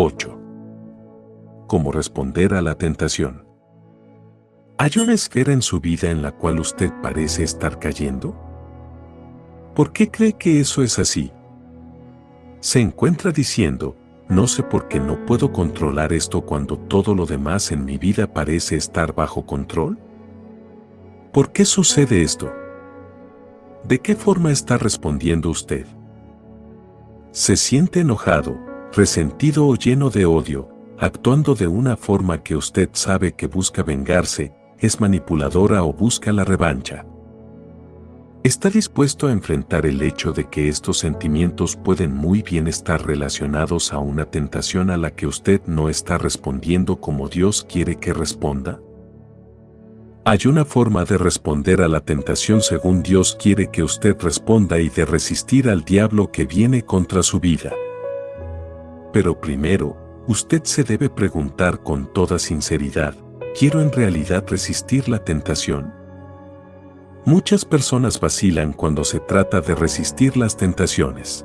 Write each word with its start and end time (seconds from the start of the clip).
8. 0.00 0.38
¿Cómo 1.66 1.90
responder 1.90 2.54
a 2.54 2.62
la 2.62 2.76
tentación? 2.76 3.44
¿Hay 4.78 4.92
una 5.02 5.12
esfera 5.12 5.52
en 5.52 5.60
su 5.60 5.80
vida 5.80 6.08
en 6.08 6.22
la 6.22 6.30
cual 6.30 6.60
usted 6.60 6.92
parece 7.02 7.42
estar 7.42 7.80
cayendo? 7.80 8.32
¿Por 9.74 9.92
qué 9.92 10.08
cree 10.08 10.34
que 10.34 10.60
eso 10.60 10.84
es 10.84 11.00
así? 11.00 11.32
Se 12.60 12.78
encuentra 12.78 13.32
diciendo, 13.32 13.96
no 14.28 14.46
sé 14.46 14.62
por 14.62 14.86
qué 14.86 15.00
no 15.00 15.26
puedo 15.26 15.50
controlar 15.50 16.12
esto 16.12 16.42
cuando 16.42 16.78
todo 16.78 17.12
lo 17.12 17.26
demás 17.26 17.72
en 17.72 17.84
mi 17.84 17.98
vida 17.98 18.32
parece 18.32 18.76
estar 18.76 19.16
bajo 19.16 19.46
control. 19.46 19.98
¿Por 21.32 21.50
qué 21.50 21.64
sucede 21.64 22.22
esto? 22.22 22.52
¿De 23.82 23.98
qué 23.98 24.14
forma 24.14 24.52
está 24.52 24.78
respondiendo 24.78 25.50
usted? 25.50 25.86
Se 27.32 27.56
siente 27.56 27.98
enojado, 27.98 28.67
resentido 28.94 29.66
o 29.66 29.76
lleno 29.76 30.10
de 30.10 30.26
odio, 30.26 30.68
actuando 30.98 31.54
de 31.54 31.66
una 31.66 31.96
forma 31.96 32.42
que 32.42 32.56
usted 32.56 32.90
sabe 32.92 33.32
que 33.32 33.46
busca 33.46 33.82
vengarse, 33.82 34.52
es 34.78 35.00
manipuladora 35.00 35.82
o 35.84 35.92
busca 35.92 36.32
la 36.32 36.44
revancha. 36.44 37.04
Está 38.44 38.70
dispuesto 38.70 39.26
a 39.26 39.32
enfrentar 39.32 39.84
el 39.84 40.00
hecho 40.00 40.32
de 40.32 40.44
que 40.44 40.68
estos 40.68 40.98
sentimientos 40.98 41.76
pueden 41.76 42.14
muy 42.14 42.42
bien 42.42 42.68
estar 42.68 43.04
relacionados 43.04 43.92
a 43.92 43.98
una 43.98 44.26
tentación 44.26 44.90
a 44.90 44.96
la 44.96 45.10
que 45.10 45.26
usted 45.26 45.60
no 45.66 45.88
está 45.88 46.18
respondiendo 46.18 47.00
como 47.00 47.28
Dios 47.28 47.66
quiere 47.68 47.96
que 47.96 48.14
responda? 48.14 48.80
Hay 50.24 50.40
una 50.46 50.64
forma 50.64 51.04
de 51.04 51.18
responder 51.18 51.82
a 51.82 51.88
la 51.88 52.00
tentación 52.00 52.60
según 52.60 53.02
Dios 53.02 53.36
quiere 53.40 53.70
que 53.70 53.82
usted 53.82 54.16
responda 54.20 54.78
y 54.78 54.88
de 54.88 55.04
resistir 55.04 55.68
al 55.68 55.84
diablo 55.84 56.30
que 56.30 56.44
viene 56.44 56.82
contra 56.82 57.22
su 57.22 57.40
vida. 57.40 57.72
Pero 59.12 59.40
primero, 59.40 59.96
usted 60.26 60.64
se 60.64 60.84
debe 60.84 61.08
preguntar 61.08 61.82
con 61.82 62.12
toda 62.12 62.38
sinceridad, 62.38 63.14
¿quiero 63.58 63.80
en 63.80 63.90
realidad 63.90 64.44
resistir 64.46 65.08
la 65.08 65.24
tentación? 65.24 65.92
Muchas 67.24 67.64
personas 67.64 68.20
vacilan 68.20 68.72
cuando 68.72 69.04
se 69.04 69.20
trata 69.20 69.60
de 69.60 69.74
resistir 69.74 70.36
las 70.36 70.56
tentaciones. 70.56 71.44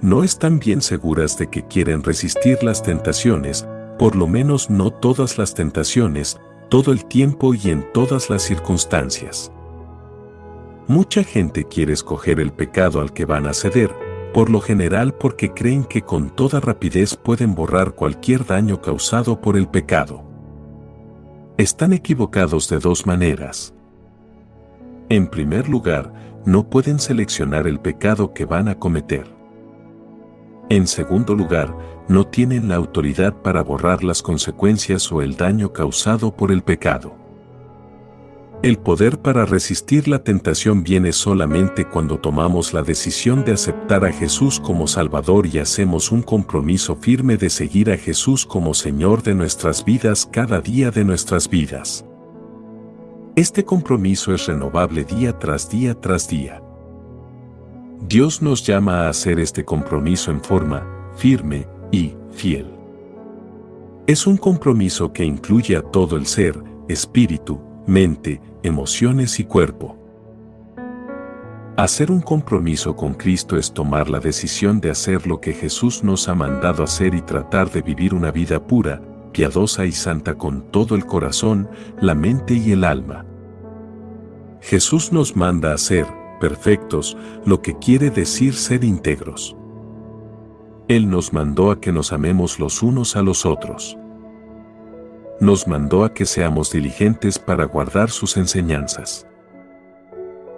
No 0.00 0.24
están 0.24 0.58
bien 0.58 0.80
seguras 0.80 1.36
de 1.36 1.48
que 1.48 1.66
quieren 1.66 2.02
resistir 2.02 2.62
las 2.62 2.82
tentaciones, 2.82 3.66
por 3.98 4.16
lo 4.16 4.26
menos 4.26 4.70
no 4.70 4.90
todas 4.90 5.36
las 5.36 5.54
tentaciones, 5.54 6.40
todo 6.70 6.92
el 6.92 7.04
tiempo 7.04 7.54
y 7.54 7.70
en 7.70 7.92
todas 7.92 8.30
las 8.30 8.42
circunstancias. 8.42 9.52
Mucha 10.86 11.22
gente 11.22 11.64
quiere 11.64 11.92
escoger 11.92 12.40
el 12.40 12.52
pecado 12.52 13.00
al 13.00 13.12
que 13.12 13.24
van 13.24 13.46
a 13.46 13.52
ceder, 13.52 13.94
por 14.32 14.50
lo 14.50 14.60
general 14.60 15.14
porque 15.14 15.52
creen 15.52 15.84
que 15.84 16.02
con 16.02 16.30
toda 16.30 16.60
rapidez 16.60 17.16
pueden 17.16 17.54
borrar 17.54 17.92
cualquier 17.92 18.46
daño 18.46 18.80
causado 18.80 19.40
por 19.40 19.56
el 19.56 19.68
pecado. 19.68 20.22
Están 21.56 21.92
equivocados 21.92 22.68
de 22.68 22.78
dos 22.78 23.06
maneras. 23.06 23.74
En 25.08 25.26
primer 25.26 25.68
lugar, 25.68 26.12
no 26.46 26.70
pueden 26.70 26.98
seleccionar 26.98 27.66
el 27.66 27.80
pecado 27.80 28.32
que 28.32 28.44
van 28.44 28.68
a 28.68 28.76
cometer. 28.76 29.26
En 30.68 30.86
segundo 30.86 31.34
lugar, 31.34 31.76
no 32.08 32.26
tienen 32.26 32.68
la 32.68 32.76
autoridad 32.76 33.34
para 33.42 33.62
borrar 33.62 34.04
las 34.04 34.22
consecuencias 34.22 35.10
o 35.10 35.20
el 35.20 35.36
daño 35.36 35.72
causado 35.72 36.34
por 36.34 36.52
el 36.52 36.62
pecado. 36.62 37.19
El 38.62 38.76
poder 38.76 39.18
para 39.18 39.46
resistir 39.46 40.06
la 40.06 40.22
tentación 40.22 40.82
viene 40.82 41.12
solamente 41.12 41.86
cuando 41.86 42.18
tomamos 42.18 42.74
la 42.74 42.82
decisión 42.82 43.42
de 43.42 43.52
aceptar 43.52 44.04
a 44.04 44.12
Jesús 44.12 44.60
como 44.60 44.86
Salvador 44.86 45.46
y 45.46 45.58
hacemos 45.58 46.12
un 46.12 46.20
compromiso 46.20 46.94
firme 46.94 47.38
de 47.38 47.48
seguir 47.48 47.90
a 47.90 47.96
Jesús 47.96 48.44
como 48.44 48.74
Señor 48.74 49.22
de 49.22 49.34
nuestras 49.34 49.82
vidas 49.82 50.28
cada 50.30 50.60
día 50.60 50.90
de 50.90 51.06
nuestras 51.06 51.48
vidas. 51.48 52.04
Este 53.34 53.64
compromiso 53.64 54.34
es 54.34 54.44
renovable 54.44 55.04
día 55.04 55.38
tras 55.38 55.70
día 55.70 55.98
tras 55.98 56.28
día. 56.28 56.62
Dios 58.06 58.42
nos 58.42 58.66
llama 58.66 59.06
a 59.06 59.08
hacer 59.08 59.40
este 59.40 59.64
compromiso 59.64 60.30
en 60.30 60.42
forma 60.42 60.86
firme 61.16 61.66
y 61.90 62.14
fiel. 62.30 62.66
Es 64.06 64.26
un 64.26 64.36
compromiso 64.36 65.14
que 65.14 65.24
incluye 65.24 65.76
a 65.76 65.82
todo 65.82 66.18
el 66.18 66.26
ser, 66.26 66.62
espíritu, 66.88 67.58
mente, 67.86 68.40
emociones 68.62 69.40
y 69.40 69.44
cuerpo. 69.44 69.96
Hacer 71.76 72.10
un 72.10 72.20
compromiso 72.20 72.94
con 72.94 73.14
Cristo 73.14 73.56
es 73.56 73.72
tomar 73.72 74.10
la 74.10 74.20
decisión 74.20 74.80
de 74.80 74.90
hacer 74.90 75.26
lo 75.26 75.40
que 75.40 75.54
Jesús 75.54 76.04
nos 76.04 76.28
ha 76.28 76.34
mandado 76.34 76.82
hacer 76.82 77.14
y 77.14 77.22
tratar 77.22 77.70
de 77.70 77.80
vivir 77.80 78.12
una 78.12 78.30
vida 78.30 78.66
pura, 78.66 79.00
piadosa 79.32 79.86
y 79.86 79.92
santa 79.92 80.34
con 80.34 80.70
todo 80.70 80.94
el 80.94 81.06
corazón, 81.06 81.70
la 82.00 82.14
mente 82.14 82.54
y 82.54 82.72
el 82.72 82.84
alma. 82.84 83.24
Jesús 84.60 85.10
nos 85.12 85.36
manda 85.36 85.72
a 85.72 85.78
ser 85.78 86.06
perfectos, 86.38 87.16
lo 87.46 87.62
que 87.62 87.78
quiere 87.78 88.10
decir 88.10 88.54
ser 88.54 88.84
íntegros. 88.84 89.56
Él 90.88 91.08
nos 91.08 91.32
mandó 91.32 91.70
a 91.70 91.80
que 91.80 91.92
nos 91.92 92.12
amemos 92.12 92.58
los 92.58 92.82
unos 92.82 93.16
a 93.16 93.22
los 93.22 93.46
otros 93.46 93.96
nos 95.40 95.66
mandó 95.66 96.04
a 96.04 96.12
que 96.12 96.26
seamos 96.26 96.70
diligentes 96.70 97.38
para 97.38 97.64
guardar 97.64 98.10
sus 98.10 98.36
enseñanzas. 98.36 99.26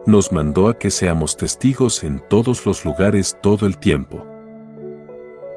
Nos 0.06 0.32
mandó 0.32 0.68
a 0.68 0.76
que 0.76 0.90
seamos 0.90 1.36
testigos 1.36 2.02
en 2.02 2.20
todos 2.28 2.66
los 2.66 2.84
lugares 2.84 3.38
todo 3.40 3.66
el 3.66 3.78
tiempo. 3.78 4.26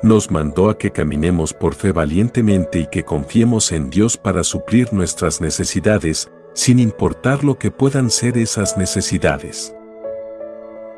Nos 0.03 0.29
mandó 0.29 0.69
a 0.69 0.77
que 0.77 0.91
caminemos 0.91 1.53
por 1.53 1.73
fe 1.73 1.91
valientemente 1.91 2.79
y 2.79 2.87
que 2.87 3.03
confiemos 3.03 3.71
en 3.71 3.89
Dios 3.89 4.15
para 4.15 4.43
suplir 4.43 4.93
nuestras 4.93 5.41
necesidades, 5.41 6.29
sin 6.53 6.77
importar 6.77 7.43
lo 7.43 7.57
que 7.57 7.71
puedan 7.71 8.11
ser 8.11 8.37
esas 8.37 8.77
necesidades. 8.77 9.75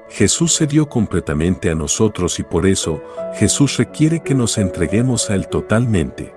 Jesús 0.09 0.54
se 0.54 0.68
dio 0.68 0.90
completamente 0.90 1.70
a 1.70 1.76
nosotros 1.76 2.40
y 2.40 2.44
por 2.44 2.66
eso 2.66 3.02
Jesús 3.36 3.78
requiere 3.78 4.22
que 4.22 4.36
nos 4.36 4.58
entreguemos 4.58 5.30
a 5.30 5.36
Él 5.36 5.48
totalmente. 5.48 6.37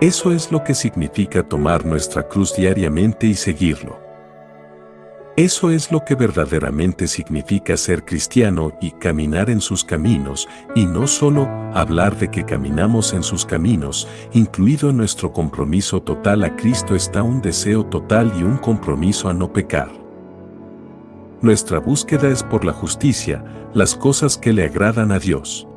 Eso 0.00 0.30
es 0.32 0.52
lo 0.52 0.62
que 0.62 0.74
significa 0.74 1.42
tomar 1.42 1.84
nuestra 1.84 2.28
cruz 2.28 2.54
diariamente 2.54 3.26
y 3.26 3.34
seguirlo. 3.34 4.08
Eso 5.38 5.70
es 5.70 5.92
lo 5.92 6.04
que 6.04 6.16
verdaderamente 6.16 7.06
significa 7.06 7.76
ser 7.76 8.04
cristiano 8.04 8.72
y 8.80 8.90
caminar 8.90 9.50
en 9.50 9.60
sus 9.60 9.84
caminos, 9.84 10.48
y 10.74 10.84
no 10.84 11.06
solo 11.06 11.48
hablar 11.74 12.16
de 12.16 12.28
que 12.28 12.44
caminamos 12.44 13.12
en 13.12 13.22
sus 13.22 13.46
caminos, 13.46 14.08
incluido 14.32 14.92
nuestro 14.92 15.32
compromiso 15.32 16.02
total 16.02 16.42
a 16.42 16.56
Cristo 16.56 16.96
está 16.96 17.22
un 17.22 17.40
deseo 17.40 17.86
total 17.86 18.32
y 18.36 18.42
un 18.42 18.56
compromiso 18.56 19.28
a 19.28 19.32
no 19.32 19.52
pecar. 19.52 19.90
Nuestra 21.40 21.78
búsqueda 21.78 22.28
es 22.28 22.42
por 22.42 22.64
la 22.64 22.72
justicia, 22.72 23.44
las 23.74 23.94
cosas 23.94 24.36
que 24.36 24.52
le 24.52 24.64
agradan 24.64 25.12
a 25.12 25.20
Dios. 25.20 25.68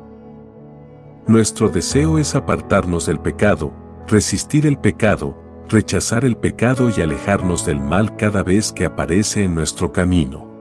Nuestro 1.28 1.68
deseo 1.68 2.18
es 2.18 2.34
apartarnos 2.34 3.06
del 3.06 3.20
pecado, 3.20 3.72
resistir 4.12 4.66
el 4.66 4.76
pecado, 4.76 5.34
rechazar 5.70 6.26
el 6.26 6.36
pecado 6.36 6.90
y 6.94 7.00
alejarnos 7.00 7.64
del 7.64 7.80
mal 7.80 8.14
cada 8.16 8.42
vez 8.42 8.70
que 8.70 8.84
aparece 8.84 9.42
en 9.42 9.54
nuestro 9.54 9.90
camino. 9.90 10.52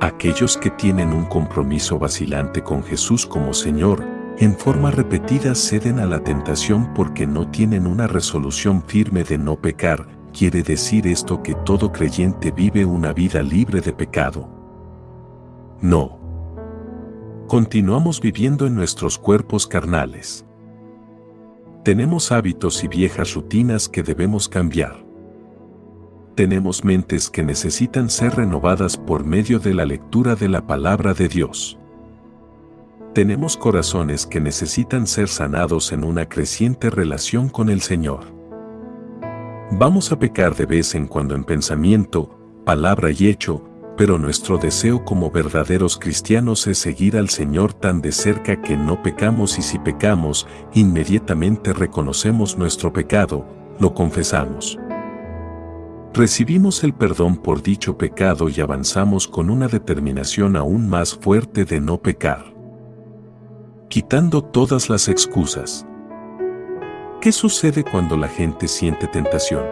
Aquellos 0.00 0.56
que 0.56 0.70
tienen 0.70 1.12
un 1.12 1.26
compromiso 1.26 1.98
vacilante 1.98 2.62
con 2.62 2.82
Jesús 2.82 3.26
como 3.26 3.52
Señor, 3.52 4.02
en 4.38 4.56
forma 4.56 4.90
repetida 4.90 5.54
ceden 5.54 5.98
a 5.98 6.06
la 6.06 6.24
tentación 6.24 6.94
porque 6.94 7.26
no 7.26 7.50
tienen 7.50 7.86
una 7.86 8.06
resolución 8.06 8.82
firme 8.82 9.22
de 9.22 9.36
no 9.36 9.60
pecar, 9.60 10.06
quiere 10.32 10.62
decir 10.62 11.06
esto 11.06 11.42
que 11.42 11.54
todo 11.66 11.92
creyente 11.92 12.50
vive 12.50 12.86
una 12.86 13.12
vida 13.12 13.42
libre 13.42 13.82
de 13.82 13.92
pecado. 13.92 14.48
No. 15.82 16.18
Continuamos 17.46 18.22
viviendo 18.22 18.66
en 18.66 18.74
nuestros 18.74 19.18
cuerpos 19.18 19.66
carnales. 19.66 20.45
Tenemos 21.86 22.32
hábitos 22.32 22.82
y 22.82 22.88
viejas 22.88 23.34
rutinas 23.34 23.88
que 23.88 24.02
debemos 24.02 24.48
cambiar. 24.48 25.06
Tenemos 26.34 26.82
mentes 26.82 27.30
que 27.30 27.44
necesitan 27.44 28.10
ser 28.10 28.34
renovadas 28.34 28.96
por 28.96 29.24
medio 29.24 29.60
de 29.60 29.72
la 29.72 29.84
lectura 29.84 30.34
de 30.34 30.48
la 30.48 30.66
palabra 30.66 31.14
de 31.14 31.28
Dios. 31.28 31.78
Tenemos 33.14 33.56
corazones 33.56 34.26
que 34.26 34.40
necesitan 34.40 35.06
ser 35.06 35.28
sanados 35.28 35.92
en 35.92 36.02
una 36.02 36.28
creciente 36.28 36.90
relación 36.90 37.48
con 37.48 37.70
el 37.70 37.80
Señor. 37.80 38.24
Vamos 39.70 40.10
a 40.10 40.18
pecar 40.18 40.56
de 40.56 40.66
vez 40.66 40.92
en 40.96 41.06
cuando 41.06 41.36
en 41.36 41.44
pensamiento, 41.44 42.36
palabra 42.64 43.12
y 43.12 43.28
hecho, 43.28 43.62
pero 43.96 44.18
nuestro 44.18 44.58
deseo 44.58 45.04
como 45.04 45.30
verdaderos 45.30 45.98
cristianos 45.98 46.66
es 46.66 46.78
seguir 46.78 47.16
al 47.16 47.30
Señor 47.30 47.72
tan 47.72 48.02
de 48.02 48.12
cerca 48.12 48.60
que 48.60 48.76
no 48.76 49.02
pecamos 49.02 49.58
y 49.58 49.62
si 49.62 49.78
pecamos, 49.78 50.46
inmediatamente 50.74 51.72
reconocemos 51.72 52.58
nuestro 52.58 52.92
pecado, 52.92 53.46
lo 53.80 53.94
confesamos. 53.94 54.78
Recibimos 56.14 56.84
el 56.84 56.94
perdón 56.94 57.36
por 57.36 57.62
dicho 57.62 57.98
pecado 57.98 58.48
y 58.48 58.60
avanzamos 58.60 59.28
con 59.28 59.50
una 59.50 59.68
determinación 59.68 60.56
aún 60.56 60.88
más 60.88 61.14
fuerte 61.14 61.64
de 61.64 61.80
no 61.80 61.98
pecar. 62.00 62.54
quitando 63.88 64.42
todas 64.44 64.90
las 64.90 65.08
excusas. 65.08 65.86
¿Qué 67.22 67.32
sucede 67.32 67.82
cuando 67.82 68.16
la 68.16 68.28
gente 68.28 68.68
siente 68.68 69.06
tentación? 69.06 69.64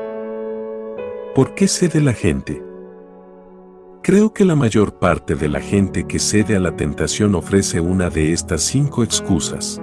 ¿Por 1.34 1.54
qué 1.54 1.68
cede 1.68 2.00
la 2.00 2.14
gente? 2.14 2.63
Creo 4.04 4.34
que 4.34 4.44
la 4.44 4.54
mayor 4.54 4.98
parte 4.98 5.34
de 5.34 5.48
la 5.48 5.62
gente 5.62 6.06
que 6.06 6.18
cede 6.18 6.56
a 6.56 6.60
la 6.60 6.76
tentación 6.76 7.34
ofrece 7.34 7.80
una 7.80 8.10
de 8.10 8.34
estas 8.34 8.60
cinco 8.60 9.02
excusas. 9.02 9.80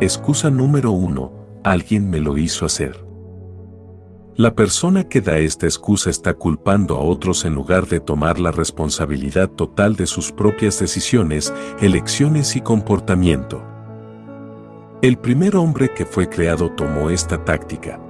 Excusa 0.00 0.50
número 0.50 0.92
uno, 0.92 1.32
alguien 1.64 2.08
me 2.08 2.20
lo 2.20 2.38
hizo 2.38 2.64
hacer. 2.64 3.04
La 4.36 4.54
persona 4.54 5.02
que 5.08 5.20
da 5.20 5.36
esta 5.38 5.66
excusa 5.66 6.10
está 6.10 6.34
culpando 6.34 6.94
a 6.94 7.00
otros 7.00 7.44
en 7.44 7.56
lugar 7.56 7.88
de 7.88 7.98
tomar 7.98 8.38
la 8.38 8.52
responsabilidad 8.52 9.48
total 9.50 9.96
de 9.96 10.06
sus 10.06 10.30
propias 10.30 10.78
decisiones, 10.78 11.52
elecciones 11.80 12.54
y 12.54 12.60
comportamiento. 12.60 13.64
El 15.02 15.18
primer 15.18 15.56
hombre 15.56 15.92
que 15.92 16.06
fue 16.06 16.28
creado 16.28 16.70
tomó 16.70 17.10
esta 17.10 17.44
táctica. 17.44 18.00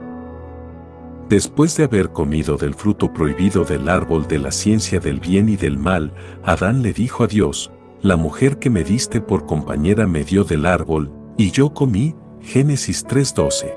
Después 1.28 1.76
de 1.76 1.84
haber 1.84 2.10
comido 2.10 2.56
del 2.56 2.74
fruto 2.74 3.12
prohibido 3.12 3.64
del 3.64 3.88
árbol 3.88 4.28
de 4.28 4.38
la 4.38 4.52
ciencia 4.52 5.00
del 5.00 5.18
bien 5.18 5.48
y 5.48 5.56
del 5.56 5.76
mal, 5.76 6.12
Adán 6.44 6.82
le 6.82 6.92
dijo 6.92 7.24
a 7.24 7.26
Dios, 7.26 7.72
la 8.00 8.16
mujer 8.16 8.60
que 8.60 8.70
me 8.70 8.84
diste 8.84 9.20
por 9.20 9.44
compañera 9.44 10.06
me 10.06 10.22
dio 10.22 10.44
del 10.44 10.66
árbol, 10.66 11.10
y 11.36 11.50
yo 11.50 11.74
comí, 11.74 12.14
Génesis 12.40 13.04
3:12. 13.04 13.74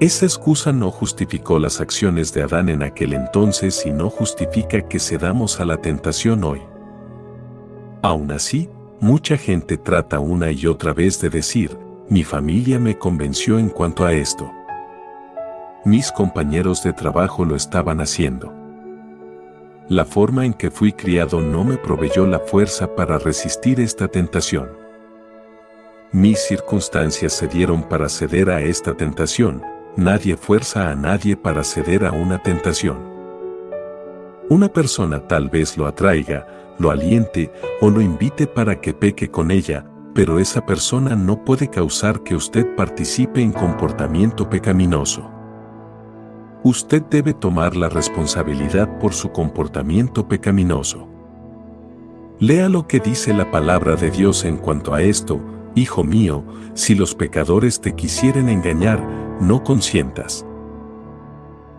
Esa 0.00 0.26
excusa 0.26 0.72
no 0.72 0.90
justificó 0.90 1.60
las 1.60 1.80
acciones 1.80 2.32
de 2.32 2.42
Adán 2.42 2.68
en 2.68 2.82
aquel 2.82 3.12
entonces 3.12 3.86
y 3.86 3.92
no 3.92 4.10
justifica 4.10 4.88
que 4.88 4.98
cedamos 4.98 5.60
a 5.60 5.64
la 5.64 5.76
tentación 5.76 6.42
hoy. 6.42 6.62
Aún 8.02 8.32
así, 8.32 8.68
mucha 9.00 9.36
gente 9.36 9.76
trata 9.76 10.18
una 10.18 10.50
y 10.50 10.66
otra 10.66 10.92
vez 10.92 11.20
de 11.20 11.30
decir, 11.30 11.78
mi 12.08 12.24
familia 12.24 12.80
me 12.80 12.98
convenció 12.98 13.58
en 13.58 13.68
cuanto 13.68 14.04
a 14.04 14.12
esto. 14.12 14.50
Mis 15.88 16.12
compañeros 16.12 16.82
de 16.82 16.92
trabajo 16.92 17.46
lo 17.46 17.56
estaban 17.56 18.02
haciendo. 18.02 18.52
La 19.88 20.04
forma 20.04 20.44
en 20.44 20.52
que 20.52 20.70
fui 20.70 20.92
criado 20.92 21.40
no 21.40 21.64
me 21.64 21.78
proveyó 21.78 22.26
la 22.26 22.40
fuerza 22.40 22.94
para 22.94 23.16
resistir 23.16 23.80
esta 23.80 24.06
tentación. 24.06 24.68
Mis 26.12 26.40
circunstancias 26.40 27.32
se 27.32 27.48
dieron 27.48 27.84
para 27.84 28.10
ceder 28.10 28.50
a 28.50 28.60
esta 28.60 28.92
tentación, 28.98 29.62
nadie 29.96 30.36
fuerza 30.36 30.90
a 30.90 30.94
nadie 30.94 31.38
para 31.38 31.64
ceder 31.64 32.04
a 32.04 32.12
una 32.12 32.42
tentación. 32.42 32.98
Una 34.50 34.68
persona 34.68 35.26
tal 35.26 35.48
vez 35.48 35.78
lo 35.78 35.86
atraiga, 35.86 36.46
lo 36.78 36.90
aliente 36.90 37.50
o 37.80 37.88
lo 37.88 38.02
invite 38.02 38.46
para 38.46 38.78
que 38.78 38.92
peque 38.92 39.30
con 39.30 39.50
ella, 39.50 39.86
pero 40.14 40.38
esa 40.38 40.66
persona 40.66 41.16
no 41.16 41.46
puede 41.46 41.70
causar 41.70 42.22
que 42.22 42.34
usted 42.34 42.76
participe 42.76 43.40
en 43.40 43.52
comportamiento 43.52 44.50
pecaminoso. 44.50 45.37
Usted 46.64 47.02
debe 47.02 47.34
tomar 47.34 47.76
la 47.76 47.88
responsabilidad 47.88 48.98
por 48.98 49.14
su 49.14 49.30
comportamiento 49.30 50.26
pecaminoso. 50.26 51.08
Lea 52.40 52.68
lo 52.68 52.86
que 52.86 53.00
dice 53.00 53.32
la 53.32 53.50
palabra 53.50 53.96
de 53.96 54.10
Dios 54.10 54.44
en 54.44 54.56
cuanto 54.56 54.94
a 54.94 55.02
esto, 55.02 55.40
Hijo 55.78 56.02
mío, 56.02 56.42
si 56.74 56.96
los 56.96 57.14
pecadores 57.14 57.80
te 57.80 57.94
quisieren 57.94 58.48
engañar, 58.48 59.00
no 59.40 59.62
consientas. 59.62 60.44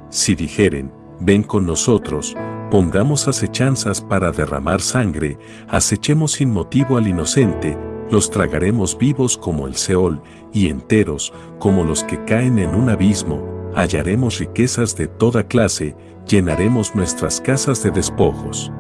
Si 0.10 0.36
dijeren, 0.36 0.94
ven 1.20 1.44
con 1.44 1.66
nosotros, 1.66 2.34
pongamos 2.72 3.28
acechanzas 3.28 4.00
para 4.00 4.32
derramar 4.32 4.80
sangre, 4.80 5.38
acechemos 5.68 6.32
sin 6.32 6.52
motivo 6.52 6.96
al 6.96 7.10
inocente, 7.10 7.78
los 8.10 8.32
tragaremos 8.32 8.98
vivos 8.98 9.38
como 9.38 9.68
el 9.68 9.76
Seol, 9.76 10.22
y 10.54 10.70
enteros 10.70 11.34
como 11.60 11.84
los 11.84 12.06
que 12.06 12.24
caen 12.24 12.58
en 12.58 12.76
un 12.76 12.90
abismo, 12.90 13.59
hallaremos 13.76 14.40
riquezas 14.40 14.96
de 14.96 15.08
toda 15.08 15.44
clase, 15.44 15.96
llenaremos 16.28 16.96
nuestras 16.96 17.42
casas 17.42 17.84
de 17.84 17.92
despojos. 17.92 18.72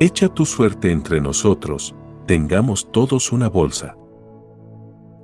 Echa 0.00 0.28
tu 0.28 0.46
suerte 0.46 0.90
entre 0.90 1.20
nosotros, 1.20 1.94
tengamos 2.26 2.90
todos 2.90 3.32
una 3.32 3.48
bolsa. 3.48 3.96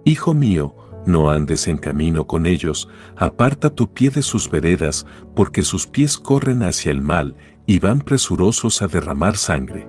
Hijo 0.05 0.35
mío, 0.35 0.75
no 1.07 1.31
andes 1.31 1.69
en 1.69 1.79
camino 1.79 2.27
con 2.27 2.47
ellos, 2.47 2.89
aparta 3.17 3.71
tu 3.71 3.93
pie 3.93 4.11
de 4.11 4.23
sus 4.23 4.51
veredas, 4.51 5.07
porque 5.35 5.63
sus 5.63 5.87
pies 5.87 6.19
corren 6.19 6.63
hacia 6.63 6.91
el 6.91 7.01
mal 7.01 7.35
y 7.67 7.79
van 7.79 8.01
presurosos 8.01 8.83
a 8.83 8.89
derramar 8.89 9.37
sangre. 9.37 9.89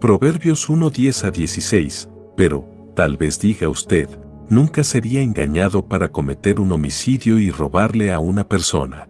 Proverbios 0.00 0.68
1 0.68 0.90
10 0.90 1.24
a 1.24 1.30
16, 1.30 2.08
pero, 2.36 2.68
tal 2.94 3.16
vez 3.16 3.40
diga 3.40 3.68
usted, 3.68 4.08
nunca 4.48 4.84
sería 4.84 5.22
engañado 5.22 5.86
para 5.86 6.10
cometer 6.10 6.60
un 6.60 6.72
homicidio 6.72 7.38
y 7.38 7.50
robarle 7.50 8.12
a 8.12 8.18
una 8.18 8.48
persona. 8.48 9.08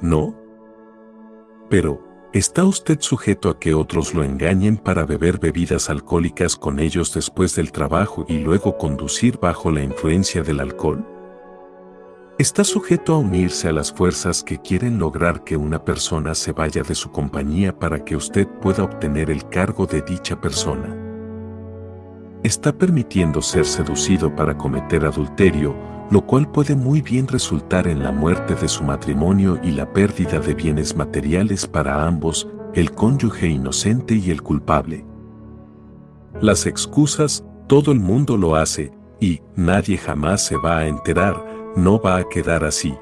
¿No? 0.00 0.34
Pero, 1.68 2.04
¿Está 2.34 2.64
usted 2.64 3.00
sujeto 3.00 3.48
a 3.48 3.60
que 3.60 3.74
otros 3.74 4.12
lo 4.12 4.24
engañen 4.24 4.76
para 4.76 5.06
beber 5.06 5.38
bebidas 5.38 5.88
alcohólicas 5.88 6.56
con 6.56 6.80
ellos 6.80 7.14
después 7.14 7.54
del 7.54 7.70
trabajo 7.70 8.26
y 8.28 8.38
luego 8.38 8.76
conducir 8.76 9.38
bajo 9.38 9.70
la 9.70 9.84
influencia 9.84 10.42
del 10.42 10.58
alcohol? 10.58 11.06
¿Está 12.36 12.64
sujeto 12.64 13.14
a 13.14 13.18
unirse 13.18 13.68
a 13.68 13.72
las 13.72 13.92
fuerzas 13.92 14.42
que 14.42 14.58
quieren 14.58 14.98
lograr 14.98 15.44
que 15.44 15.56
una 15.56 15.84
persona 15.84 16.34
se 16.34 16.50
vaya 16.50 16.82
de 16.82 16.96
su 16.96 17.12
compañía 17.12 17.78
para 17.78 18.04
que 18.04 18.16
usted 18.16 18.48
pueda 18.60 18.82
obtener 18.82 19.30
el 19.30 19.48
cargo 19.48 19.86
de 19.86 20.02
dicha 20.02 20.40
persona? 20.40 21.13
¿Está 22.44 22.72
permitiendo 22.72 23.42
ser 23.42 23.66
seducido 23.66 24.34
para 24.36 24.56
cometer 24.56 25.04
adulterio 25.04 25.74
lo 26.10 26.24
cual 26.26 26.50
puede 26.50 26.76
muy 26.76 27.00
bien 27.00 27.26
resultar 27.26 27.86
en 27.88 28.02
la 28.02 28.12
muerte 28.12 28.54
de 28.54 28.68
su 28.68 28.84
matrimonio 28.84 29.58
y 29.62 29.70
la 29.70 29.92
pérdida 29.92 30.38
de 30.38 30.54
bienes 30.54 30.96
materiales 30.96 31.66
para 31.66 32.06
ambos, 32.06 32.48
el 32.74 32.92
cónyuge 32.92 33.48
inocente 33.48 34.14
y 34.14 34.30
el 34.30 34.42
culpable. 34.42 35.04
Las 36.40 36.66
excusas, 36.66 37.44
todo 37.66 37.92
el 37.92 38.00
mundo 38.00 38.36
lo 38.36 38.56
hace, 38.56 38.92
y 39.20 39.40
nadie 39.56 39.96
jamás 39.96 40.44
se 40.44 40.56
va 40.56 40.78
a 40.78 40.86
enterar, 40.86 41.44
no 41.76 42.00
va 42.00 42.18
a 42.18 42.28
quedar 42.28 42.64
así. 42.64 42.94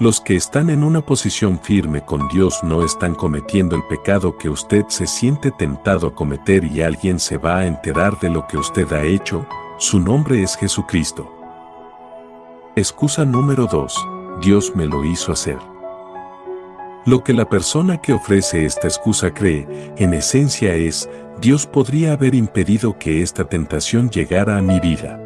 Los 0.00 0.20
que 0.20 0.34
están 0.34 0.70
en 0.70 0.82
una 0.82 1.02
posición 1.02 1.60
firme 1.60 2.04
con 2.04 2.26
Dios 2.26 2.64
no 2.64 2.84
están 2.84 3.14
cometiendo 3.14 3.76
el 3.76 3.84
pecado 3.84 4.36
que 4.36 4.48
usted 4.48 4.86
se 4.88 5.06
siente 5.06 5.52
tentado 5.52 6.08
a 6.08 6.14
cometer 6.16 6.64
y 6.64 6.82
alguien 6.82 7.20
se 7.20 7.38
va 7.38 7.58
a 7.58 7.66
enterar 7.66 8.18
de 8.18 8.28
lo 8.28 8.44
que 8.48 8.56
usted 8.56 8.92
ha 8.92 9.04
hecho, 9.04 9.46
su 9.78 10.00
nombre 10.00 10.42
es 10.42 10.56
Jesucristo. 10.56 11.32
Excusa 12.74 13.24
número 13.24 13.68
2. 13.70 14.08
Dios 14.42 14.74
me 14.74 14.86
lo 14.86 15.04
hizo 15.04 15.30
hacer. 15.30 15.58
Lo 17.06 17.22
que 17.22 17.32
la 17.32 17.48
persona 17.48 17.98
que 17.98 18.14
ofrece 18.14 18.64
esta 18.64 18.88
excusa 18.88 19.32
cree, 19.32 19.92
en 19.96 20.12
esencia 20.12 20.74
es, 20.74 21.08
Dios 21.40 21.68
podría 21.68 22.14
haber 22.14 22.34
impedido 22.34 22.98
que 22.98 23.22
esta 23.22 23.44
tentación 23.44 24.10
llegara 24.10 24.58
a 24.58 24.62
mi 24.62 24.80
vida. 24.80 25.20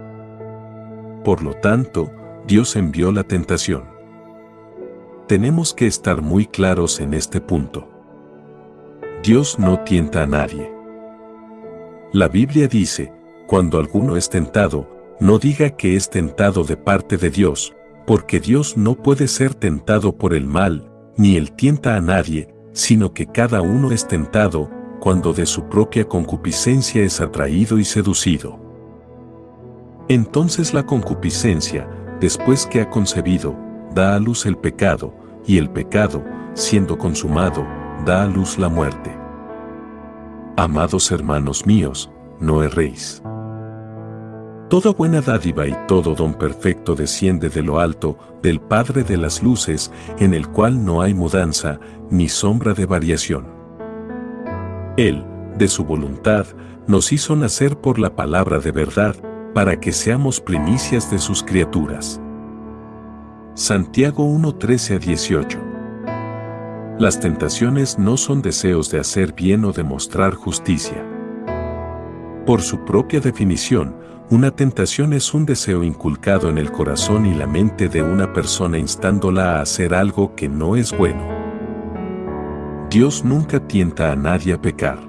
Por 1.25 1.42
lo 1.42 1.54
tanto, 1.54 2.12
Dios 2.46 2.76
envió 2.76 3.12
la 3.12 3.25
tentación. 3.25 3.98
Tenemos 5.28 5.75
que 5.75 5.87
estar 5.87 6.23
muy 6.23 6.47
claros 6.47 7.00
en 7.00 7.12
este 7.12 7.42
punto. 7.42 7.87
Dios 9.23 9.58
no 9.58 9.80
tienta 9.80 10.23
a 10.23 10.26
nadie. 10.26 10.73
La 12.14 12.28
Biblia 12.28 12.66
dice, 12.66 13.12
cuando 13.47 13.78
alguno 13.78 14.16
es 14.16 14.30
tentado, 14.30 14.88
no 15.20 15.38
diga 15.38 15.68
que 15.76 15.97
es 15.97 16.08
tentado 16.08 16.64
de 16.64 16.78
parte 16.78 17.18
de 17.18 17.28
Dios, 17.28 17.75
porque 18.06 18.40
Dios 18.40 18.78
no 18.78 18.94
puede 18.94 19.28
ser 19.28 19.54
tentado 19.54 20.16
por 20.16 20.32
el 20.32 20.47
mal, 20.47 20.90
ni 21.18 21.37
él 21.37 21.52
tienta 21.52 21.97
a 21.97 22.00
nadie, 22.00 22.54
sino 22.73 23.12
que 23.12 23.26
cada 23.26 23.61
uno 23.61 23.92
es 23.92 24.08
tentado, 24.08 24.70
cuando 24.99 25.35
de 25.35 25.44
su 25.44 25.64
propia 25.64 26.06
concupiscencia 26.06 27.02
es 27.02 27.20
atraído 27.20 27.78
y 27.78 27.85
seducido. 27.85 28.58
Entonces 30.08 30.73
la 30.73 30.87
concupiscencia, 30.87 31.87
después 32.18 32.64
que 32.64 32.80
ha 32.80 32.88
concebido, 32.88 33.67
da 33.99 34.14
a 34.14 34.21
luz 34.21 34.47
el 34.47 34.57
pecado, 34.57 35.12
y 35.45 35.59
el 35.59 35.69
pecado, 35.69 36.23
siendo 36.55 36.97
consumado, 36.97 37.67
da 38.07 38.23
a 38.23 38.26
luz 38.26 38.57
la 38.57 38.69
muerte. 38.69 39.11
Amados 40.57 41.11
hermanos 41.11 41.67
míos, 41.67 42.09
no 42.38 42.62
erréis. 42.62 43.21
Toda 44.71 44.93
buena 44.93 45.21
dádiva 45.21 45.67
y 45.67 45.75
todo 45.88 46.14
don 46.14 46.35
perfecto 46.35 46.95
desciende 46.95 47.49
de 47.49 47.61
lo 47.61 47.81
alto, 47.81 48.17
del 48.40 48.61
Padre 48.61 49.02
de 49.02 49.17
las 49.17 49.43
Luces, 49.43 49.90
en 50.21 50.33
el 50.33 50.47
cual 50.47 50.85
no 50.85 51.02
hay 51.02 51.12
mudanza, 51.12 51.81
ni 52.09 52.28
sombra 52.28 52.75
de 52.75 52.87
variación. 52.87 53.49
Él, 54.97 55.25
de 55.57 55.67
su 55.67 55.85
voluntad, 55.85 56.47
nos 56.87 57.11
hizo 57.11 57.35
nacer 57.35 57.76
por 57.76 57.99
la 57.99 58.14
palabra 58.14 58.61
de 58.61 58.71
verdad, 58.71 59.17
para 59.55 59.81
que 59.81 59.90
seamos 59.90 60.40
primicias 60.40 61.11
de 61.11 61.19
sus 61.19 61.43
criaturas. 61.43 62.21
Santiago 63.58 64.24
1:13 64.24 64.94
a 64.94 64.98
18 65.00 65.58
Las 66.96 67.18
tentaciones 67.18 67.98
no 67.98 68.16
son 68.16 68.40
deseos 68.40 68.88
de 68.88 69.00
hacer 69.00 69.32
bien 69.32 69.64
o 69.64 69.72
de 69.72 69.82
mostrar 69.82 70.34
justicia 70.34 71.04
Por 72.46 72.62
su 72.62 72.84
propia 72.84 73.18
definición, 73.18 73.96
una 74.30 74.52
tentación 74.52 75.12
es 75.12 75.34
un 75.34 75.44
deseo 75.44 75.82
inculcado 75.82 76.48
en 76.48 76.56
el 76.56 76.70
corazón 76.70 77.26
y 77.26 77.34
la 77.34 77.48
mente 77.48 77.88
de 77.88 78.00
una 78.00 78.32
persona 78.32 78.78
instándola 78.78 79.56
a 79.56 79.62
hacer 79.62 79.92
algo 79.92 80.36
que 80.36 80.48
no 80.48 80.76
es 80.76 80.96
bueno. 80.96 81.26
Dios 82.88 83.24
nunca 83.24 83.58
tienta 83.66 84.12
a 84.12 84.14
nadie 84.14 84.52
a 84.52 84.62
pecar. 84.62 85.00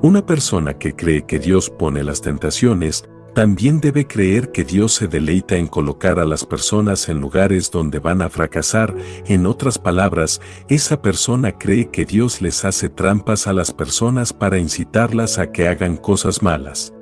Una 0.00 0.24
persona 0.24 0.74
que 0.74 0.94
cree 0.94 1.26
que 1.26 1.40
Dios 1.40 1.70
pone 1.70 2.04
las 2.04 2.20
tentaciones, 2.20 3.09
también 3.34 3.80
debe 3.80 4.06
creer 4.06 4.52
que 4.52 4.64
Dios 4.64 4.92
se 4.92 5.08
deleita 5.08 5.56
en 5.56 5.66
colocar 5.66 6.18
a 6.18 6.24
las 6.24 6.44
personas 6.44 7.08
en 7.08 7.20
lugares 7.20 7.70
donde 7.70 7.98
van 7.98 8.22
a 8.22 8.28
fracasar, 8.28 8.94
en 9.26 9.46
otras 9.46 9.78
palabras, 9.78 10.40
esa 10.68 11.00
persona 11.02 11.52
cree 11.58 11.90
que 11.90 12.04
Dios 12.04 12.40
les 12.42 12.64
hace 12.64 12.88
trampas 12.88 13.46
a 13.46 13.52
las 13.52 13.72
personas 13.72 14.32
para 14.32 14.58
incitarlas 14.58 15.38
a 15.38 15.52
que 15.52 15.68
hagan 15.68 15.96
cosas 15.96 16.42
malas 16.42 16.92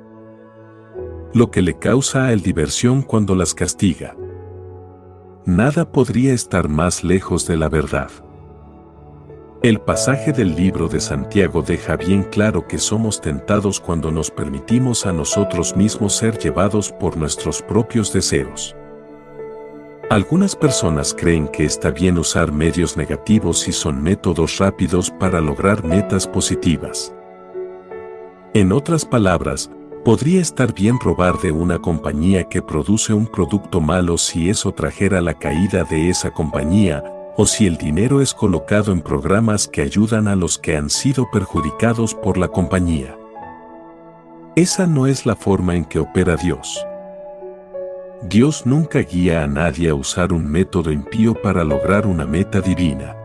lo 1.33 1.51
que 1.51 1.61
le 1.61 1.77
causa 1.77 2.25
a 2.25 2.33
él 2.33 2.41
diversión 2.41 3.01
cuando 3.01 3.35
las 3.35 3.53
castiga. 3.53 4.15
Nada 5.45 5.91
podría 5.91 6.33
estar 6.33 6.69
más 6.69 7.03
lejos 7.03 7.47
de 7.47 7.57
la 7.57 7.69
verdad. 7.69 8.09
El 9.61 9.81
pasaje 9.81 10.31
del 10.31 10.55
libro 10.55 10.87
de 10.87 11.01
Santiago 11.01 11.61
deja 11.61 11.97
bien 11.97 12.23
claro 12.23 12.65
que 12.65 12.77
somos 12.77 13.19
tentados 13.19 13.81
cuando 13.81 14.09
nos 14.09 14.31
permitimos 14.31 15.05
a 15.05 15.11
nosotros 15.11 15.75
mismos 15.75 16.15
ser 16.15 16.37
llevados 16.37 16.93
por 16.93 17.17
nuestros 17.17 17.61
propios 17.61 18.13
deseos. 18.13 18.73
Algunas 20.09 20.55
personas 20.55 21.13
creen 21.13 21.49
que 21.49 21.65
está 21.65 21.91
bien 21.91 22.17
usar 22.17 22.53
medios 22.53 22.95
negativos 22.95 23.67
y 23.67 23.73
son 23.73 24.01
métodos 24.01 24.57
rápidos 24.59 25.11
para 25.11 25.41
lograr 25.41 25.83
metas 25.83 26.25
positivas. 26.25 27.13
En 28.53 28.71
otras 28.71 29.03
palabras, 29.03 29.69
Podría 30.03 30.39
estar 30.39 30.73
bien 30.73 30.97
robar 30.97 31.39
de 31.39 31.51
una 31.51 31.77
compañía 31.77 32.45
que 32.45 32.61
produce 32.61 33.13
un 33.13 33.27
producto 33.27 33.81
malo 33.81 34.17
si 34.17 34.49
eso 34.49 34.71
trajera 34.71 35.19
la 35.19 35.33
caída 35.33 35.83
de 35.83 36.09
esa 36.09 36.31
compañía, 36.31 37.03
o 37.41 37.45
si 37.45 37.67
el 37.67 37.77
dinero 37.77 38.19
es 38.19 38.33
colocado 38.33 38.91
en 38.91 38.99
programas 38.99 39.65
que 39.69 39.81
ayudan 39.81 40.27
a 40.27 40.35
los 40.35 40.59
que 40.59 40.75
han 40.75 40.89
sido 40.89 41.31
perjudicados 41.31 42.13
por 42.13 42.37
la 42.37 42.49
compañía. 42.49 43.17
Esa 44.57 44.85
no 44.87 45.07
es 45.07 45.25
la 45.25 45.37
forma 45.37 45.77
en 45.77 45.85
que 45.85 45.99
opera 45.99 46.35
Dios. 46.35 46.85
Dios 48.23 48.65
nunca 48.65 48.99
guía 48.99 49.41
a 49.41 49.47
nadie 49.47 49.87
a 49.87 49.95
usar 49.95 50.33
un 50.33 50.51
método 50.51 50.91
impío 50.91 51.33
para 51.33 51.63
lograr 51.63 52.07
una 52.07 52.25
meta 52.25 52.59
divina. 52.59 53.15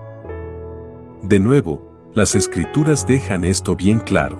De 1.23 1.41
nuevo, 1.41 2.13
las 2.15 2.37
escrituras 2.37 3.09
dejan 3.09 3.45
esto 3.45 3.75
bien 3.75 3.99
claro. 3.99 4.39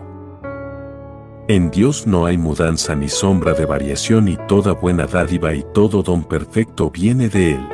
En 1.49 1.73
Dios 1.73 2.07
no 2.07 2.27
hay 2.27 2.39
mudanza 2.39 2.95
ni 2.95 3.09
sombra 3.09 3.55
de 3.55 3.67
variación 3.67 4.29
y 4.29 4.37
toda 4.47 4.71
buena 4.71 5.07
dádiva 5.07 5.53
y 5.53 5.65
todo 5.75 6.05
don 6.05 6.23
perfecto 6.23 6.93
viene 6.93 7.29
de 7.29 7.55
Él. 7.55 7.74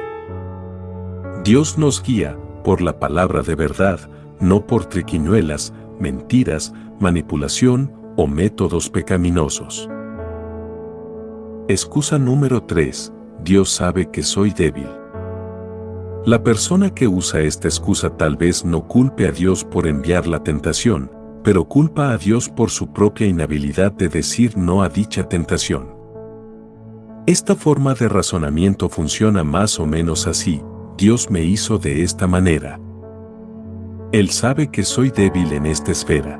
Dios 1.44 1.78
nos 1.78 2.02
guía, 2.02 2.36
por 2.64 2.82
la 2.82 2.98
palabra 2.98 3.40
de 3.40 3.54
verdad, 3.54 3.98
no 4.40 4.66
por 4.66 4.84
triquiñuelas, 4.84 5.72
mentiras, 5.98 6.74
manipulación 7.00 7.92
o 8.16 8.26
métodos 8.26 8.90
pecaminosos. 8.90 9.88
Excusa 11.66 12.18
número 12.18 12.64
3. 12.64 13.12
Dios 13.42 13.70
sabe 13.70 14.10
que 14.10 14.22
soy 14.22 14.50
débil. 14.50 14.88
La 16.26 16.42
persona 16.42 16.90
que 16.90 17.08
usa 17.08 17.40
esta 17.40 17.68
excusa 17.68 18.10
tal 18.18 18.36
vez 18.36 18.62
no 18.62 18.86
culpe 18.86 19.26
a 19.26 19.32
Dios 19.32 19.64
por 19.64 19.86
enviar 19.86 20.26
la 20.26 20.42
tentación, 20.42 21.10
pero 21.42 21.64
culpa 21.64 22.12
a 22.12 22.18
Dios 22.18 22.50
por 22.50 22.68
su 22.68 22.92
propia 22.92 23.26
inhabilidad 23.26 23.92
de 23.92 24.10
decir 24.10 24.58
no 24.58 24.82
a 24.82 24.90
dicha 24.90 25.26
tentación. 25.26 25.94
Esta 27.26 27.56
forma 27.56 27.94
de 27.94 28.10
razonamiento 28.10 28.90
funciona 28.90 29.42
más 29.42 29.80
o 29.80 29.86
menos 29.86 30.26
así, 30.26 30.62
Dios 31.00 31.30
me 31.30 31.42
hizo 31.42 31.78
de 31.78 32.02
esta 32.02 32.26
manera. 32.26 32.78
Él 34.12 34.28
sabe 34.28 34.70
que 34.70 34.82
soy 34.82 35.08
débil 35.08 35.50
en 35.54 35.64
esta 35.64 35.92
esfera. 35.92 36.38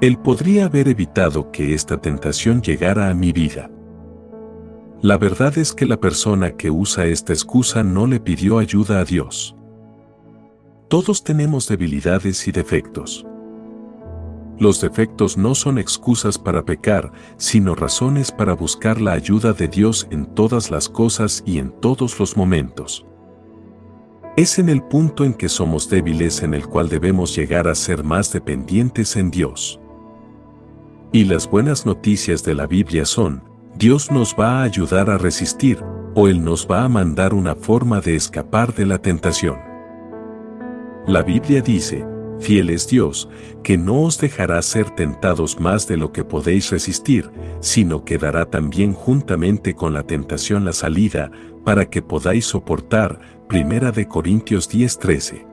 Él 0.00 0.16
podría 0.16 0.66
haber 0.66 0.86
evitado 0.86 1.50
que 1.50 1.74
esta 1.74 2.00
tentación 2.00 2.62
llegara 2.62 3.10
a 3.10 3.14
mi 3.14 3.32
vida. 3.32 3.68
La 5.02 5.18
verdad 5.18 5.58
es 5.58 5.72
que 5.72 5.86
la 5.86 5.96
persona 5.96 6.52
que 6.52 6.70
usa 6.70 7.06
esta 7.06 7.32
excusa 7.32 7.82
no 7.82 8.06
le 8.06 8.20
pidió 8.20 8.60
ayuda 8.60 9.00
a 9.00 9.04
Dios. 9.04 9.56
Todos 10.86 11.24
tenemos 11.24 11.66
debilidades 11.66 12.46
y 12.46 12.52
defectos. 12.52 13.26
Los 14.60 14.80
defectos 14.80 15.36
no 15.36 15.56
son 15.56 15.78
excusas 15.78 16.38
para 16.38 16.64
pecar, 16.64 17.10
sino 17.38 17.74
razones 17.74 18.30
para 18.30 18.54
buscar 18.54 19.00
la 19.00 19.14
ayuda 19.14 19.52
de 19.52 19.66
Dios 19.66 20.06
en 20.12 20.26
todas 20.26 20.70
las 20.70 20.88
cosas 20.88 21.42
y 21.44 21.58
en 21.58 21.72
todos 21.80 22.20
los 22.20 22.36
momentos. 22.36 23.04
Es 24.36 24.58
en 24.58 24.68
el 24.68 24.82
punto 24.82 25.24
en 25.24 25.32
que 25.32 25.48
somos 25.48 25.88
débiles 25.88 26.42
en 26.42 26.52
el 26.52 26.66
cual 26.66 26.90
debemos 26.90 27.34
llegar 27.34 27.66
a 27.68 27.74
ser 27.74 28.04
más 28.04 28.30
dependientes 28.30 29.16
en 29.16 29.30
Dios. 29.30 29.80
Y 31.10 31.24
las 31.24 31.48
buenas 31.48 31.86
noticias 31.86 32.44
de 32.44 32.54
la 32.54 32.66
Biblia 32.66 33.06
son, 33.06 33.42
Dios 33.78 34.10
nos 34.10 34.34
va 34.38 34.60
a 34.60 34.64
ayudar 34.64 35.08
a 35.08 35.16
resistir, 35.16 35.82
o 36.14 36.28
Él 36.28 36.44
nos 36.44 36.68
va 36.70 36.84
a 36.84 36.88
mandar 36.90 37.32
una 37.32 37.54
forma 37.54 38.02
de 38.02 38.14
escapar 38.14 38.74
de 38.74 38.84
la 38.84 38.98
tentación. 38.98 39.56
La 41.06 41.22
Biblia 41.22 41.62
dice, 41.62 42.04
Fiel 42.38 42.70
es 42.70 42.86
Dios, 42.88 43.28
que 43.62 43.78
no 43.78 44.02
os 44.02 44.18
dejará 44.18 44.60
ser 44.62 44.90
tentados 44.90 45.58
más 45.58 45.88
de 45.88 45.96
lo 45.96 46.12
que 46.12 46.24
podéis 46.24 46.70
resistir, 46.70 47.30
sino 47.60 48.04
que 48.04 48.18
dará 48.18 48.46
también 48.46 48.92
juntamente 48.92 49.74
con 49.74 49.92
la 49.94 50.02
tentación 50.02 50.64
la 50.64 50.72
salida, 50.72 51.30
para 51.64 51.86
que 51.90 52.02
podáis 52.02 52.46
soportar. 52.46 53.18
Primera 53.48 53.92
de 53.92 54.06
Corintios 54.06 54.68
10:13. 54.68 55.46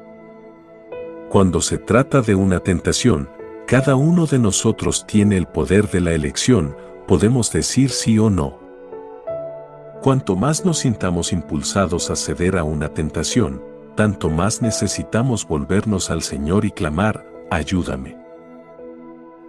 Cuando 1.29 1.61
se 1.61 1.77
trata 1.77 2.21
de 2.21 2.35
una 2.35 2.59
tentación, 2.59 3.29
cada 3.65 3.95
uno 3.95 4.25
de 4.25 4.39
nosotros 4.39 5.07
tiene 5.07 5.37
el 5.37 5.47
poder 5.47 5.89
de 5.89 6.01
la 6.01 6.13
elección, 6.13 6.75
podemos 7.07 7.51
decir 7.51 7.89
sí 7.89 8.19
o 8.19 8.29
no. 8.29 8.59
Cuanto 10.01 10.35
más 10.35 10.65
nos 10.65 10.79
sintamos 10.79 11.31
impulsados 11.31 12.09
a 12.11 12.15
ceder 12.15 12.57
a 12.57 12.63
una 12.63 12.89
tentación, 12.89 13.63
tanto 13.95 14.29
más 14.29 14.61
necesitamos 14.61 15.47
volvernos 15.47 16.09
al 16.09 16.21
Señor 16.21 16.65
y 16.65 16.71
clamar, 16.71 17.25
ayúdame. 17.49 18.17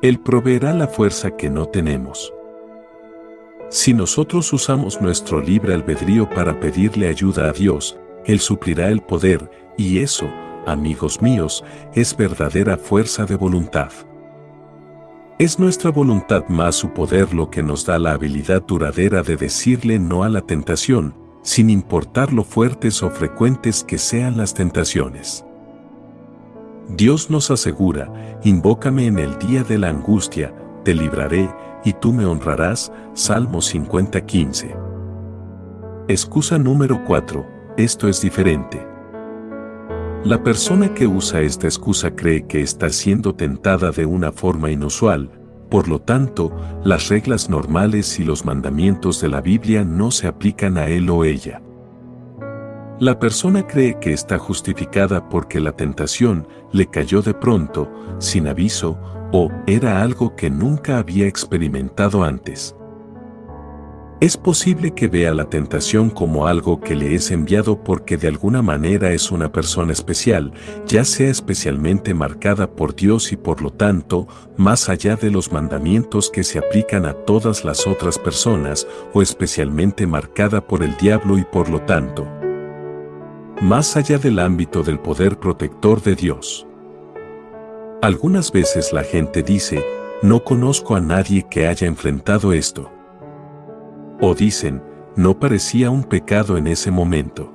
Él 0.02 0.20
proveerá 0.20 0.74
la 0.74 0.86
fuerza 0.86 1.36
que 1.36 1.48
no 1.48 1.66
tenemos. 1.66 2.32
Si 3.70 3.94
nosotros 3.94 4.52
usamos 4.52 5.00
nuestro 5.00 5.40
libre 5.40 5.74
albedrío 5.74 6.28
para 6.28 6.60
pedirle 6.60 7.08
ayuda 7.08 7.48
a 7.48 7.52
Dios, 7.52 7.98
Él 8.26 8.38
suplirá 8.38 8.88
el 8.88 9.00
poder, 9.00 9.50
y 9.76 9.98
eso, 9.98 10.26
amigos 10.66 11.22
míos, 11.22 11.64
es 11.94 12.16
verdadera 12.16 12.76
fuerza 12.76 13.24
de 13.24 13.36
voluntad. 13.36 13.90
Es 15.38 15.58
nuestra 15.58 15.90
voluntad 15.90 16.44
más 16.48 16.76
su 16.76 16.90
poder 16.90 17.34
lo 17.34 17.50
que 17.50 17.62
nos 17.62 17.84
da 17.84 17.98
la 17.98 18.12
habilidad 18.12 18.62
duradera 18.62 19.22
de 19.22 19.36
decirle 19.36 19.98
no 19.98 20.22
a 20.22 20.28
la 20.28 20.42
tentación, 20.42 21.14
sin 21.44 21.70
importar 21.70 22.32
lo 22.32 22.42
fuertes 22.42 23.02
o 23.02 23.10
frecuentes 23.10 23.84
que 23.84 23.98
sean 23.98 24.36
las 24.36 24.54
tentaciones. 24.54 25.44
Dios 26.88 27.30
nos 27.30 27.50
asegura, 27.50 28.40
invócame 28.42 29.06
en 29.06 29.18
el 29.18 29.38
día 29.38 29.62
de 29.62 29.78
la 29.78 29.90
angustia, 29.90 30.54
te 30.84 30.94
libraré, 30.94 31.48
y 31.84 31.92
tú 31.92 32.12
me 32.12 32.24
honrarás, 32.24 32.90
Salmo 33.12 33.60
50:15. 33.60 34.74
Excusa 36.08 36.58
número 36.58 37.04
4, 37.04 37.46
esto 37.76 38.08
es 38.08 38.22
diferente. 38.22 38.84
La 40.24 40.42
persona 40.42 40.94
que 40.94 41.06
usa 41.06 41.42
esta 41.42 41.66
excusa 41.66 42.16
cree 42.16 42.46
que 42.46 42.62
está 42.62 42.88
siendo 42.88 43.34
tentada 43.34 43.90
de 43.90 44.06
una 44.06 44.32
forma 44.32 44.70
inusual, 44.70 45.30
por 45.74 45.88
lo 45.88 46.00
tanto, 46.00 46.52
las 46.84 47.08
reglas 47.08 47.50
normales 47.50 48.20
y 48.20 48.22
los 48.22 48.44
mandamientos 48.44 49.20
de 49.20 49.28
la 49.28 49.40
Biblia 49.40 49.84
no 49.84 50.12
se 50.12 50.28
aplican 50.28 50.78
a 50.78 50.86
él 50.86 51.10
o 51.10 51.24
ella. 51.24 51.60
La 53.00 53.18
persona 53.18 53.66
cree 53.66 53.98
que 53.98 54.12
está 54.12 54.38
justificada 54.38 55.28
porque 55.28 55.58
la 55.58 55.72
tentación 55.72 56.46
le 56.70 56.86
cayó 56.86 57.22
de 57.22 57.34
pronto, 57.34 57.90
sin 58.20 58.46
aviso, 58.46 58.96
o 59.32 59.50
era 59.66 60.00
algo 60.00 60.36
que 60.36 60.48
nunca 60.48 60.98
había 60.98 61.26
experimentado 61.26 62.22
antes. 62.22 62.76
Es 64.24 64.38
posible 64.38 64.94
que 64.94 65.06
vea 65.06 65.34
la 65.34 65.50
tentación 65.50 66.08
como 66.08 66.46
algo 66.46 66.80
que 66.80 66.94
le 66.94 67.14
es 67.14 67.30
enviado 67.30 67.84
porque 67.84 68.16
de 68.16 68.28
alguna 68.28 68.62
manera 68.62 69.12
es 69.12 69.30
una 69.30 69.52
persona 69.52 69.92
especial, 69.92 70.54
ya 70.86 71.04
sea 71.04 71.28
especialmente 71.28 72.14
marcada 72.14 72.70
por 72.70 72.96
Dios 72.96 73.32
y 73.32 73.36
por 73.36 73.60
lo 73.60 73.70
tanto, 73.70 74.26
más 74.56 74.88
allá 74.88 75.16
de 75.16 75.30
los 75.30 75.52
mandamientos 75.52 76.30
que 76.30 76.42
se 76.42 76.58
aplican 76.58 77.04
a 77.04 77.12
todas 77.12 77.66
las 77.66 77.86
otras 77.86 78.18
personas, 78.18 78.86
o 79.12 79.20
especialmente 79.20 80.06
marcada 80.06 80.66
por 80.66 80.82
el 80.82 80.96
diablo 80.96 81.36
y 81.36 81.44
por 81.44 81.68
lo 81.68 81.82
tanto, 81.82 82.26
más 83.60 83.94
allá 83.94 84.16
del 84.16 84.38
ámbito 84.38 84.82
del 84.82 85.00
poder 85.00 85.38
protector 85.38 86.02
de 86.02 86.14
Dios. 86.14 86.66
Algunas 88.00 88.50
veces 88.50 88.90
la 88.90 89.04
gente 89.04 89.42
dice, 89.42 89.84
no 90.22 90.42
conozco 90.44 90.96
a 90.96 91.02
nadie 91.02 91.44
que 91.50 91.66
haya 91.66 91.86
enfrentado 91.86 92.54
esto. 92.54 92.93
O 94.20 94.34
dicen, 94.34 94.82
no 95.16 95.38
parecía 95.38 95.90
un 95.90 96.04
pecado 96.04 96.56
en 96.56 96.66
ese 96.66 96.90
momento. 96.90 97.52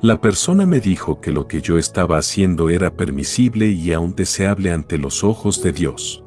La 0.00 0.20
persona 0.20 0.66
me 0.66 0.80
dijo 0.80 1.20
que 1.20 1.32
lo 1.32 1.48
que 1.48 1.62
yo 1.62 1.78
estaba 1.78 2.18
haciendo 2.18 2.68
era 2.68 2.94
permisible 2.94 3.68
y 3.68 3.92
aún 3.92 4.14
deseable 4.14 4.70
ante 4.70 4.98
los 4.98 5.24
ojos 5.24 5.62
de 5.62 5.72
Dios. 5.72 6.24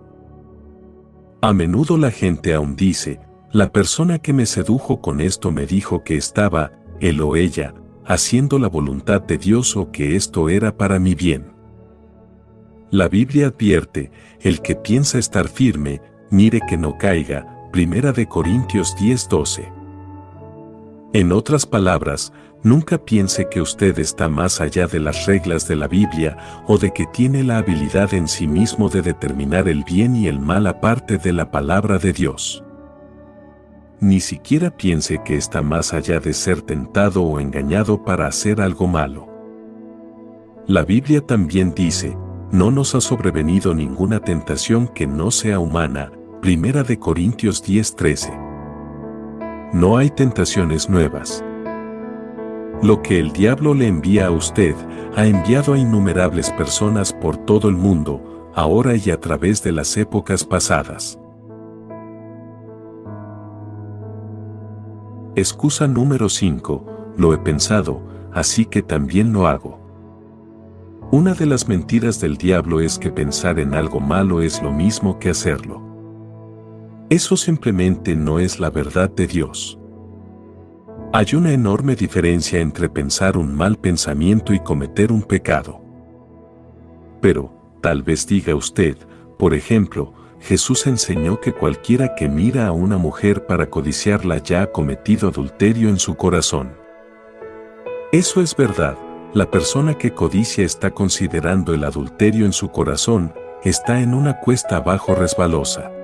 A 1.41 1.53
menudo 1.53 1.97
la 1.97 2.09
gente 2.09 2.53
aún 2.55 2.75
dice, 2.75 3.19
la 3.51 3.71
persona 3.71 4.19
que 4.19 4.33
me 4.33 4.45
sedujo 4.45 4.99
con 5.01 5.21
esto 5.21 5.51
me 5.51 5.65
dijo 5.65 6.03
que 6.03 6.17
estaba, 6.17 6.71
él 6.99 7.21
o 7.21 7.35
ella, 7.35 7.75
haciendo 8.05 8.57
la 8.57 8.67
voluntad 8.67 9.21
de 9.21 9.37
Dios 9.37 9.77
o 9.77 9.91
que 9.91 10.15
esto 10.15 10.49
era 10.49 10.75
para 10.75 10.99
mi 10.99 11.13
bien. 11.13 11.53
La 12.89 13.09
Biblia 13.09 13.47
advierte, 13.47 14.11
el 14.39 14.61
que 14.61 14.75
piensa 14.75 15.19
estar 15.19 15.47
firme, 15.47 16.01
mire 16.31 16.61
que 16.67 16.77
no 16.77 16.97
caiga, 16.97 17.56
Primera 17.71 18.13
de 18.13 18.27
Corintios 18.27 18.95
10:12. 18.95 19.71
En 21.13 21.31
otras 21.33 21.65
palabras, 21.65 22.31
nunca 22.63 22.97
piense 22.97 23.49
que 23.49 23.61
usted 23.61 23.99
está 23.99 24.29
más 24.29 24.61
allá 24.61 24.87
de 24.87 24.99
las 24.99 25.25
reglas 25.25 25.67
de 25.67 25.75
la 25.75 25.87
Biblia 25.87 26.37
o 26.67 26.77
de 26.77 26.91
que 26.91 27.05
tiene 27.07 27.43
la 27.43 27.57
habilidad 27.57 28.13
en 28.13 28.27
sí 28.27 28.47
mismo 28.47 28.89
de 28.89 29.01
determinar 29.01 29.67
el 29.67 29.83
bien 29.83 30.15
y 30.15 30.27
el 30.27 30.39
mal 30.39 30.65
aparte 30.65 31.17
de 31.17 31.33
la 31.33 31.51
palabra 31.51 31.97
de 31.97 32.13
Dios. 32.13 32.63
Ni 33.99 34.21
siquiera 34.21 34.69
piense 34.69 35.21
que 35.25 35.35
está 35.35 35.61
más 35.61 35.93
allá 35.93 36.19
de 36.19 36.33
ser 36.33 36.61
tentado 36.61 37.23
o 37.23 37.39
engañado 37.39 38.03
para 38.03 38.27
hacer 38.27 38.61
algo 38.61 38.87
malo. 38.87 39.27
La 40.67 40.83
Biblia 40.83 41.21
también 41.21 41.73
dice, 41.73 42.17
no 42.51 42.71
nos 42.71 42.95
ha 42.95 43.01
sobrevenido 43.01 43.73
ninguna 43.73 44.19
tentación 44.21 44.87
que 44.87 45.05
no 45.05 45.31
sea 45.31 45.59
humana, 45.59 46.11
Primera 46.47 46.81
de 46.81 46.97
Corintios 46.97 47.61
10:13. 47.61 48.31
No 49.73 49.97
hay 49.97 50.09
tentaciones 50.09 50.89
nuevas. 50.89 51.43
Lo 52.81 53.01
que 53.01 53.19
el 53.19 53.33
diablo 53.33 53.73
le 53.73 53.85
envía 53.85 54.27
a 54.27 54.31
usted, 54.31 54.73
ha 55.17 55.25
enviado 55.25 55.73
a 55.73 55.77
innumerables 55.77 56.49
personas 56.51 57.11
por 57.11 57.35
todo 57.35 57.67
el 57.67 57.75
mundo, 57.75 58.49
ahora 58.55 58.95
y 58.95 59.11
a 59.11 59.19
través 59.19 59.61
de 59.61 59.73
las 59.73 59.97
épocas 59.97 60.45
pasadas. 60.45 61.19
Excusa 65.35 65.85
número 65.85 66.29
5, 66.29 67.13
lo 67.17 67.33
he 67.33 67.37
pensado, 67.39 68.01
así 68.31 68.63
que 68.65 68.81
también 68.81 69.33
lo 69.33 69.47
hago. 69.47 69.81
Una 71.11 71.33
de 71.33 71.45
las 71.45 71.67
mentiras 71.67 72.21
del 72.21 72.37
diablo 72.37 72.79
es 72.79 72.97
que 72.97 73.11
pensar 73.11 73.59
en 73.59 73.73
algo 73.73 73.99
malo 73.99 74.41
es 74.41 74.63
lo 74.63 74.71
mismo 74.71 75.19
que 75.19 75.29
hacerlo. 75.29 75.86
Eso 77.09 77.37
simplemente 77.37 78.17
no 78.17 78.37
es 78.37 78.59
la 78.59 78.69
verdad 78.69 79.09
de 79.09 79.27
Dios. 79.27 79.79
Hay 81.13 81.35
una 81.35 81.53
enorme 81.53 81.95
diferencia 81.95 82.59
entre 82.59 82.89
pensar 82.89 83.37
un 83.37 83.55
mal 83.55 83.77
pensamiento 83.77 84.53
y 84.53 84.59
cometer 84.59 85.13
un 85.13 85.23
pecado. 85.23 85.79
Pero, 87.21 87.53
tal 87.79 88.03
vez 88.03 88.27
diga 88.27 88.55
usted, 88.55 88.97
por 89.39 89.53
ejemplo, 89.53 90.13
Jesús 90.41 90.85
enseñó 90.85 91.39
que 91.39 91.53
cualquiera 91.53 92.13
que 92.13 92.27
mira 92.27 92.67
a 92.67 92.73
una 92.73 92.97
mujer 92.97 93.45
para 93.45 93.69
codiciarla 93.69 94.39
ya 94.39 94.63
ha 94.63 94.71
cometido 94.73 95.29
adulterio 95.29 95.87
en 95.87 95.99
su 95.99 96.15
corazón. 96.15 96.73
Eso 98.11 98.41
es 98.41 98.53
verdad, 98.53 98.97
la 99.33 99.49
persona 99.49 99.97
que 99.97 100.11
codicia 100.11 100.65
está 100.65 100.91
considerando 100.91 101.73
el 101.73 101.85
adulterio 101.85 102.45
en 102.45 102.53
su 102.53 102.67
corazón, 102.67 103.33
está 103.63 104.01
en 104.01 104.13
una 104.13 104.41
cuesta 104.41 104.75
abajo 104.75 105.15
resbalosa. 105.15 105.96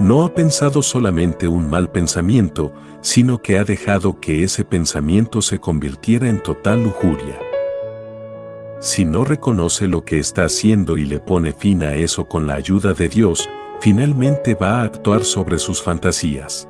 No 0.00 0.24
ha 0.24 0.32
pensado 0.32 0.80
solamente 0.80 1.46
un 1.46 1.68
mal 1.68 1.90
pensamiento, 1.90 2.72
sino 3.02 3.42
que 3.42 3.58
ha 3.58 3.64
dejado 3.64 4.18
que 4.18 4.44
ese 4.44 4.64
pensamiento 4.64 5.42
se 5.42 5.58
convirtiera 5.58 6.26
en 6.30 6.42
total 6.42 6.82
lujuria. 6.82 7.38
Si 8.80 9.04
no 9.04 9.26
reconoce 9.26 9.88
lo 9.88 10.02
que 10.06 10.18
está 10.18 10.44
haciendo 10.44 10.96
y 10.96 11.04
le 11.04 11.20
pone 11.20 11.52
fin 11.52 11.82
a 11.82 11.96
eso 11.96 12.24
con 12.24 12.46
la 12.46 12.54
ayuda 12.54 12.94
de 12.94 13.10
Dios, 13.10 13.50
finalmente 13.80 14.54
va 14.54 14.80
a 14.80 14.84
actuar 14.84 15.22
sobre 15.22 15.58
sus 15.58 15.82
fantasías. 15.82 16.66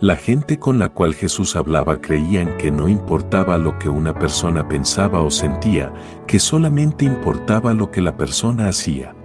La 0.00 0.14
gente 0.14 0.60
con 0.60 0.78
la 0.78 0.90
cual 0.90 1.16
Jesús 1.16 1.56
hablaba 1.56 2.00
creían 2.00 2.56
que 2.58 2.70
no 2.70 2.88
importaba 2.88 3.58
lo 3.58 3.76
que 3.80 3.88
una 3.88 4.14
persona 4.14 4.68
pensaba 4.68 5.20
o 5.20 5.32
sentía, 5.32 5.92
que 6.28 6.38
solamente 6.38 7.04
importaba 7.04 7.74
lo 7.74 7.90
que 7.90 8.02
la 8.02 8.16
persona 8.16 8.68
hacía. 8.68 9.16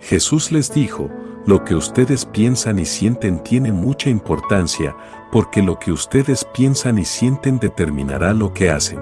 Jesús 0.00 0.52
les 0.52 0.72
dijo, 0.72 1.10
lo 1.46 1.64
que 1.64 1.74
ustedes 1.74 2.26
piensan 2.26 2.78
y 2.78 2.84
sienten 2.84 3.42
tiene 3.42 3.72
mucha 3.72 4.10
importancia, 4.10 4.94
porque 5.32 5.62
lo 5.62 5.78
que 5.78 5.90
ustedes 5.90 6.44
piensan 6.44 6.98
y 6.98 7.04
sienten 7.04 7.58
determinará 7.58 8.34
lo 8.34 8.52
que 8.52 8.70
hacen. 8.70 9.00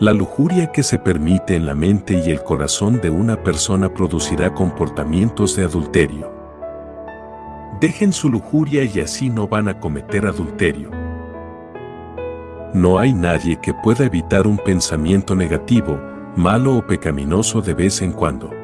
La 0.00 0.12
lujuria 0.12 0.72
que 0.72 0.82
se 0.82 0.98
permite 0.98 1.56
en 1.56 1.66
la 1.66 1.74
mente 1.74 2.14
y 2.14 2.30
el 2.30 2.42
corazón 2.42 3.00
de 3.00 3.10
una 3.10 3.42
persona 3.42 3.94
producirá 3.94 4.52
comportamientos 4.52 5.56
de 5.56 5.64
adulterio. 5.64 6.30
Dejen 7.80 8.12
su 8.12 8.28
lujuria 8.28 8.84
y 8.84 9.00
así 9.00 9.30
no 9.30 9.48
van 9.48 9.68
a 9.68 9.80
cometer 9.80 10.26
adulterio. 10.26 10.90
No 12.74 12.98
hay 12.98 13.14
nadie 13.14 13.58
que 13.60 13.72
pueda 13.72 14.04
evitar 14.04 14.46
un 14.46 14.58
pensamiento 14.58 15.34
negativo, 15.34 15.98
malo 16.36 16.76
o 16.76 16.86
pecaminoso 16.86 17.62
de 17.62 17.72
vez 17.72 18.02
en 18.02 18.12
cuando. 18.12 18.63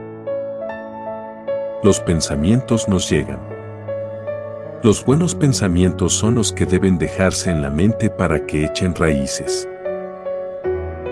Los 1.83 1.99
pensamientos 1.99 2.91
nos 2.91 3.09
llegan. 3.09 3.41
Los 4.83 5.03
buenos 5.03 5.35
pensamientos 5.35 6.13
son 6.13 6.35
los 6.35 6.53
que 6.53 6.67
deben 6.67 6.99
dejarse 6.99 7.51
en 7.51 7.63
la 7.63 7.71
mente 7.71 8.11
para 8.11 8.45
que 8.45 8.67
echen 8.67 8.95
raíces. 8.95 9.67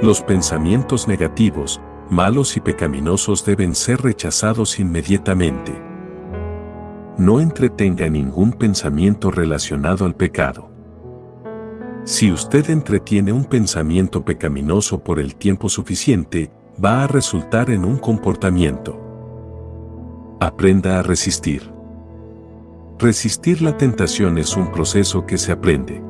Los 0.02 0.20
pensamientos 0.20 1.08
negativos, 1.08 1.80
malos 2.10 2.58
y 2.58 2.60
pecaminosos 2.60 3.46
deben 3.46 3.74
ser 3.74 4.02
rechazados 4.02 4.78
inmediatamente. 4.78 5.72
No 7.16 7.40
entretenga 7.40 8.10
ningún 8.10 8.52
pensamiento 8.52 9.30
relacionado 9.30 10.04
al 10.04 10.14
pecado. 10.14 10.70
Si 12.04 12.30
usted 12.30 12.68
entretiene 12.68 13.32
un 13.32 13.46
pensamiento 13.46 14.22
pecaminoso 14.22 15.02
por 15.02 15.18
el 15.18 15.34
tiempo 15.34 15.70
suficiente, 15.70 16.50
va 16.84 17.04
a 17.04 17.06
resultar 17.06 17.70
en 17.70 17.86
un 17.86 17.96
comportamiento. 17.96 19.07
Aprenda 20.40 21.00
a 21.00 21.02
resistir. 21.02 21.68
Resistir 22.96 23.60
la 23.60 23.76
tentación 23.76 24.38
es 24.38 24.56
un 24.56 24.70
proceso 24.70 25.26
que 25.26 25.36
se 25.36 25.50
aprende. 25.50 26.00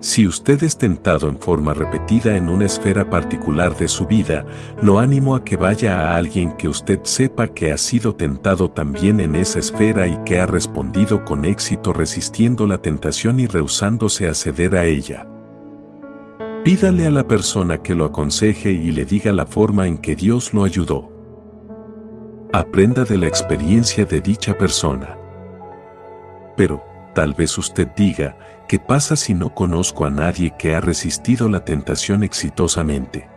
Si 0.00 0.26
usted 0.26 0.62
es 0.62 0.76
tentado 0.76 1.30
en 1.30 1.38
forma 1.38 1.72
repetida 1.72 2.36
en 2.36 2.50
una 2.50 2.66
esfera 2.66 3.08
particular 3.08 3.74
de 3.74 3.88
su 3.88 4.06
vida, 4.06 4.44
lo 4.82 4.98
animo 4.98 5.34
a 5.34 5.42
que 5.42 5.56
vaya 5.56 5.98
a 5.98 6.16
alguien 6.16 6.52
que 6.58 6.68
usted 6.68 7.00
sepa 7.04 7.48
que 7.48 7.72
ha 7.72 7.78
sido 7.78 8.14
tentado 8.16 8.70
también 8.70 9.20
en 9.20 9.34
esa 9.34 9.60
esfera 9.60 10.06
y 10.06 10.18
que 10.26 10.38
ha 10.38 10.44
respondido 10.44 11.24
con 11.24 11.46
éxito 11.46 11.94
resistiendo 11.94 12.66
la 12.66 12.82
tentación 12.82 13.40
y 13.40 13.46
rehusándose 13.46 14.28
a 14.28 14.34
ceder 14.34 14.76
a 14.76 14.84
ella. 14.84 15.26
Pídale 16.64 17.06
a 17.06 17.10
la 17.10 17.26
persona 17.26 17.78
que 17.78 17.94
lo 17.94 18.04
aconseje 18.04 18.72
y 18.72 18.90
le 18.90 19.06
diga 19.06 19.32
la 19.32 19.46
forma 19.46 19.86
en 19.86 19.96
que 19.96 20.16
Dios 20.16 20.52
lo 20.52 20.64
ayudó. 20.64 21.19
Aprenda 22.52 23.04
de 23.04 23.16
la 23.16 23.28
experiencia 23.28 24.04
de 24.04 24.20
dicha 24.20 24.58
persona. 24.58 25.16
Pero, 26.56 26.82
tal 27.14 27.32
vez 27.32 27.56
usted 27.56 27.86
diga, 27.94 28.36
¿qué 28.66 28.80
pasa 28.80 29.14
si 29.14 29.34
no 29.34 29.54
conozco 29.54 30.04
a 30.04 30.10
nadie 30.10 30.52
que 30.58 30.74
ha 30.74 30.80
resistido 30.80 31.48
la 31.48 31.64
tentación 31.64 32.24
exitosamente? 32.24 33.28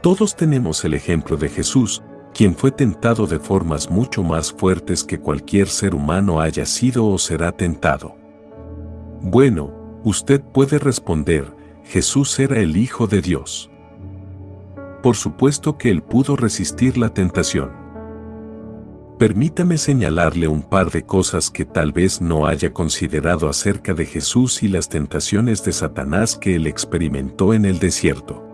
Todos 0.00 0.36
tenemos 0.36 0.82
el 0.86 0.94
ejemplo 0.94 1.36
de 1.36 1.50
Jesús, 1.50 2.02
quien 2.32 2.54
fue 2.54 2.70
tentado 2.70 3.26
de 3.26 3.38
formas 3.38 3.90
mucho 3.90 4.22
más 4.22 4.54
fuertes 4.54 5.04
que 5.04 5.20
cualquier 5.20 5.68
ser 5.68 5.94
humano 5.94 6.40
haya 6.40 6.64
sido 6.64 7.06
o 7.06 7.18
será 7.18 7.52
tentado. 7.52 8.16
Bueno, 9.20 10.00
usted 10.02 10.40
puede 10.40 10.78
responder, 10.78 11.54
Jesús 11.84 12.38
era 12.38 12.58
el 12.58 12.74
Hijo 12.78 13.06
de 13.06 13.20
Dios. 13.20 13.70
Por 15.02 15.14
supuesto 15.14 15.76
que 15.76 15.90
él 15.90 16.02
pudo 16.02 16.36
resistir 16.36 16.96
la 16.96 17.10
tentación. 17.10 17.81
Permítame 19.22 19.78
señalarle 19.78 20.48
un 20.48 20.62
par 20.62 20.90
de 20.90 21.04
cosas 21.04 21.48
que 21.48 21.64
tal 21.64 21.92
vez 21.92 22.20
no 22.20 22.44
haya 22.48 22.72
considerado 22.72 23.48
acerca 23.48 23.94
de 23.94 24.04
Jesús 24.04 24.64
y 24.64 24.68
las 24.68 24.88
tentaciones 24.88 25.62
de 25.62 25.70
Satanás 25.70 26.36
que 26.36 26.56
él 26.56 26.66
experimentó 26.66 27.54
en 27.54 27.64
el 27.64 27.78
desierto. 27.78 28.44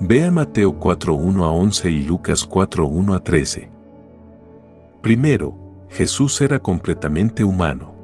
Vea 0.00 0.30
Mateo 0.30 0.80
4.1 0.80 1.44
a 1.44 1.50
11 1.50 1.90
y 1.90 2.02
Lucas 2.02 2.48
4.1 2.48 3.14
a 3.14 3.20
13. 3.22 3.68
Primero, 5.02 5.54
Jesús 5.90 6.40
era 6.40 6.58
completamente 6.58 7.44
humano. 7.44 7.94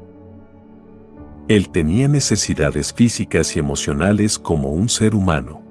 Él 1.48 1.70
tenía 1.70 2.08
necesidades 2.08 2.92
físicas 2.92 3.56
y 3.56 3.58
emocionales 3.58 4.38
como 4.38 4.74
un 4.74 4.90
ser 4.90 5.14
humano. 5.14 5.62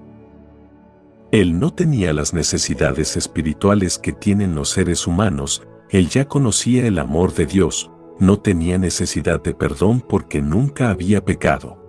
Él 1.32 1.60
no 1.60 1.74
tenía 1.74 2.14
las 2.14 2.34
necesidades 2.34 3.18
espirituales 3.18 4.00
que 4.00 4.14
tienen 4.14 4.56
los 4.56 4.70
seres 4.70 5.08
humanos, 5.08 5.62
él 5.90 6.10
ya 6.10 6.26
conocía 6.26 6.88
el 6.88 7.00
amor 7.00 7.34
de 7.34 7.46
Dios, 7.46 7.92
no 8.20 8.40
tenía 8.40 8.78
necesidad 8.78 9.42
de 9.42 9.54
perdón 9.54 10.02
porque 10.02 10.42
nunca 10.42 10.90
había 10.90 11.24
pecado. 11.24 11.84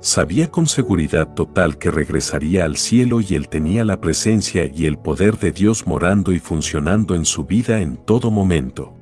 Sabía 0.00 0.50
con 0.50 0.66
seguridad 0.66 1.34
total 1.34 1.76
que 1.76 1.90
regresaría 1.90 2.64
al 2.64 2.76
cielo 2.76 3.20
y 3.20 3.34
él 3.34 3.48
tenía 3.48 3.84
la 3.84 4.00
presencia 4.00 4.70
y 4.72 4.86
el 4.86 4.96
poder 4.98 5.38
de 5.38 5.50
Dios 5.50 5.86
morando 5.86 6.32
y 6.32 6.38
funcionando 6.38 7.14
en 7.14 7.24
su 7.24 7.44
vida 7.44 7.80
en 7.80 7.96
todo 7.96 8.30
momento. 8.30 8.94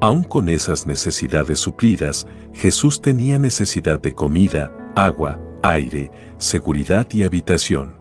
Aun 0.00 0.24
con 0.24 0.48
esas 0.48 0.86
necesidades 0.86 1.58
suplidas, 1.58 2.26
Jesús 2.54 3.02
tenía 3.02 3.38
necesidad 3.38 4.00
de 4.00 4.14
comida, 4.14 4.72
agua, 4.96 5.38
aire, 5.62 6.10
seguridad 6.38 7.06
y 7.12 7.22
habitación. 7.22 7.98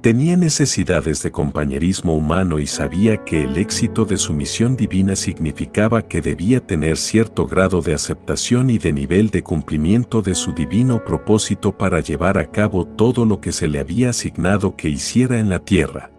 Tenía 0.00 0.34
necesidades 0.34 1.22
de 1.22 1.30
compañerismo 1.30 2.16
humano 2.16 2.58
y 2.58 2.66
sabía 2.66 3.22
que 3.22 3.44
el 3.44 3.58
éxito 3.58 4.06
de 4.06 4.16
su 4.16 4.32
misión 4.32 4.74
divina 4.74 5.14
significaba 5.14 6.00
que 6.08 6.22
debía 6.22 6.66
tener 6.66 6.96
cierto 6.96 7.46
grado 7.46 7.82
de 7.82 7.92
aceptación 7.92 8.70
y 8.70 8.78
de 8.78 8.94
nivel 8.94 9.28
de 9.28 9.42
cumplimiento 9.42 10.22
de 10.22 10.34
su 10.34 10.54
divino 10.54 11.04
propósito 11.04 11.76
para 11.76 12.00
llevar 12.00 12.38
a 12.38 12.50
cabo 12.50 12.86
todo 12.86 13.26
lo 13.26 13.42
que 13.42 13.52
se 13.52 13.68
le 13.68 13.78
había 13.78 14.08
asignado 14.08 14.74
que 14.74 14.88
hiciera 14.88 15.38
en 15.38 15.50
la 15.50 15.58
tierra. 15.58 16.10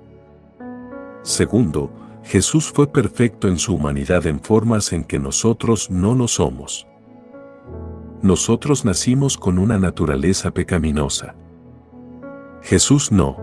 Segundo, 1.23 1.91
Jesús 2.23 2.71
fue 2.71 2.85
perfecto 2.85 3.47
en 3.47 3.57
su 3.57 3.73
humanidad 3.73 4.27
en 4.27 4.41
formas 4.41 4.93
en 4.93 5.03
que 5.03 5.17
nosotros 5.17 5.89
no 5.89 6.13
lo 6.13 6.27
somos. 6.27 6.85
Nosotros 8.21 8.85
nacimos 8.85 9.35
con 9.35 9.57
una 9.57 9.79
naturaleza 9.79 10.51
pecaminosa. 10.51 11.35
Jesús 12.61 13.11
no. 13.11 13.37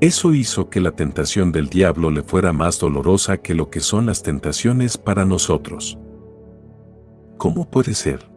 Eso 0.00 0.34
hizo 0.34 0.68
que 0.68 0.80
la 0.80 0.90
tentación 0.90 1.52
del 1.52 1.68
diablo 1.68 2.10
le 2.10 2.22
fuera 2.22 2.52
más 2.52 2.78
dolorosa 2.78 3.38
que 3.38 3.54
lo 3.54 3.70
que 3.70 3.80
son 3.80 4.06
las 4.06 4.22
tentaciones 4.22 4.98
para 4.98 5.24
nosotros. 5.24 5.96
¿Cómo 7.38 7.70
puede 7.70 7.94
ser? 7.94 8.28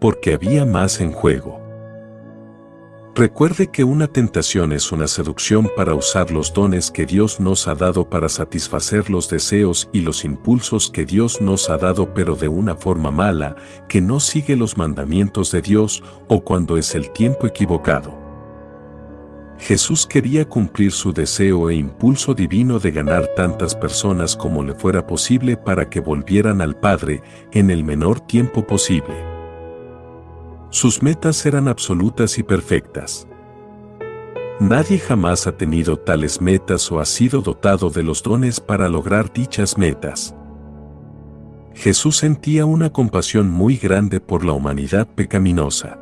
Porque 0.00 0.34
había 0.34 0.64
más 0.64 1.00
en 1.00 1.12
juego. 1.12 1.59
Recuerde 3.20 3.66
que 3.66 3.84
una 3.84 4.06
tentación 4.06 4.72
es 4.72 4.92
una 4.92 5.06
seducción 5.06 5.70
para 5.76 5.94
usar 5.94 6.30
los 6.30 6.54
dones 6.54 6.90
que 6.90 7.04
Dios 7.04 7.38
nos 7.38 7.68
ha 7.68 7.74
dado 7.74 8.08
para 8.08 8.30
satisfacer 8.30 9.10
los 9.10 9.28
deseos 9.28 9.90
y 9.92 10.00
los 10.00 10.24
impulsos 10.24 10.90
que 10.90 11.04
Dios 11.04 11.42
nos 11.42 11.68
ha 11.68 11.76
dado 11.76 12.14
pero 12.14 12.34
de 12.34 12.48
una 12.48 12.76
forma 12.76 13.10
mala, 13.10 13.56
que 13.90 14.00
no 14.00 14.20
sigue 14.20 14.56
los 14.56 14.78
mandamientos 14.78 15.52
de 15.52 15.60
Dios 15.60 16.02
o 16.28 16.40
cuando 16.40 16.78
es 16.78 16.94
el 16.94 17.10
tiempo 17.10 17.46
equivocado. 17.46 18.18
Jesús 19.58 20.06
quería 20.06 20.48
cumplir 20.48 20.90
su 20.90 21.12
deseo 21.12 21.68
e 21.68 21.74
impulso 21.74 22.32
divino 22.32 22.78
de 22.78 22.90
ganar 22.90 23.28
tantas 23.36 23.74
personas 23.74 24.34
como 24.34 24.64
le 24.64 24.72
fuera 24.72 25.06
posible 25.06 25.58
para 25.58 25.90
que 25.90 26.00
volvieran 26.00 26.62
al 26.62 26.74
Padre 26.74 27.22
en 27.52 27.70
el 27.70 27.84
menor 27.84 28.20
tiempo 28.20 28.66
posible. 28.66 29.29
Sus 30.70 31.02
metas 31.02 31.44
eran 31.46 31.66
absolutas 31.66 32.38
y 32.38 32.44
perfectas. 32.44 33.26
Nadie 34.60 35.00
jamás 35.00 35.48
ha 35.48 35.56
tenido 35.56 35.96
tales 35.96 36.40
metas 36.40 36.92
o 36.92 37.00
ha 37.00 37.04
sido 37.06 37.40
dotado 37.40 37.90
de 37.90 38.04
los 38.04 38.22
dones 38.22 38.60
para 38.60 38.88
lograr 38.88 39.32
dichas 39.32 39.76
metas. 39.76 40.34
Jesús 41.74 42.18
sentía 42.18 42.66
una 42.66 42.90
compasión 42.90 43.50
muy 43.50 43.76
grande 43.78 44.20
por 44.20 44.44
la 44.44 44.52
humanidad 44.52 45.08
pecaminosa. 45.08 45.98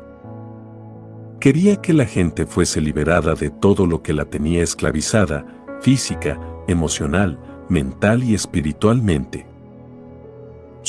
Quería 1.39 1.77
que 1.77 1.93
la 1.93 2.05
gente 2.05 2.45
fuese 2.45 2.79
liberada 2.79 3.33
de 3.33 3.49
todo 3.49 3.87
lo 3.87 4.03
que 4.03 4.13
la 4.13 4.25
tenía 4.25 4.61
esclavizada, 4.61 5.45
física, 5.81 6.39
emocional, 6.67 7.39
mental 7.69 8.23
y 8.23 8.35
espiritualmente. 8.35 9.48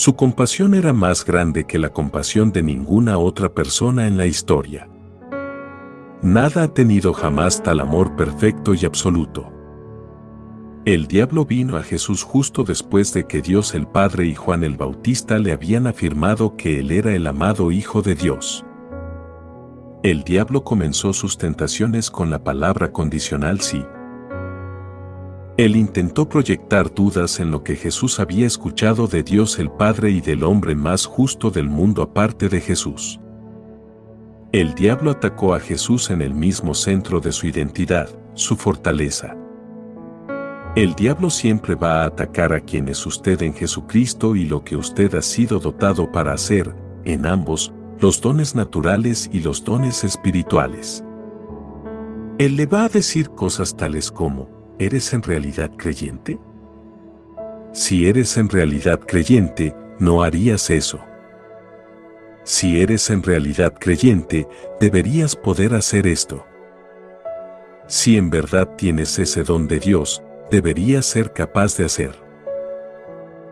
Su 0.00 0.16
compasión 0.16 0.72
era 0.72 0.94
más 0.94 1.26
grande 1.26 1.66
que 1.66 1.78
la 1.78 1.90
compasión 1.90 2.52
de 2.52 2.62
ninguna 2.62 3.18
otra 3.18 3.52
persona 3.52 4.06
en 4.06 4.16
la 4.16 4.24
historia. 4.24 4.88
Nada 6.22 6.62
ha 6.62 6.68
tenido 6.68 7.12
jamás 7.12 7.62
tal 7.62 7.80
amor 7.80 8.16
perfecto 8.16 8.72
y 8.72 8.86
absoluto. 8.86 9.52
El 10.86 11.06
diablo 11.06 11.44
vino 11.44 11.76
a 11.76 11.82
Jesús 11.82 12.22
justo 12.22 12.64
después 12.64 13.12
de 13.12 13.26
que 13.26 13.42
Dios 13.42 13.74
el 13.74 13.86
Padre 13.86 14.24
y 14.24 14.34
Juan 14.34 14.64
el 14.64 14.78
Bautista 14.78 15.38
le 15.38 15.52
habían 15.52 15.86
afirmado 15.86 16.56
que 16.56 16.80
Él 16.80 16.92
era 16.92 17.14
el 17.14 17.26
amado 17.26 17.70
Hijo 17.70 18.00
de 18.00 18.14
Dios. 18.14 18.64
El 20.02 20.24
diablo 20.24 20.64
comenzó 20.64 21.12
sus 21.12 21.36
tentaciones 21.36 22.10
con 22.10 22.30
la 22.30 22.42
palabra 22.42 22.90
condicional 22.90 23.60
sí. 23.60 23.84
Él 25.60 25.76
intentó 25.76 26.26
proyectar 26.26 26.94
dudas 26.94 27.38
en 27.38 27.50
lo 27.50 27.62
que 27.62 27.76
Jesús 27.76 28.18
había 28.18 28.46
escuchado 28.46 29.06
de 29.06 29.22
Dios 29.22 29.58
el 29.58 29.70
Padre 29.70 30.10
y 30.10 30.22
del 30.22 30.42
hombre 30.42 30.74
más 30.74 31.04
justo 31.04 31.50
del 31.50 31.68
mundo 31.68 32.00
aparte 32.00 32.48
de 32.48 32.62
Jesús. 32.62 33.20
El 34.52 34.74
diablo 34.74 35.10
atacó 35.10 35.52
a 35.52 35.60
Jesús 35.60 36.08
en 36.08 36.22
el 36.22 36.32
mismo 36.32 36.72
centro 36.72 37.20
de 37.20 37.30
su 37.30 37.46
identidad, 37.46 38.08
su 38.32 38.56
fortaleza. 38.56 39.36
El 40.76 40.94
diablo 40.94 41.28
siempre 41.28 41.74
va 41.74 42.04
a 42.04 42.06
atacar 42.06 42.54
a 42.54 42.60
quien 42.60 42.88
es 42.88 43.04
usted 43.04 43.42
en 43.42 43.52
Jesucristo 43.52 44.36
y 44.36 44.46
lo 44.46 44.64
que 44.64 44.76
usted 44.76 45.14
ha 45.14 45.20
sido 45.20 45.58
dotado 45.58 46.10
para 46.10 46.32
hacer, 46.32 46.74
en 47.04 47.26
ambos, 47.26 47.70
los 47.98 48.22
dones 48.22 48.54
naturales 48.54 49.28
y 49.30 49.40
los 49.40 49.62
dones 49.62 50.04
espirituales. 50.04 51.04
Él 52.38 52.56
le 52.56 52.64
va 52.64 52.84
a 52.84 52.88
decir 52.88 53.28
cosas 53.28 53.76
tales 53.76 54.10
como, 54.10 54.59
¿eres 54.80 55.12
en 55.12 55.22
realidad 55.22 55.70
creyente? 55.76 56.38
Si 57.72 58.08
eres 58.08 58.38
en 58.38 58.48
realidad 58.48 58.98
creyente, 58.98 59.76
no 59.98 60.22
harías 60.22 60.70
eso. 60.70 60.98
Si 62.44 62.80
eres 62.80 63.10
en 63.10 63.22
realidad 63.22 63.74
creyente, 63.78 64.48
deberías 64.80 65.36
poder 65.36 65.74
hacer 65.74 66.06
esto. 66.06 66.46
Si 67.86 68.16
en 68.16 68.30
verdad 68.30 68.74
tienes 68.76 69.18
ese 69.18 69.44
don 69.44 69.68
de 69.68 69.80
Dios, 69.80 70.22
deberías 70.50 71.04
ser 71.04 71.34
capaz 71.34 71.76
de 71.76 71.84
hacer. 71.84 72.12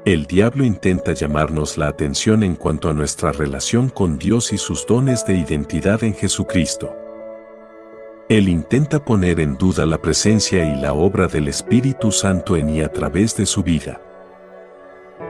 El 0.06 0.24
diablo 0.24 0.64
intenta 0.64 1.12
llamarnos 1.12 1.76
la 1.76 1.88
atención 1.88 2.42
en 2.42 2.54
cuanto 2.54 2.88
a 2.88 2.94
nuestra 2.94 3.32
relación 3.32 3.90
con 3.90 4.18
Dios 4.18 4.54
y 4.54 4.56
sus 4.56 4.86
dones 4.86 5.26
de 5.26 5.36
identidad 5.36 6.02
en 6.04 6.14
Jesucristo. 6.14 7.07
Él 8.28 8.48
intenta 8.48 9.04
poner 9.04 9.40
en 9.40 9.56
duda 9.56 9.86
la 9.86 9.98
presencia 9.98 10.64
y 10.64 10.80
la 10.80 10.92
obra 10.92 11.28
del 11.28 11.48
Espíritu 11.48 12.12
Santo 12.12 12.56
en 12.56 12.68
y 12.68 12.82
a 12.82 12.92
través 12.92 13.36
de 13.36 13.46
su 13.46 13.62
vida. 13.62 14.00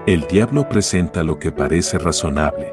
El 0.07 0.23
diablo 0.23 0.69
presenta 0.69 1.23
lo 1.23 1.39
que 1.39 1.53
parece 1.53 1.99
razonable. 1.99 2.73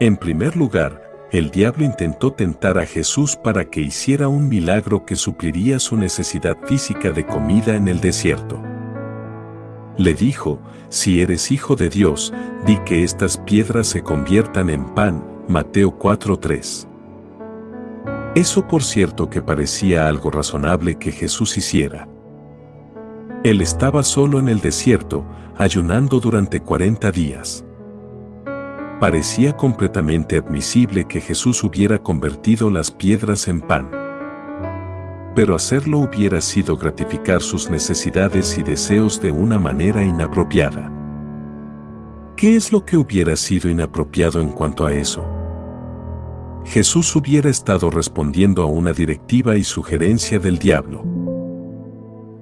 En 0.00 0.16
primer 0.16 0.56
lugar, 0.56 1.28
el 1.30 1.50
diablo 1.50 1.84
intentó 1.84 2.32
tentar 2.32 2.78
a 2.78 2.86
Jesús 2.86 3.36
para 3.36 3.66
que 3.66 3.80
hiciera 3.80 4.28
un 4.28 4.48
milagro 4.48 5.04
que 5.04 5.14
supliría 5.14 5.78
su 5.78 5.96
necesidad 5.96 6.56
física 6.64 7.10
de 7.10 7.24
comida 7.24 7.76
en 7.76 7.86
el 7.86 8.00
desierto 8.00 8.60
le 10.00 10.14
dijo, 10.14 10.60
si 10.88 11.20
eres 11.20 11.52
hijo 11.52 11.76
de 11.76 11.90
Dios, 11.90 12.32
di 12.66 12.78
que 12.86 13.04
estas 13.04 13.36
piedras 13.36 13.86
se 13.86 14.02
conviertan 14.02 14.70
en 14.70 14.86
pan. 14.94 15.22
Mateo 15.46 15.90
4:3. 15.98 16.89
Eso 18.34 18.66
por 18.66 18.82
cierto 18.82 19.28
que 19.28 19.42
parecía 19.42 20.06
algo 20.06 20.30
razonable 20.30 20.96
que 20.96 21.12
Jesús 21.12 21.56
hiciera. 21.56 22.08
Él 23.42 23.60
estaba 23.60 24.02
solo 24.02 24.38
en 24.38 24.48
el 24.48 24.60
desierto, 24.60 25.24
ayunando 25.56 26.20
durante 26.20 26.60
40 26.60 27.10
días. 27.10 27.64
Parecía 29.00 29.56
completamente 29.56 30.36
admisible 30.36 31.06
que 31.06 31.20
Jesús 31.20 31.64
hubiera 31.64 31.98
convertido 31.98 32.70
las 32.70 32.90
piedras 32.90 33.48
en 33.48 33.60
pan 33.62 34.00
pero 35.34 35.54
hacerlo 35.54 35.98
hubiera 36.00 36.40
sido 36.40 36.76
gratificar 36.76 37.40
sus 37.40 37.70
necesidades 37.70 38.58
y 38.58 38.62
deseos 38.62 39.20
de 39.20 39.30
una 39.30 39.58
manera 39.58 40.02
inapropiada. 40.02 40.92
¿Qué 42.36 42.56
es 42.56 42.72
lo 42.72 42.84
que 42.84 42.96
hubiera 42.96 43.36
sido 43.36 43.70
inapropiado 43.70 44.40
en 44.40 44.50
cuanto 44.50 44.86
a 44.86 44.92
eso? 44.92 45.39
Jesús 46.64 47.16
hubiera 47.16 47.50
estado 47.50 47.90
respondiendo 47.90 48.62
a 48.62 48.66
una 48.66 48.92
directiva 48.92 49.56
y 49.56 49.64
sugerencia 49.64 50.38
del 50.38 50.58
diablo. 50.58 51.04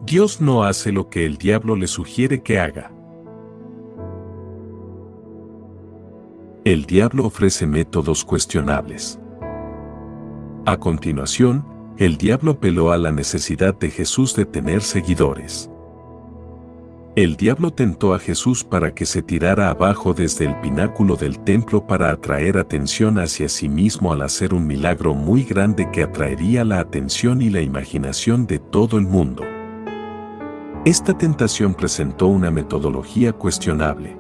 Dios 0.05 0.41
no 0.41 0.65
hace 0.65 0.93
lo 0.93 1.09
que 1.09 1.25
el 1.25 1.37
diablo 1.37 1.77
le 1.77 1.87
sugiere 1.87 2.43
que 2.43 2.59
haga. 2.59 2.91
El 6.65 6.85
diablo 6.85 7.27
ofrece 7.27 7.67
métodos 7.67 8.25
cuestionables. 8.25 9.19
A 10.67 10.77
continuación, 10.79 11.65
el 11.97 12.17
diablo 12.17 12.53
apeló 12.53 12.93
a 12.93 12.99
la 12.99 13.11
necesidad 13.11 13.75
de 13.79 13.91
Jesús 13.91 14.35
de 14.35 14.45
tener 14.45 14.83
seguidores. 14.83 15.71
El 17.17 17.37
diablo 17.37 17.73
tentó 17.73 18.15
a 18.15 18.19
Jesús 18.21 18.63
para 18.63 18.95
que 18.95 19.05
se 19.05 19.23
tirara 19.23 19.71
abajo 19.71 20.15
desde 20.15 20.45
el 20.45 20.55
pináculo 20.61 21.17
del 21.17 21.41
templo 21.41 21.85
para 21.85 22.11
atraer 22.11 22.59
atención 22.59 23.19
hacia 23.19 23.49
sí 23.49 23.69
mismo 23.69 24.13
al 24.13 24.23
hacer 24.23 24.55
un 24.55 24.67
milagro 24.67 25.15
muy 25.15 25.43
grande 25.43 25.91
que 25.91 26.05
atraería 26.05 26.65
la 26.65 26.79
atención 26.79 27.43
y 27.43 27.51
la 27.51 27.61
imaginación 27.61 28.47
de 28.47 28.61
todo 28.61 28.99
el 28.99 29.07
mundo. 29.07 29.43
Esta 30.85 31.19
tentación 31.19 31.75
presentó 31.75 32.29
una 32.29 32.53
metodología 32.53 33.33
cuestionable. 33.33 34.17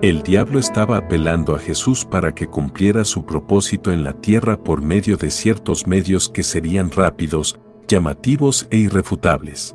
El 0.00 0.22
diablo 0.22 0.58
estaba 0.58 0.96
apelando 0.96 1.54
a 1.54 1.58
Jesús 1.58 2.04
para 2.04 2.34
que 2.34 2.46
cumpliera 2.46 3.04
su 3.04 3.26
propósito 3.26 3.92
en 3.92 4.04
la 4.04 4.14
tierra 4.14 4.56
por 4.56 4.80
medio 4.80 5.16
de 5.16 5.30
ciertos 5.30 5.86
medios 5.86 6.28
que 6.28 6.44
serían 6.44 6.90
rápidos, 6.90 7.58
llamativos 7.88 8.68
e 8.70 8.78
irrefutables. 8.78 9.74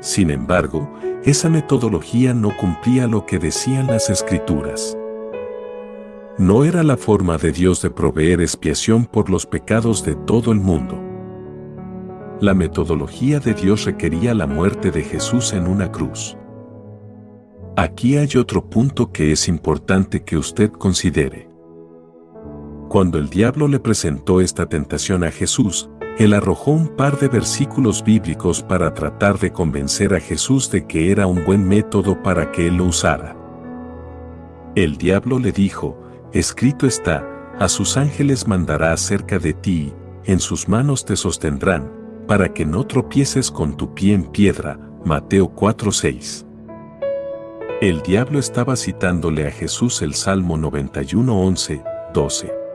Sin 0.00 0.30
embargo, 0.30 0.92
esa 1.24 1.50
metodología 1.50 2.32
no 2.32 2.56
cumplía 2.56 3.06
lo 3.06 3.26
que 3.26 3.38
decían 3.38 3.88
las 3.88 4.10
escrituras. 4.10 4.96
No 6.38 6.64
era 6.64 6.84
la 6.84 6.96
forma 6.96 7.36
de 7.36 7.50
Dios 7.50 7.82
de 7.82 7.90
proveer 7.90 8.40
expiación 8.40 9.06
por 9.06 9.28
los 9.28 9.44
pecados 9.44 10.04
de 10.04 10.14
todo 10.14 10.52
el 10.52 10.60
mundo. 10.60 11.02
La 12.40 12.54
metodología 12.54 13.40
de 13.40 13.54
Dios 13.54 13.84
requería 13.84 14.34
la 14.34 14.46
muerte 14.46 14.92
de 14.92 15.02
Jesús 15.02 15.52
en 15.52 15.66
una 15.66 15.90
cruz. 15.90 16.36
Aquí 17.76 18.16
hay 18.16 18.36
otro 18.36 18.70
punto 18.70 19.10
que 19.10 19.32
es 19.32 19.48
importante 19.48 20.22
que 20.22 20.36
usted 20.36 20.70
considere. 20.70 21.48
Cuando 22.88 23.18
el 23.18 23.28
diablo 23.28 23.66
le 23.66 23.80
presentó 23.80 24.40
esta 24.40 24.66
tentación 24.66 25.24
a 25.24 25.32
Jesús, 25.32 25.90
él 26.18 26.34
arrojó 26.34 26.72
un 26.72 26.88
par 26.88 27.18
de 27.18 27.28
versículos 27.28 28.02
bíblicos 28.02 28.60
para 28.60 28.92
tratar 28.92 29.38
de 29.38 29.52
convencer 29.52 30.14
a 30.14 30.20
Jesús 30.20 30.68
de 30.68 30.84
que 30.84 31.12
era 31.12 31.28
un 31.28 31.44
buen 31.44 31.66
método 31.66 32.20
para 32.22 32.50
que 32.50 32.66
él 32.66 32.78
lo 32.78 32.86
usara. 32.86 33.36
El 34.74 34.96
diablo 34.96 35.38
le 35.38 35.52
dijo, 35.52 35.96
escrito 36.32 36.86
está, 36.88 37.24
a 37.58 37.68
sus 37.68 37.96
ángeles 37.96 38.48
mandará 38.48 38.92
acerca 38.92 39.38
de 39.38 39.52
ti, 39.52 39.92
en 40.24 40.40
sus 40.40 40.68
manos 40.68 41.04
te 41.04 41.16
sostendrán, 41.16 41.92
para 42.26 42.52
que 42.52 42.66
no 42.66 42.84
tropieces 42.84 43.50
con 43.50 43.76
tu 43.76 43.94
pie 43.94 44.14
en 44.14 44.24
piedra. 44.24 44.78
Mateo 45.04 45.54
4:6. 45.54 46.44
El 47.80 48.02
diablo 48.02 48.40
estaba 48.40 48.74
citándole 48.74 49.46
a 49.46 49.50
Jesús 49.52 50.02
el 50.02 50.14
Salmo 50.14 50.58
91:11, 50.58 51.82
12. 52.12 52.67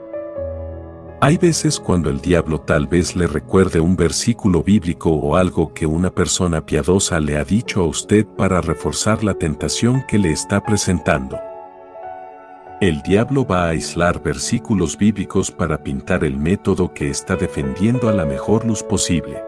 Hay 1.23 1.37
veces 1.37 1.79
cuando 1.79 2.09
el 2.09 2.19
diablo 2.19 2.59
tal 2.59 2.85
vez 2.85 3.15
le 3.15 3.27
recuerde 3.27 3.79
un 3.79 3.95
versículo 3.95 4.61
bíblico 4.61 5.09
o 5.09 5.37
algo 5.37 5.73
que 5.73 5.85
una 5.85 6.09
persona 6.09 6.65
piadosa 6.65 7.17
le 7.21 7.37
ha 7.37 7.45
dicho 7.45 7.79
a 7.79 7.85
usted 7.85 8.25
para 8.25 8.59
reforzar 8.59 9.23
la 9.23 9.33
tentación 9.33 10.03
que 10.05 10.17
le 10.17 10.33
está 10.33 10.61
presentando. 10.61 11.39
El 12.81 13.01
diablo 13.03 13.47
va 13.47 13.63
a 13.63 13.69
aislar 13.69 14.21
versículos 14.21 14.97
bíblicos 14.97 15.49
para 15.49 15.81
pintar 15.81 16.25
el 16.25 16.35
método 16.35 16.93
que 16.93 17.09
está 17.09 17.37
defendiendo 17.37 18.09
a 18.09 18.11
la 18.11 18.25
mejor 18.25 18.65
luz 18.65 18.83
posible. 18.83 19.41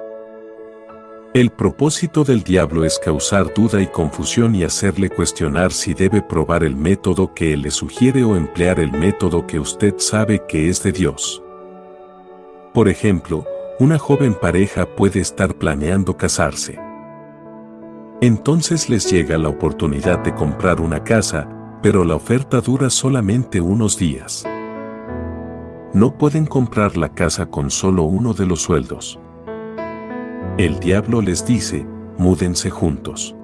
El 1.34 1.50
propósito 1.50 2.24
del 2.24 2.44
diablo 2.44 2.86
es 2.86 2.98
causar 3.00 3.54
duda 3.54 3.82
y 3.82 3.88
confusión 3.88 4.56
y 4.56 4.64
hacerle 4.64 5.10
cuestionar 5.10 5.74
si 5.74 5.94
debe 5.94 6.22
probar 6.22 6.64
el 6.64 6.78
método 6.78 7.34
que 7.34 7.52
él 7.52 7.64
le 7.64 7.72
sugiere 7.72 8.24
o 8.24 8.38
emplear 8.38 8.80
el 8.80 8.94
método 8.94 9.46
que 9.46 9.60
usted 9.60 9.96
sabe 9.98 10.42
que 10.48 10.70
es 10.70 10.82
de 10.82 10.94
Dios. 10.94 11.42
Por 12.76 12.90
ejemplo, 12.90 13.46
una 13.80 13.98
joven 13.98 14.34
pareja 14.34 14.86
puede 14.86 15.22
estar 15.22 15.56
planeando 15.56 16.18
casarse. 16.18 16.78
Entonces 18.20 18.90
les 18.90 19.10
llega 19.10 19.38
la 19.38 19.48
oportunidad 19.48 20.20
de 20.20 20.36
comprar 20.36 20.82
una 20.82 21.02
casa, 21.02 21.48
pero 21.82 22.04
la 22.04 22.16
oferta 22.16 22.60
dura 22.60 22.90
solamente 22.90 23.62
unos 23.62 23.98
días. 23.98 24.46
No 25.94 26.18
pueden 26.18 26.46
comprar 26.46 26.98
la 26.98 27.14
casa 27.14 27.46
con 27.46 27.72
solo 27.72 28.04
uno 28.04 28.34
de 28.34 28.46
los 28.46 28.64
sueldos. 28.64 29.22
El 30.58 30.78
diablo 30.82 31.22
les 31.22 31.46
dice, 31.46 31.88
múdense 32.18 32.70
juntos. 32.70 33.38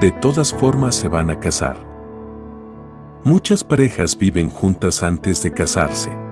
De 0.00 0.12
todas 0.12 0.54
formas 0.54 0.94
se 0.94 1.08
van 1.08 1.30
a 1.30 1.40
casar. 1.40 1.76
Muchas 3.24 3.64
parejas 3.64 4.16
viven 4.16 4.50
juntas 4.50 5.02
antes 5.02 5.42
de 5.42 5.52
casarse. 5.52 6.27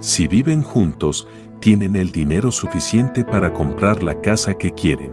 Si 0.00 0.28
viven 0.28 0.62
juntos, 0.62 1.28
tienen 1.60 1.96
el 1.96 2.12
dinero 2.12 2.50
suficiente 2.50 3.24
para 3.24 3.52
comprar 3.52 4.02
la 4.02 4.20
casa 4.20 4.54
que 4.54 4.72
quieren. 4.72 5.12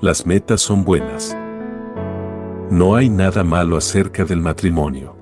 Las 0.00 0.24
metas 0.24 0.60
son 0.60 0.84
buenas. 0.84 1.36
No 2.70 2.94
hay 2.94 3.08
nada 3.08 3.42
malo 3.42 3.76
acerca 3.76 4.24
del 4.24 4.40
matrimonio. 4.40 5.16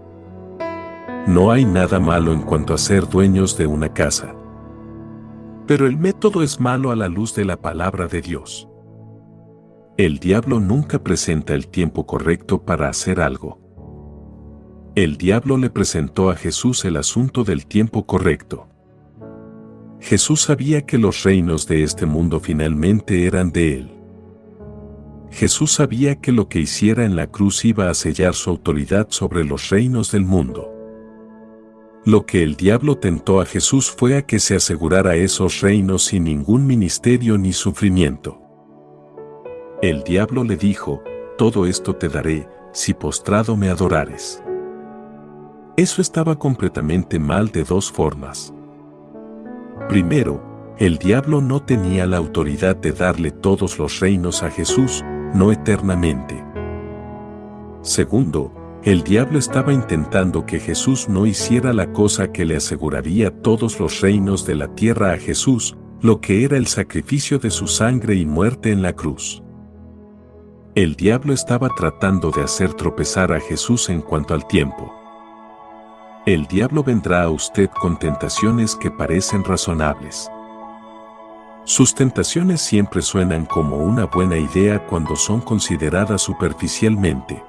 No 1.27 1.51
hay 1.51 1.65
nada 1.65 1.99
malo 1.99 2.33
en 2.33 2.43
cuanto 2.43 2.75
a 2.75 2.79
ser 2.79 3.09
dueños 3.09 3.57
de 3.57 3.67
una 3.67 3.93
casa. 3.93 4.35
Pero 5.67 5.87
el 5.87 5.97
método 5.97 6.43
es 6.43 6.61
malo 6.61 6.91
a 6.91 6.97
la 6.97 7.09
luz 7.09 7.35
de 7.35 7.45
la 7.45 7.57
palabra 7.57 8.07
de 8.07 8.21
Dios. 8.21 8.69
El 9.97 10.19
diablo 10.19 10.61
nunca 10.61 11.03
presenta 11.03 11.55
el 11.55 11.69
tiempo 11.69 12.07
correcto 12.07 12.63
para 12.63 12.89
hacer 12.89 13.21
algo. 13.21 13.68
El 14.99 15.17
diablo 15.17 15.59
le 15.59 15.71
presentó 15.71 16.29
a 16.29 16.35
Jesús 16.35 16.85
el 16.85 16.97
asunto 16.97 17.45
del 17.45 17.67
tiempo 17.67 18.05
correcto. 18.05 18.67
Jesús 20.01 20.41
sabía 20.41 20.87
que 20.87 20.99
los 20.99 21.23
reinos 21.23 21.69
de 21.69 21.85
este 21.85 22.05
mundo 22.05 22.41
finalmente 22.41 23.25
eran 23.25 23.53
de 23.53 23.75
él. 23.75 23.93
Jesús 25.31 25.71
sabía 25.71 26.17
que 26.17 26.33
lo 26.33 26.49
que 26.49 26.59
hiciera 26.59 27.05
en 27.05 27.15
la 27.15 27.29
cruz 27.29 27.65
iba 27.65 27.89
a 27.89 27.95
sellar 27.95 28.35
su 28.35 28.51
autoridad 28.51 29.07
sobre 29.11 29.45
los 29.45 29.71
reinos 29.71 30.11
del 30.11 30.25
mundo. 30.25 30.69
Lo 32.05 32.27
que 32.27 32.43
el 32.43 32.57
diablo 32.57 32.99
tentó 32.99 33.41
a 33.41 33.47
Jesús 33.47 33.93
fue 33.93 34.17
a 34.17 34.23
que 34.23 34.41
se 34.41 34.57
asegurara 34.57 35.15
esos 35.15 35.61
reinos 35.61 36.07
sin 36.07 36.25
ningún 36.25 36.67
ministerio 36.67 37.39
ni 37.39 37.53
sufrimiento. 37.53 38.43
El 39.81 40.03
diablo 40.03 40.43
le 40.43 40.57
dijo, 40.57 41.05
todo 41.37 41.67
esto 41.67 41.95
te 41.95 42.09
daré, 42.09 42.49
si 42.73 42.95
postrado 42.95 43.57
me 43.57 43.69
adorares. 43.69 44.43
Eso 45.79 46.03
estaba 46.03 46.37
completamente 46.37 47.21
mal 47.21 47.53
de 47.53 47.63
dos 47.63 47.93
formas. 47.93 48.53
Primero, 49.89 50.75
el 50.77 50.99
diablo 50.99 51.41
no 51.41 51.63
tenía 51.63 52.05
la 52.05 52.17
autoridad 52.17 52.75
de 52.75 52.91
darle 52.91 53.31
todos 53.31 53.79
los 53.79 54.01
reinos 54.01 54.43
a 54.43 54.51
Jesús, 54.51 55.05
no 55.35 55.53
eternamente. 55.53 56.45
Segundo, 57.83 58.53
el 58.83 59.05
diablo 59.05 59.39
estaba 59.39 59.73
intentando 59.73 60.47
que 60.47 60.59
Jesús 60.59 61.09
no 61.09 61.27
hiciera 61.27 61.73
la 61.73 61.93
cosa 61.93 62.33
que 62.33 62.45
le 62.45 62.57
aseguraría 62.57 63.31
todos 63.41 63.79
los 63.79 64.01
reinos 64.01 64.45
de 64.45 64.57
la 64.57 64.75
tierra 64.75 65.13
a 65.13 65.19
Jesús, 65.19 65.77
lo 66.01 66.21
que 66.21 66.43
era 66.43 66.57
el 66.57 66.67
sacrificio 66.67 67.39
de 67.39 67.51
su 67.51 67.69
sangre 67.69 68.17
y 68.17 68.27
muerte 68.27 68.73
en 68.73 68.83
la 68.83 68.95
cruz. 68.95 69.45
El 70.75 70.97
diablo 70.97 71.33
estaba 71.33 71.69
tratando 71.77 72.33
de 72.33 72.43
hacer 72.43 72.75
tropezar 72.75 73.33
a 73.33 73.39
Jesús 73.39 73.89
en 73.91 74.01
cuanto 74.01 74.35
al 74.35 74.45
tiempo. 74.49 74.98
El 76.27 76.47
diablo 76.47 76.83
vendrá 76.83 77.23
a 77.23 77.31
usted 77.31 77.71
con 77.71 77.99
tentaciones 77.99 78.77
que 78.77 78.91
parecen 78.91 79.45
razonables. 79.45 80.31
Sus 81.65 81.95
tentaciones 81.95 82.61
siempre 82.61 83.03
suenan 83.03 83.47
como 83.47 83.77
una 83.77 84.07
buena 84.07 84.37
idea 84.37 84.87
cuando 84.87 85.17
son 85.17 85.41
consideradas 85.41 86.23
superficialmente. 86.23 87.43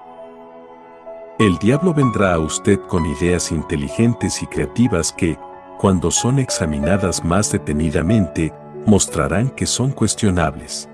El 1.39 1.57
diablo 1.57 1.93
vendrá 1.93 2.33
a 2.33 2.39
usted 2.39 2.79
con 2.81 3.05
ideas 3.05 3.51
inteligentes 3.51 4.41
y 4.43 4.47
creativas 4.47 5.13
que, 5.13 5.37
cuando 5.77 6.11
son 6.11 6.37
examinadas 6.37 7.23
más 7.23 7.51
detenidamente, 7.51 8.53
mostrarán 8.85 9.49
que 9.49 9.65
son 9.65 9.91
cuestionables. 9.91 10.88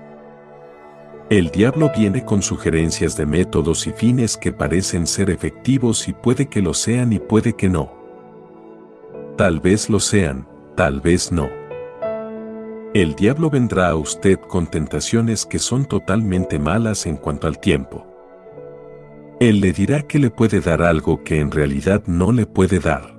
El 1.28 1.50
diablo 1.50 1.90
viene 1.96 2.24
con 2.24 2.40
sugerencias 2.40 3.16
de 3.16 3.26
métodos 3.26 3.88
y 3.88 3.90
fines 3.90 4.36
que 4.36 4.52
parecen 4.52 5.08
ser 5.08 5.28
efectivos 5.28 6.06
y 6.06 6.12
puede 6.12 6.46
que 6.46 6.62
lo 6.62 6.72
sean 6.72 7.12
y 7.12 7.18
puede 7.18 7.54
que 7.54 7.68
no. 7.68 7.92
Tal 9.36 9.58
vez 9.58 9.90
lo 9.90 9.98
sean, 9.98 10.46
tal 10.76 11.00
vez 11.00 11.32
no. 11.32 11.48
El 12.94 13.16
diablo 13.16 13.50
vendrá 13.50 13.88
a 13.88 13.96
usted 13.96 14.38
con 14.38 14.68
tentaciones 14.68 15.44
que 15.44 15.58
son 15.58 15.84
totalmente 15.84 16.60
malas 16.60 17.06
en 17.06 17.16
cuanto 17.16 17.48
al 17.48 17.58
tiempo. 17.58 18.06
Él 19.40 19.60
le 19.60 19.72
dirá 19.72 20.02
que 20.02 20.20
le 20.20 20.30
puede 20.30 20.60
dar 20.60 20.80
algo 20.80 21.24
que 21.24 21.40
en 21.40 21.50
realidad 21.50 22.04
no 22.06 22.30
le 22.30 22.46
puede 22.46 22.78
dar. 22.78 23.16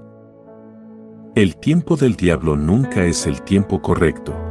El 1.36 1.58
tiempo 1.58 1.98
del 1.98 2.16
diablo 2.16 2.56
nunca 2.56 3.04
es 3.04 3.28
el 3.28 3.42
tiempo 3.42 3.82
correcto. 3.82 4.47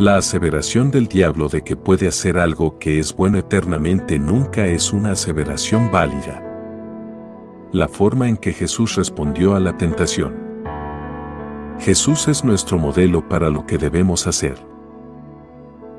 La 0.00 0.16
aseveración 0.16 0.90
del 0.90 1.08
diablo 1.08 1.50
de 1.50 1.60
que 1.60 1.76
puede 1.76 2.08
hacer 2.08 2.38
algo 2.38 2.78
que 2.78 2.98
es 2.98 3.14
bueno 3.14 3.36
eternamente 3.36 4.18
nunca 4.18 4.66
es 4.66 4.94
una 4.94 5.10
aseveración 5.10 5.90
válida. 5.90 6.42
La 7.70 7.86
forma 7.86 8.26
en 8.26 8.38
que 8.38 8.54
Jesús 8.54 8.94
respondió 8.94 9.54
a 9.54 9.60
la 9.60 9.76
tentación. 9.76 10.34
Jesús 11.80 12.28
es 12.28 12.44
nuestro 12.44 12.78
modelo 12.78 13.28
para 13.28 13.50
lo 13.50 13.66
que 13.66 13.76
debemos 13.76 14.26
hacer. 14.26 14.56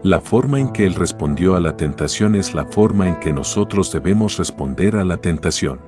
La 0.01 0.19
forma 0.19 0.59
en 0.59 0.73
que 0.73 0.87
Él 0.87 0.95
respondió 0.95 1.55
a 1.55 1.59
la 1.59 1.77
tentación 1.77 2.33
es 2.33 2.55
la 2.55 2.65
forma 2.65 3.07
en 3.07 3.19
que 3.19 3.31
nosotros 3.31 3.91
debemos 3.91 4.39
responder 4.39 4.95
a 4.95 5.05
la 5.05 5.17
tentación. 5.17 5.79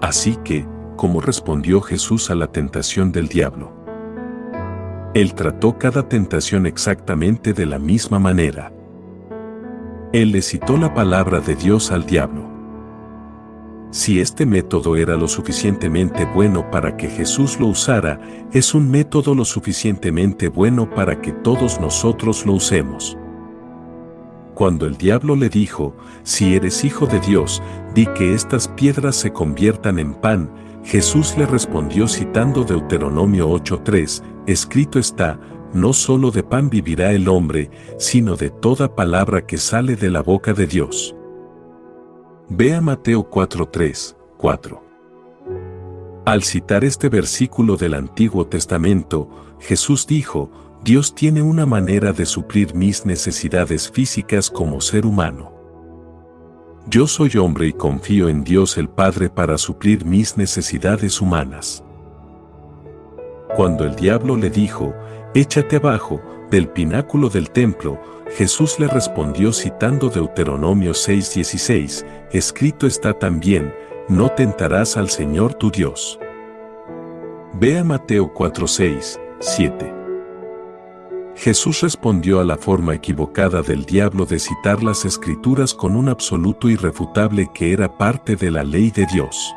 Así 0.00 0.34
que, 0.42 0.66
¿cómo 0.96 1.20
respondió 1.20 1.80
Jesús 1.80 2.32
a 2.32 2.34
la 2.34 2.48
tentación 2.48 3.12
del 3.12 3.28
diablo? 3.28 3.83
Él 5.14 5.34
trató 5.34 5.78
cada 5.78 6.08
tentación 6.08 6.66
exactamente 6.66 7.52
de 7.52 7.66
la 7.66 7.78
misma 7.78 8.18
manera. 8.18 8.72
Él 10.12 10.32
le 10.32 10.42
citó 10.42 10.76
la 10.76 10.92
palabra 10.92 11.38
de 11.38 11.54
Dios 11.54 11.92
al 11.92 12.04
diablo. 12.04 12.42
Si 13.92 14.18
este 14.18 14.44
método 14.44 14.96
era 14.96 15.16
lo 15.16 15.28
suficientemente 15.28 16.24
bueno 16.24 16.68
para 16.68 16.96
que 16.96 17.08
Jesús 17.08 17.60
lo 17.60 17.68
usara, 17.68 18.20
es 18.52 18.74
un 18.74 18.90
método 18.90 19.36
lo 19.36 19.44
suficientemente 19.44 20.48
bueno 20.48 20.90
para 20.90 21.20
que 21.20 21.30
todos 21.30 21.80
nosotros 21.80 22.44
lo 22.44 22.54
usemos. 22.54 23.16
Cuando 24.54 24.84
el 24.86 24.96
diablo 24.96 25.36
le 25.36 25.48
dijo, 25.48 25.94
si 26.24 26.56
eres 26.56 26.84
hijo 26.84 27.06
de 27.06 27.20
Dios, 27.20 27.62
di 27.94 28.06
que 28.06 28.34
estas 28.34 28.66
piedras 28.66 29.14
se 29.14 29.32
conviertan 29.32 30.00
en 30.00 30.14
pan, 30.14 30.50
Jesús 30.84 31.34
le 31.38 31.46
respondió 31.46 32.06
citando 32.06 32.62
Deuteronomio 32.62 33.48
8:3, 33.48 34.22
escrito 34.46 34.98
está, 34.98 35.40
no 35.72 35.92
solo 35.92 36.30
de 36.30 36.42
pan 36.42 36.68
vivirá 36.68 37.12
el 37.12 37.28
hombre, 37.28 37.70
sino 37.98 38.36
de 38.36 38.50
toda 38.50 38.94
palabra 38.94 39.46
que 39.46 39.56
sale 39.56 39.96
de 39.96 40.10
la 40.10 40.22
boca 40.22 40.52
de 40.52 40.66
Dios. 40.66 41.16
Ve 42.48 42.74
a 42.74 42.80
Mateo 42.82 43.28
4.3, 43.28 44.14
4. 44.36 44.84
Al 46.26 46.42
citar 46.42 46.84
este 46.84 47.08
versículo 47.08 47.76
del 47.76 47.94
Antiguo 47.94 48.46
Testamento, 48.46 49.28
Jesús 49.60 50.06
dijo, 50.06 50.50
Dios 50.84 51.14
tiene 51.14 51.40
una 51.40 51.64
manera 51.64 52.12
de 52.12 52.26
suplir 52.26 52.74
mis 52.74 53.06
necesidades 53.06 53.90
físicas 53.90 54.50
como 54.50 54.82
ser 54.82 55.06
humano. 55.06 55.53
Yo 56.86 57.06
soy 57.06 57.36
hombre 57.38 57.66
y 57.68 57.72
confío 57.72 58.28
en 58.28 58.44
Dios 58.44 58.76
el 58.76 58.88
Padre 58.88 59.30
para 59.30 59.56
suplir 59.56 60.04
mis 60.04 60.36
necesidades 60.36 61.20
humanas. 61.20 61.82
Cuando 63.56 63.84
el 63.84 63.96
diablo 63.96 64.36
le 64.36 64.50
dijo, 64.50 64.94
échate 65.34 65.76
abajo, 65.76 66.20
del 66.50 66.68
pináculo 66.68 67.30
del 67.30 67.50
templo, 67.50 67.98
Jesús 68.36 68.78
le 68.78 68.86
respondió 68.86 69.52
citando 69.52 70.10
Deuteronomio 70.10 70.92
6:16, 70.92 72.04
escrito 72.32 72.86
está 72.86 73.14
también, 73.14 73.72
no 74.08 74.28
tentarás 74.30 74.96
al 74.98 75.08
Señor 75.08 75.54
tu 75.54 75.70
Dios. 75.70 76.18
Ve 77.54 77.78
a 77.78 77.84
Mateo 77.84 78.32
4:6, 78.34 79.18
7. 79.40 80.03
Jesús 81.36 81.80
respondió 81.80 82.40
a 82.40 82.44
la 82.44 82.56
forma 82.56 82.94
equivocada 82.94 83.60
del 83.62 83.84
diablo 83.84 84.24
de 84.24 84.38
citar 84.38 84.82
las 84.82 85.04
escrituras 85.04 85.74
con 85.74 85.96
un 85.96 86.08
absoluto 86.08 86.68
irrefutable 86.68 87.50
que 87.52 87.72
era 87.72 87.98
parte 87.98 88.36
de 88.36 88.50
la 88.50 88.62
ley 88.62 88.90
de 88.90 89.04
Dios. 89.06 89.54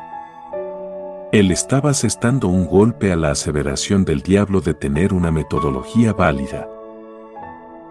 Él 1.30 1.50
estaba 1.50 1.90
asestando 1.90 2.48
un 2.48 2.66
golpe 2.66 3.12
a 3.12 3.16
la 3.16 3.30
aseveración 3.30 4.04
del 4.04 4.22
diablo 4.22 4.60
de 4.60 4.74
tener 4.74 5.12
una 5.12 5.30
metodología 5.30 6.12
válida. 6.12 6.68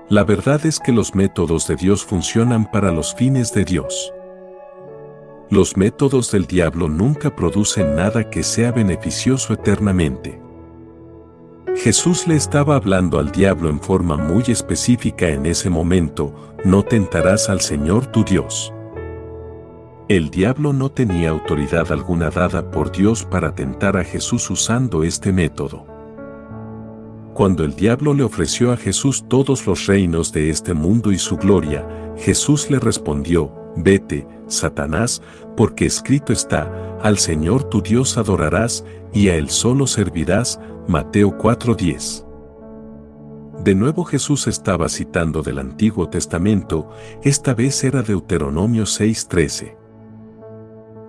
La 0.10 0.23
verdad 0.23 0.65
es 0.65 0.80
que 0.80 0.91
los 0.91 1.15
métodos 1.15 1.67
de 1.67 1.76
Dios 1.76 2.04
funcionan 2.04 2.69
para 2.69 2.91
los 2.91 3.15
fines 3.15 3.54
de 3.54 3.63
Dios. 3.63 4.13
Los 5.50 5.78
métodos 5.78 6.32
del 6.32 6.45
diablo 6.45 6.89
nunca 6.89 7.36
producen 7.36 7.95
nada 7.95 8.30
que 8.30 8.43
sea 8.43 8.71
beneficioso 8.71 9.54
eternamente. 9.54 10.46
Jesús 11.84 12.28
le 12.28 12.36
estaba 12.36 12.76
hablando 12.76 13.20
al 13.20 13.32
diablo 13.32 13.70
en 13.70 13.80
forma 13.80 14.18
muy 14.18 14.44
específica 14.48 15.30
en 15.30 15.46
ese 15.46 15.70
momento, 15.70 16.34
no 16.66 16.84
tentarás 16.84 17.50
al 17.50 17.62
Señor 17.62 18.08
tu 18.08 18.24
Dios. 18.24 18.74
El 20.10 20.32
diablo 20.32 20.74
no 20.74 20.90
tenía 20.90 21.30
autoridad 21.30 21.92
alguna 21.92 22.32
dada 22.32 22.72
por 22.72 22.92
Dios 22.92 23.26
para 23.26 23.54
tentar 23.54 23.96
a 23.96 24.04
Jesús 24.04 24.50
usando 24.50 25.04
este 25.04 25.32
método. 25.32 25.86
Cuando 27.36 27.63
el 27.63 27.76
diablo 27.76 28.16
le 28.16 28.24
ofreció 28.24 28.72
a 28.72 28.78
Jesús 28.78 29.26
todos 29.28 29.68
los 29.68 29.86
reinos 29.86 30.32
de 30.34 30.50
este 30.50 30.74
mundo 30.74 31.12
y 31.12 31.20
su 31.20 31.38
gloria, 31.38 31.88
Jesús 32.18 32.72
le 32.72 32.80
respondió, 32.80 33.54
Vete, 33.76 34.28
Satanás, 34.48 35.22
porque 35.56 35.86
escrito 35.86 36.34
está, 36.34 36.98
al 37.04 37.20
Señor 37.20 37.66
tu 37.66 37.84
Dios 37.84 38.18
adorarás, 38.18 38.84
y 39.13 39.30
a 39.30 39.36
Él 39.36 39.52
solo 39.52 39.86
servirás. 39.86 40.60
Mateo 40.88 41.38
4:10. 41.38 42.26
De 43.62 43.76
nuevo 43.76 44.06
Jesús 44.06 44.47
estaba 44.47 44.88
citando 44.88 45.41
del 45.41 45.60
Antiguo 45.60 46.08
Testamento, 46.08 46.89
esta 47.23 47.54
vez 47.54 47.84
era 47.84 48.04
Deuteronomio 48.04 48.86
6:13. 48.86 49.76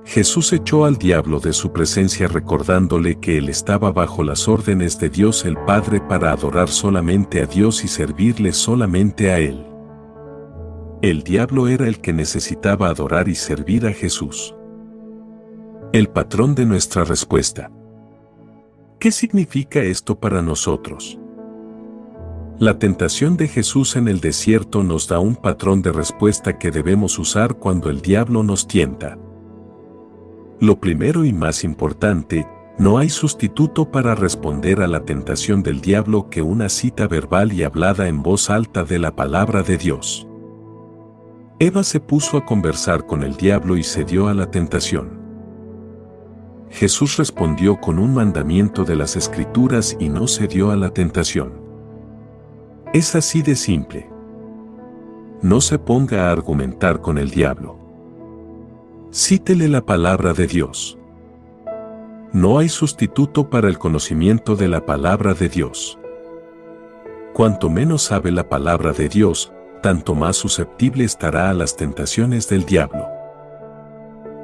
Jesús 0.04 0.52
echó 0.52 0.84
al 0.84 0.96
diablo 0.96 1.38
de 1.38 1.52
su 1.52 1.72
presencia 1.72 2.26
recordándole 2.26 3.20
que 3.20 3.38
él 3.38 3.48
estaba 3.48 3.92
bajo 3.92 4.24
las 4.24 4.48
órdenes 4.48 4.98
de 4.98 5.10
Dios 5.10 5.44
el 5.44 5.56
Padre 5.58 6.00
para 6.00 6.32
adorar 6.32 6.70
solamente 6.70 7.40
a 7.40 7.46
Dios 7.46 7.84
y 7.84 7.88
servirle 7.88 8.52
solamente 8.52 9.30
a 9.30 9.38
Él. 9.38 9.64
El 11.02 11.22
diablo 11.22 11.68
era 11.68 11.86
el 11.86 12.00
que 12.00 12.12
necesitaba 12.12 12.88
adorar 12.88 13.28
y 13.28 13.36
servir 13.36 13.86
a 13.86 13.92
Jesús. 13.92 14.56
El 15.92 16.08
patrón 16.08 16.56
de 16.56 16.66
nuestra 16.66 17.04
respuesta. 17.04 17.70
¿Qué 18.98 19.12
significa 19.12 19.78
esto 19.78 20.18
para 20.18 20.42
nosotros? 20.42 21.20
La 22.58 22.80
tentación 22.80 23.36
de 23.36 23.46
Jesús 23.46 23.94
en 23.94 24.08
el 24.08 24.18
desierto 24.18 24.82
nos 24.82 25.06
da 25.06 25.20
un 25.20 25.36
patrón 25.36 25.82
de 25.82 25.92
respuesta 25.92 26.58
que 26.58 26.72
debemos 26.72 27.16
usar 27.20 27.54
cuando 27.54 27.90
el 27.90 28.00
diablo 28.00 28.42
nos 28.42 28.66
tienta. 28.66 29.16
Lo 30.58 30.80
primero 30.80 31.24
y 31.24 31.32
más 31.32 31.62
importante, 31.62 32.48
no 32.76 32.98
hay 32.98 33.08
sustituto 33.08 33.92
para 33.92 34.16
responder 34.16 34.80
a 34.80 34.88
la 34.88 35.04
tentación 35.04 35.62
del 35.62 35.80
diablo 35.80 36.28
que 36.28 36.42
una 36.42 36.68
cita 36.68 37.06
verbal 37.06 37.52
y 37.52 37.62
hablada 37.62 38.08
en 38.08 38.24
voz 38.24 38.50
alta 38.50 38.82
de 38.82 38.98
la 38.98 39.14
palabra 39.14 39.62
de 39.62 39.78
Dios. 39.78 40.26
Eva 41.60 41.84
se 41.84 42.00
puso 42.00 42.36
a 42.36 42.44
conversar 42.44 43.06
con 43.06 43.22
el 43.22 43.36
diablo 43.36 43.76
y 43.76 43.84
cedió 43.84 44.26
a 44.26 44.34
la 44.34 44.50
tentación. 44.50 45.17
Jesús 46.70 47.16
respondió 47.16 47.80
con 47.80 47.98
un 47.98 48.14
mandamiento 48.14 48.84
de 48.84 48.96
las 48.96 49.16
escrituras 49.16 49.96
y 49.98 50.08
no 50.08 50.28
cedió 50.28 50.70
a 50.70 50.76
la 50.76 50.90
tentación. 50.90 51.52
Es 52.92 53.14
así 53.14 53.42
de 53.42 53.56
simple. 53.56 54.08
No 55.42 55.60
se 55.60 55.78
ponga 55.78 56.28
a 56.28 56.32
argumentar 56.32 57.00
con 57.00 57.18
el 57.18 57.30
diablo. 57.30 57.78
Cítele 59.12 59.68
la 59.68 59.84
palabra 59.84 60.32
de 60.32 60.46
Dios. 60.46 60.98
No 62.32 62.58
hay 62.58 62.68
sustituto 62.68 63.48
para 63.48 63.68
el 63.68 63.78
conocimiento 63.78 64.54
de 64.54 64.68
la 64.68 64.84
palabra 64.84 65.32
de 65.32 65.48
Dios. 65.48 65.98
Cuanto 67.32 67.70
menos 67.70 68.02
sabe 68.02 68.30
la 68.32 68.48
palabra 68.48 68.92
de 68.92 69.08
Dios, 69.08 69.52
tanto 69.82 70.14
más 70.14 70.36
susceptible 70.36 71.04
estará 71.04 71.50
a 71.50 71.54
las 71.54 71.76
tentaciones 71.76 72.48
del 72.48 72.66
diablo. 72.66 73.08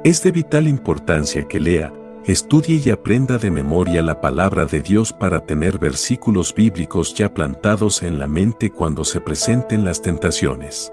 Es 0.03 0.23
de 0.23 0.31
vital 0.31 0.67
importancia 0.67 1.47
que 1.47 1.59
lea, 1.59 1.93
estudie 2.27 2.81
y 2.83 2.89
aprenda 2.89 3.37
de 3.37 3.51
memoria 3.51 4.01
la 4.01 4.19
palabra 4.19 4.65
de 4.65 4.81
Dios 4.81 5.13
para 5.13 5.45
tener 5.45 5.77
versículos 5.77 6.53
bíblicos 6.55 7.13
ya 7.13 7.31
plantados 7.31 8.01
en 8.01 8.17
la 8.17 8.27
mente 8.27 8.71
cuando 8.71 9.03
se 9.03 9.21
presenten 9.21 9.85
las 9.85 10.01
tentaciones. 10.01 10.91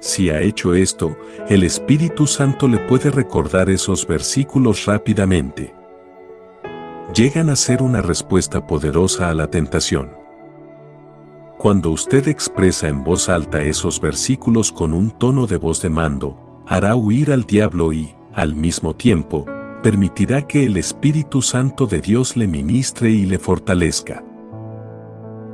Si 0.00 0.30
ha 0.30 0.40
hecho 0.40 0.74
esto, 0.74 1.16
el 1.48 1.64
Espíritu 1.64 2.28
Santo 2.28 2.68
le 2.68 2.78
puede 2.78 3.10
recordar 3.10 3.68
esos 3.68 4.06
versículos 4.06 4.86
rápidamente. 4.86 5.74
Llegan 7.12 7.50
a 7.50 7.56
ser 7.56 7.82
una 7.82 8.00
respuesta 8.00 8.64
poderosa 8.64 9.30
a 9.30 9.34
la 9.34 9.50
tentación. 9.50 10.12
Cuando 11.58 11.90
usted 11.90 12.28
expresa 12.28 12.86
en 12.86 13.02
voz 13.02 13.28
alta 13.28 13.62
esos 13.62 14.00
versículos 14.00 14.70
con 14.70 14.94
un 14.94 15.10
tono 15.10 15.48
de 15.48 15.56
voz 15.56 15.82
de 15.82 15.88
mando, 15.88 16.62
hará 16.68 16.94
huir 16.94 17.32
al 17.32 17.42
diablo 17.42 17.92
y, 17.92 18.14
al 18.32 18.54
mismo 18.54 18.94
tiempo, 18.94 19.44
permitirá 19.82 20.46
que 20.46 20.64
el 20.64 20.76
Espíritu 20.76 21.42
Santo 21.42 21.86
de 21.86 22.00
Dios 22.00 22.36
le 22.36 22.46
ministre 22.46 23.10
y 23.10 23.26
le 23.26 23.38
fortalezca. 23.38 24.24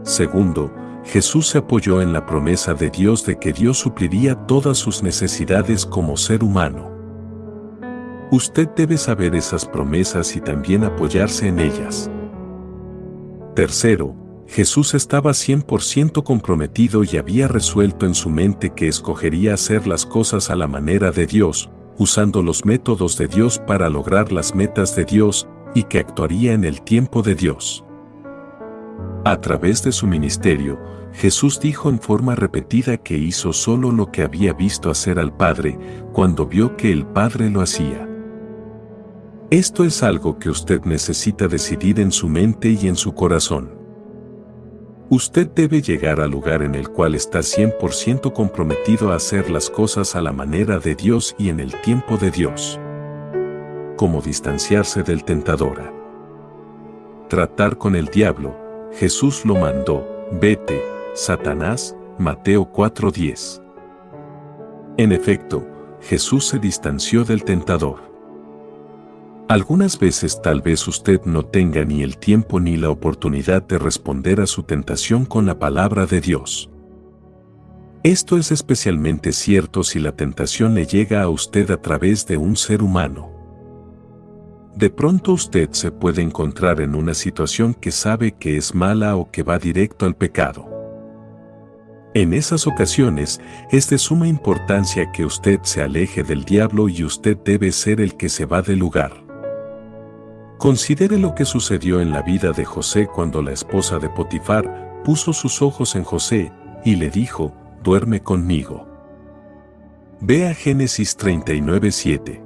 Segundo, 0.03 0.73
Jesús 1.05 1.49
se 1.49 1.59
apoyó 1.59 2.01
en 2.01 2.13
la 2.13 2.25
promesa 2.25 2.75
de 2.75 2.91
Dios 2.91 3.27
de 3.27 3.39
que 3.39 3.53
Dios 3.53 3.79
supliría 3.79 4.35
todas 4.47 4.79
sus 4.79 5.03
necesidades 5.03 5.85
como 5.85 6.17
ser 6.17 6.43
humano. 6.43 6.91
Usted 8.31 8.69
debe 8.75 8.97
saber 8.97 9.35
esas 9.35 9.67
promesas 9.67 10.35
y 10.35 10.41
también 10.41 10.85
apoyarse 10.85 11.47
en 11.47 11.61
ellas. 11.61 12.11
Tercero, 13.55 14.17
Jesús 14.47 14.95
estaba 14.95 15.31
100% 15.31 16.23
comprometido 16.23 17.05
y 17.05 17.17
había 17.17 17.49
resuelto 17.49 18.07
en 18.07 18.15
su 18.15 18.31
mente 18.31 18.71
que 18.71 18.89
escogería 18.89 19.55
hacer 19.55 19.87
las 19.87 20.05
cosas 20.05 20.51
a 20.51 20.57
la 20.57 20.67
manera 20.67 21.13
de 21.13 21.27
Dios, 21.27 21.71
usando 21.99 22.43
los 22.43 22.65
métodos 22.65 23.17
de 23.19 23.29
Dios 23.29 23.61
para 23.67 23.89
lograr 23.89 24.33
las 24.33 24.55
metas 24.55 24.97
de 24.97 25.05
Dios, 25.05 25.49
y 25.75 25.83
que 25.85 25.99
actuaría 25.99 26.53
en 26.53 26.65
el 26.65 26.83
tiempo 26.83 27.23
de 27.23 27.35
Dios. 27.35 27.85
A 29.25 29.41
través 29.41 29.83
de 29.83 29.91
su 29.91 30.07
ministerio, 30.07 30.79
Jesús 31.13 31.61
dijo 31.61 31.89
en 31.89 32.01
forma 32.01 32.35
repetida 32.35 32.97
que 32.97 33.17
hizo 33.17 33.53
solo 33.53 33.91
lo 33.93 34.11
que 34.11 34.23
había 34.23 34.53
visto 34.53 34.91
hacer 34.91 35.19
al 35.19 35.37
Padre 35.37 35.79
cuando 36.13 36.47
vio 36.47 36.77
que 36.77 36.93
el 36.93 37.07
Padre 37.07 37.51
lo 37.51 37.61
hacía. 37.61 38.09
Esto 39.51 39.85
es 39.85 40.03
algo 40.03 40.39
que 40.39 40.51
usted 40.51 40.83
necesita 40.85 41.49
decidir 41.49 42.01
en 42.01 42.11
su 42.11 42.29
mente 42.29 42.71
y 42.71 42.89
en 42.89 42.97
su 42.97 43.15
corazón. 43.15 43.74
Usted 45.11 45.49
debe 45.49 45.83
llegar 45.83 46.19
al 46.21 46.31
lugar 46.31 46.63
en 46.63 46.75
el 46.75 46.89
cual 46.89 47.15
está 47.15 47.41
100% 47.41 48.33
comprometido 48.33 49.13
a 49.13 49.17
hacer 49.17 49.51
las 49.51 49.69
cosas 49.69 50.17
a 50.17 50.23
la 50.23 50.33
manera 50.33 50.79
de 50.79 50.95
Dios 50.95 51.37
y 51.39 51.51
en 51.51 51.61
el 51.61 51.79
tiempo 51.83 52.17
de 52.17 52.31
Dios. 52.31 52.81
Como 53.97 54.23
distanciarse 54.23 55.03
del 55.03 55.25
tentador. 55.25 55.93
Tratar 57.29 57.77
con 57.77 57.97
el 57.97 58.07
diablo, 58.07 58.57
Jesús 58.95 59.45
lo 59.45 59.57
mandó, 59.57 60.07
vete, 60.33 60.83
Satanás, 61.15 61.95
Mateo 62.19 62.73
4:10. 62.73 63.61
En 64.97 65.13
efecto, 65.13 65.67
Jesús 66.01 66.47
se 66.47 66.59
distanció 66.59 67.25
del 67.25 67.45
tentador. 67.45 68.14
Algunas 69.49 69.99
veces 69.99 70.41
tal 70.41 70.63
vez 70.63 70.89
usted 70.89 71.21
no 71.27 71.45
tenga 71.45 71.85
ni 71.85 72.03
el 72.03 72.17
tiempo 72.17 72.61
ni 72.61 72.79
la 72.79 72.89
oportunidad 72.89 73.63
de 73.63 73.79
responder 73.79 74.41
a 74.41 74.47
su 74.47 74.63
tentación 74.63 75.27
con 75.27 75.45
la 75.45 75.59
palabra 75.59 76.07
de 76.07 76.23
Dios. 76.23 76.71
Esto 78.03 78.39
es 78.39 78.51
especialmente 78.53 79.33
cierto 79.33 79.85
si 79.85 79.99
la 79.99 80.13
tentación 80.13 80.75
le 80.75 80.87
llega 80.87 81.23
a 81.23 81.29
usted 81.29 81.71
a 81.71 81.83
través 81.83 82.27
de 82.27 82.39
un 82.39 82.57
ser 82.57 82.83
humano. 82.83 83.33
De 84.75 84.89
pronto 84.89 85.33
usted 85.33 85.71
se 85.73 85.91
puede 85.91 86.23
encontrar 86.23 86.81
en 86.81 86.95
una 86.95 87.13
situación 87.13 87.75
que 87.75 87.93
sabe 87.93 88.33
que 88.33 88.57
es 88.57 88.75
mala 88.75 89.17
o 89.17 89.31
que 89.31 89.43
va 89.43 89.59
directo 89.59 90.07
al 90.07 90.17
pecado. 90.17 90.71
En 92.15 92.33
esas 92.33 92.67
ocasiones 92.67 93.41
es 93.71 93.91
de 93.91 93.99
suma 93.99 94.27
importancia 94.27 95.13
que 95.13 95.27
usted 95.27 95.61
se 95.65 95.83
aleje 95.83 96.23
del 96.23 96.45
diablo 96.45 96.89
y 96.89 97.05
usted 97.05 97.37
debe 97.45 97.73
ser 97.73 98.01
el 98.01 98.17
que 98.17 98.29
se 98.31 98.47
va 98.47 98.63
del 98.63 98.79
lugar. 98.79 99.24
Considere 100.65 101.19
lo 101.19 101.35
que 101.35 101.45
sucedió 101.45 102.01
en 102.01 102.11
la 102.11 102.23
vida 102.23 102.53
de 102.53 102.65
José 102.65 103.07
cuando 103.07 103.43
la 103.43 103.53
esposa 103.53 103.99
de 103.99 104.09
Potifar 104.09 105.03
puso 105.05 105.35
sus 105.35 105.61
ojos 105.61 105.95
en 105.95 106.05
José 106.05 106.53
y 106.87 106.97
le 106.97 107.11
dijo, 107.11 107.53
duerme 107.83 108.23
conmigo. 108.23 108.89
Ve 110.23 110.49
a 110.49 110.55
Génesis 110.55 111.19
39:7. 111.19 112.41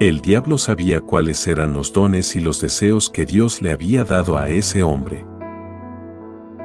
El 0.00 0.20
diablo 0.20 0.58
sabía 0.58 1.00
cuáles 1.00 1.46
eran 1.46 1.72
los 1.72 1.94
dones 1.94 2.36
y 2.36 2.40
los 2.40 2.60
deseos 2.60 3.08
que 3.08 3.24
Dios 3.24 3.62
le 3.62 3.72
había 3.72 4.04
dado 4.04 4.36
a 4.36 4.50
ese 4.50 4.82
hombre. 4.82 5.24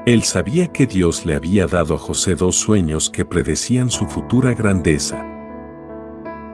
Él 0.05 0.23
sabía 0.23 0.67
que 0.73 0.88
Dios 0.88 1.25
le 1.25 1.36
había 1.36 1.67
dado 1.67 1.95
a 1.95 1.97
José 1.97 2.36
dos 2.36 2.57
sueños 2.57 3.09
que 3.09 3.23
predecían 3.23 3.89
su 3.89 4.05
futura 4.07 4.53
grandeza. 4.53 5.36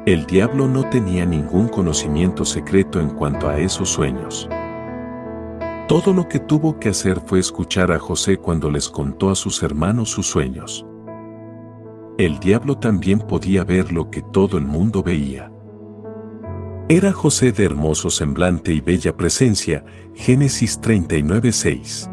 El 0.05 0.25
diablo 0.25 0.67
no 0.67 0.89
tenía 0.89 1.25
ningún 1.25 1.69
conocimiento 1.69 2.43
secreto 2.43 2.99
en 2.99 3.07
cuanto 3.11 3.47
a 3.47 3.57
esos 3.57 3.87
sueños. 3.87 4.49
Todo 5.87 6.11
lo 6.11 6.27
que 6.27 6.39
tuvo 6.39 6.77
que 6.77 6.89
hacer 6.89 7.21
fue 7.25 7.39
escuchar 7.39 7.89
a 7.89 7.99
José 7.99 8.35
cuando 8.35 8.69
les 8.69 8.89
contó 8.89 9.29
a 9.29 9.35
sus 9.35 9.63
hermanos 9.63 10.09
sus 10.09 10.27
sueños. 10.27 10.85
El 12.17 12.37
diablo 12.39 12.77
también 12.77 13.19
podía 13.19 13.63
ver 13.63 13.93
lo 13.93 14.09
que 14.09 14.21
todo 14.21 14.57
el 14.57 14.65
mundo 14.65 15.03
veía. 15.03 15.49
Era 16.89 17.13
José 17.13 17.53
de 17.53 17.63
hermoso 17.63 18.09
semblante 18.09 18.73
y 18.73 18.81
bella 18.81 19.15
presencia, 19.15 19.85
Génesis 20.15 20.81
39:6. 20.81 22.09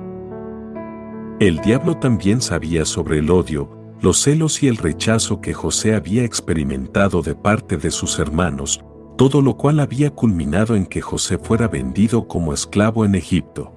El 1.41 1.59
diablo 1.59 1.97
también 1.97 2.41
sabía 2.41 2.84
sobre 2.84 3.18
el 3.18 3.30
odio, 3.30 3.80
los 4.03 4.22
celos 4.22 4.62
y 4.62 4.68
el 4.68 4.76
rechazo 4.76 5.40
que 5.40 5.53
José 5.53 5.94
había 5.94 6.24
experimentado 6.24 7.22
de 7.22 7.34
parte 7.34 7.76
de 7.76 7.90
sus 7.90 8.18
hermanos, 8.18 8.82
todo 9.16 9.42
lo 9.42 9.57
cual 9.57 9.80
había 9.80 10.11
culminado 10.11 10.74
en 10.74 10.86
que 10.86 11.03
José 11.03 11.38
fuera 11.38 11.68
vendido 11.68 12.26
como 12.26 12.55
esclavo 12.55 13.05
en 13.05 13.14
Egipto. 13.14 13.74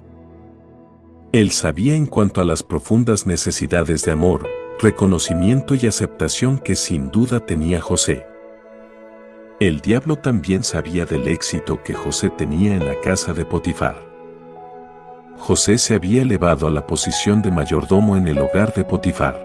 Él 1.32 1.50
sabía 1.50 1.94
en 1.94 2.06
cuanto 2.06 2.40
a 2.40 2.44
las 2.44 2.62
profundas 2.62 3.26
necesidades 3.26 4.04
de 4.04 4.12
amor, 4.12 4.48
reconocimiento 4.80 5.74
y 5.74 5.86
aceptación 5.86 6.58
que 6.58 6.74
sin 6.74 7.10
duda 7.10 7.40
tenía 7.40 7.80
José. 7.80 8.24
El 9.60 9.80
diablo 9.80 10.16
también 10.16 10.64
sabía 10.64 11.04
del 11.04 11.28
éxito 11.28 11.82
que 11.82 11.92
José 11.92 12.30
tenía 12.30 12.74
en 12.74 12.86
la 12.86 12.98
casa 13.00 13.34
de 13.34 13.44
Potifar. 13.44 13.96
José 15.38 15.76
se 15.78 15.94
había 15.94 16.22
elevado 16.22 16.66
a 16.66 16.70
la 16.70 16.86
posición 16.86 17.42
de 17.42 17.50
mayordomo 17.50 18.16
en 18.16 18.26
el 18.28 18.38
hogar 18.38 18.72
de 18.72 18.84
Potifar. 18.84 19.43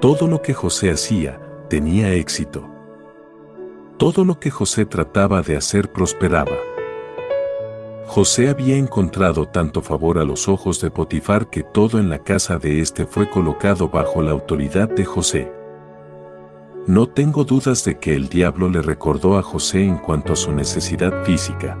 Todo 0.00 0.28
lo 0.28 0.42
que 0.42 0.52
José 0.52 0.90
hacía 0.90 1.40
tenía 1.70 2.12
éxito. 2.12 2.68
Todo 3.96 4.26
lo 4.26 4.38
que 4.38 4.50
José 4.50 4.84
trataba 4.84 5.40
de 5.40 5.56
hacer 5.56 5.90
prosperaba. 5.90 6.52
José 8.06 8.50
había 8.50 8.76
encontrado 8.76 9.48
tanto 9.48 9.80
favor 9.80 10.18
a 10.18 10.24
los 10.24 10.48
ojos 10.48 10.82
de 10.82 10.90
Potifar 10.90 11.48
que 11.48 11.62
todo 11.62 11.98
en 11.98 12.10
la 12.10 12.18
casa 12.18 12.58
de 12.58 12.82
éste 12.82 13.06
fue 13.06 13.30
colocado 13.30 13.88
bajo 13.88 14.20
la 14.20 14.32
autoridad 14.32 14.90
de 14.90 15.06
José. 15.06 15.50
No 16.86 17.08
tengo 17.08 17.44
dudas 17.44 17.82
de 17.86 17.98
que 17.98 18.14
el 18.14 18.28
diablo 18.28 18.68
le 18.68 18.82
recordó 18.82 19.38
a 19.38 19.42
José 19.42 19.82
en 19.82 19.96
cuanto 19.96 20.34
a 20.34 20.36
su 20.36 20.52
necesidad 20.52 21.24
física. 21.24 21.78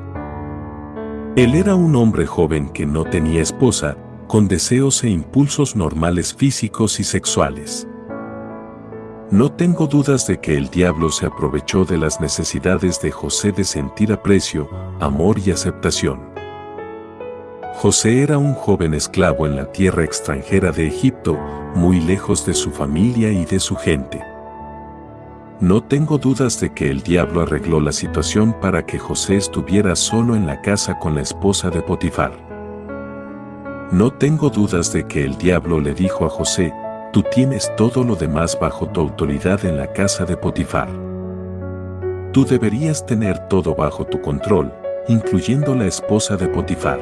Él 1.36 1.54
era 1.54 1.74
un 1.74 1.94
hombre 1.94 2.24
joven 2.24 2.70
que 2.70 2.86
no 2.86 3.04
tenía 3.04 3.42
esposa, 3.42 3.98
con 4.26 4.48
deseos 4.48 5.04
e 5.04 5.10
impulsos 5.10 5.76
normales 5.76 6.34
físicos 6.34 6.98
y 6.98 7.04
sexuales. 7.04 7.86
No 9.30 9.50
tengo 9.50 9.88
dudas 9.88 10.28
de 10.28 10.38
que 10.38 10.56
el 10.56 10.70
diablo 10.70 11.10
se 11.10 11.26
aprovechó 11.26 11.84
de 11.84 11.98
las 11.98 12.20
necesidades 12.20 13.00
de 13.00 13.10
José 13.10 13.50
de 13.50 13.64
sentir 13.64 14.12
aprecio, 14.12 14.70
amor 15.00 15.40
y 15.44 15.50
aceptación. 15.50 16.20
José 17.74 18.22
era 18.22 18.38
un 18.38 18.54
joven 18.54 18.94
esclavo 18.94 19.44
en 19.46 19.56
la 19.56 19.72
tierra 19.72 20.04
extranjera 20.04 20.70
de 20.70 20.86
Egipto, 20.86 21.36
muy 21.74 22.00
lejos 22.00 22.46
de 22.46 22.54
su 22.54 22.70
familia 22.70 23.32
y 23.32 23.44
de 23.44 23.58
su 23.58 23.74
gente. 23.74 24.22
No 25.58 25.82
tengo 25.82 26.18
dudas 26.18 26.60
de 26.60 26.72
que 26.72 26.88
el 26.88 27.02
diablo 27.02 27.40
arregló 27.40 27.80
la 27.80 27.92
situación 27.92 28.54
para 28.60 28.86
que 28.86 29.00
José 29.00 29.36
estuviera 29.36 29.96
solo 29.96 30.36
en 30.36 30.46
la 30.46 30.60
casa 30.62 31.00
con 31.00 31.16
la 31.16 31.22
esposa 31.22 31.68
de 31.70 31.82
Potifar. 31.82 32.32
No 33.90 34.12
tengo 34.12 34.50
dudas 34.50 34.92
de 34.92 35.08
que 35.08 35.24
el 35.24 35.36
diablo 35.36 35.80
le 35.80 35.94
dijo 35.94 36.26
a 36.26 36.28
José, 36.28 36.72
tú 37.16 37.22
tienes 37.22 37.74
todo 37.76 38.04
lo 38.04 38.14
demás 38.14 38.58
bajo 38.60 38.86
tu 38.90 39.00
autoridad 39.00 39.64
en 39.64 39.78
la 39.78 39.90
casa 39.90 40.26
de 40.26 40.36
Potifar. 40.36 40.90
Tú 42.30 42.44
deberías 42.44 43.06
tener 43.06 43.48
todo 43.48 43.74
bajo 43.74 44.04
tu 44.04 44.20
control, 44.20 44.70
incluyendo 45.08 45.74
la 45.74 45.86
esposa 45.86 46.36
de 46.36 46.46
Potifar. 46.46 47.00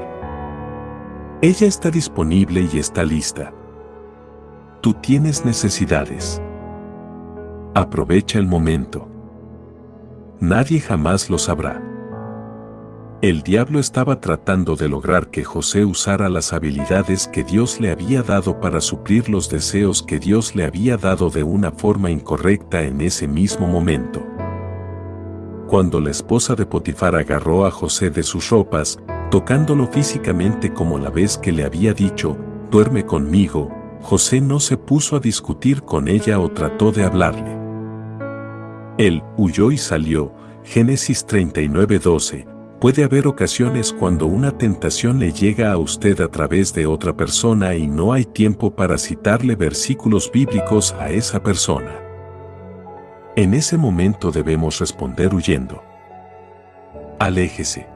Ella 1.43 1.67
está 1.67 1.91
disponible 1.91 2.65
y 2.73 2.79
está 2.79 3.03
lista. 3.03 3.53
Tú 4.83 4.95
tienes 4.95 5.45
necesidades. 5.45 6.41
Aprovecha 7.75 8.39
el 8.39 8.47
momento. 8.47 9.09
Nadie 10.39 10.79
jamás 10.79 11.29
lo 11.29 11.39
sabrá. 11.39 11.83
El 13.25 13.41
diablo 13.41 13.81
estaba 13.81 14.21
tratando 14.21 14.77
de 14.77 14.87
lograr 14.87 15.29
que 15.29 15.45
José 15.45 15.87
usara 15.87 16.29
las 16.29 16.53
habilidades 16.53 17.27
que 17.27 17.43
Dios 17.43 17.81
le 17.81 17.91
había 17.91 18.23
dado 18.23 18.61
para 18.61 18.83
suplir 18.83 19.31
los 19.31 19.49
deseos 19.49 20.03
que 20.03 20.19
Dios 20.19 20.55
le 20.55 20.67
había 20.67 20.99
dado 20.99 21.31
de 21.31 21.43
una 21.43 21.73
forma 21.73 22.11
incorrecta 22.11 22.83
en 22.83 23.01
ese 23.01 23.27
mismo 23.27 23.67
momento. 23.67 24.23
Cuando 25.67 26.01
la 26.01 26.11
esposa 26.11 26.55
de 26.55 26.67
Potifar 26.67 27.17
agarró 27.17 27.65
a 27.65 27.71
José 27.71 28.11
de 28.11 28.23
sus 28.23 28.51
ropas, 28.51 28.99
tocándolo 29.31 29.87
físicamente 29.87 30.75
como 30.75 30.99
la 30.99 31.09
vez 31.09 31.39
que 31.39 31.51
le 31.51 31.65
había 31.65 31.95
dicho, 31.95 32.37
duerme 32.71 33.07
conmigo, 33.07 33.71
José 34.03 34.43
no 34.43 34.61
se 34.61 34.77
puso 34.77 35.17
a 35.17 35.21
discutir 35.21 35.81
con 35.81 36.09
ella 36.09 36.39
o 36.41 36.51
trató 36.51 36.93
de 36.93 37.05
hablarle. 37.05 37.57
Él 38.99 39.23
huyó 39.39 39.73
y 39.73 39.79
salió, 39.79 40.31
Génesis 40.63 41.27
39:12, 41.27 42.54
Puede 42.85 43.03
haber 43.03 43.27
ocasiones 43.27 43.95
cuando 43.95 44.27
una 44.27 44.59
tentación 44.59 45.19
le 45.19 45.33
llega 45.33 45.73
a 45.73 45.79
usted 45.79 46.21
a 46.21 46.29
través 46.29 46.75
de 46.75 46.85
otra 46.85 47.17
persona 47.17 47.75
y 47.77 47.87
no 47.87 48.13
hay 48.13 48.27
tiempo 48.27 48.75
para 48.75 48.99
citarle 48.99 49.57
versículos 49.57 50.31
bíblicos 50.31 50.93
a 51.01 51.09
esa 51.09 51.43
persona. 51.43 51.99
En 53.37 53.55
ese 53.55 53.79
momento 53.79 54.31
debemos 54.31 54.81
responder 54.81 55.35
huyendo. 55.35 55.83
Aléjese. 57.19 57.87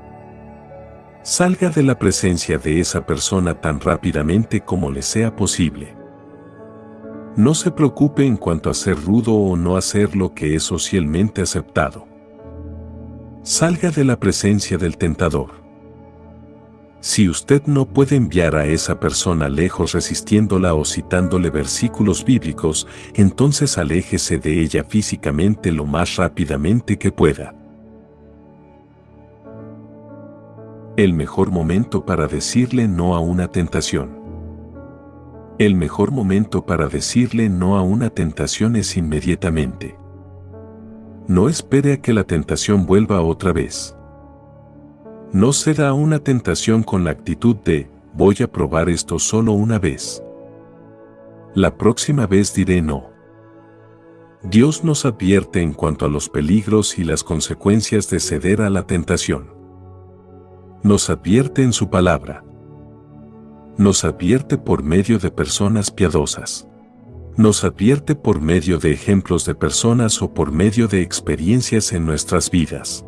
Salga 1.21 1.69
de 1.69 1.83
la 1.83 1.99
presencia 1.99 2.57
de 2.57 2.81
esa 2.81 3.05
persona 3.05 3.61
tan 3.61 3.81
rápidamente 3.81 4.63
como 4.63 4.91
le 4.91 5.03
sea 5.03 5.37
posible. 5.37 5.95
No 7.37 7.55
se 7.55 7.71
preocupe 7.73 8.25
en 8.25 8.39
cuanto 8.39 8.71
a 8.71 8.75
ser 8.75 8.99
rudo 8.99 9.35
o 9.35 9.55
no 9.55 9.77
hacer 9.77 10.17
lo 10.17 10.33
que 10.33 10.55
es 10.55 10.63
socialmente 10.63 11.43
aceptado. 11.43 12.08
Salga 13.43 13.91
de 13.91 14.05
la 14.05 14.19
presencia 14.19 14.77
del 14.77 14.99
tentador. 14.99 15.51
Si 17.01 17.29
usted 17.29 17.63
no 17.67 17.87
puede 17.87 18.17
enviar 18.17 18.57
a 18.57 18.67
esa 18.67 18.99
persona 18.99 19.49
lejos 19.49 19.93
resistiéndola 19.93 20.75
o 20.75 20.85
citándole 20.85 21.49
versículos 21.49 22.25
bíblicos, 22.25 22.87
entonces 23.15 23.79
aléjese 23.79 24.39
de 24.39 24.61
ella 24.61 24.85
físicamente 24.85 25.71
lo 25.71 25.87
más 25.87 26.17
rápidamente 26.17 26.99
que 26.99 27.13
pueda. 27.13 27.55
El 30.97 31.15
mejor 31.15 31.53
momento 31.53 32.05
para 32.05 32.27
decirle 32.27 32.89
no 32.89 33.15
a 33.15 33.21
una 33.21 33.47
tentación. 33.49 34.19
El 35.59 35.77
mejor 35.77 36.11
momento 36.11 36.67
para 36.67 36.89
decirle 36.89 37.49
no 37.49 37.79
a 37.79 37.83
una 37.83 38.11
tentación 38.11 38.75
es 38.75 38.97
inmediatamente. 38.97 39.97
No 41.29 41.51
espere 41.51 41.93
a 41.93 42.01
que 42.01 42.15
la 42.15 42.25
tentación 42.25 42.87
vuelva 42.87 43.21
otra 43.21 43.53
vez. 43.53 43.95
No 45.31 45.53
será 45.53 45.93
una 45.93 46.21
tentación 46.21 46.83
con 46.83 47.05
la 47.05 47.11
actitud 47.11 47.55
de, 47.55 47.91
voy 48.15 48.37
a 48.43 48.51
probar 48.51 48.89
esto 48.89 49.19
solo 49.19 49.53
una 49.53 49.79
vez. 49.79 50.23
La 51.55 51.77
próxima 51.77 52.27
vez 52.27 52.55
diré 52.55 52.81
no. 52.81 53.11
Dios 54.43 54.85
nos 54.85 55.05
advierte 55.05 55.61
en 55.61 55.75
cuanto 55.75 56.07
a 56.07 56.09
los 56.09 56.31
peligros 56.31 56.99
y 56.99 57.05
las 57.05 57.23
consecuencias 57.23 58.09
de 58.09 58.21
ceder 58.21 58.63
a 58.63 58.71
la 58.71 58.87
tentación. 58.87 59.53
Nos 60.83 61.11
advierte 61.11 61.63
en 61.63 61.75
su 61.75 61.91
palabra. 61.91 62.43
Nos 63.77 64.03
advierte 64.03 64.57
por 64.57 64.83
medio 64.83 65.19
de 65.19 65.31
personas 65.31 65.91
piadosas. 65.91 66.67
Nos 67.39 67.63
advierte 67.63 68.17
por 68.17 68.41
medio 68.41 68.81
de 68.81 68.91
ejemplos 68.91 69.45
de 69.45 69.55
personas 69.55 70.21
o 70.23 70.35
por 70.35 70.51
medio 70.51 70.89
de 70.89 71.03
experiencias 71.03 71.93
en 71.93 72.05
nuestras 72.05 72.51
vidas. 72.51 73.05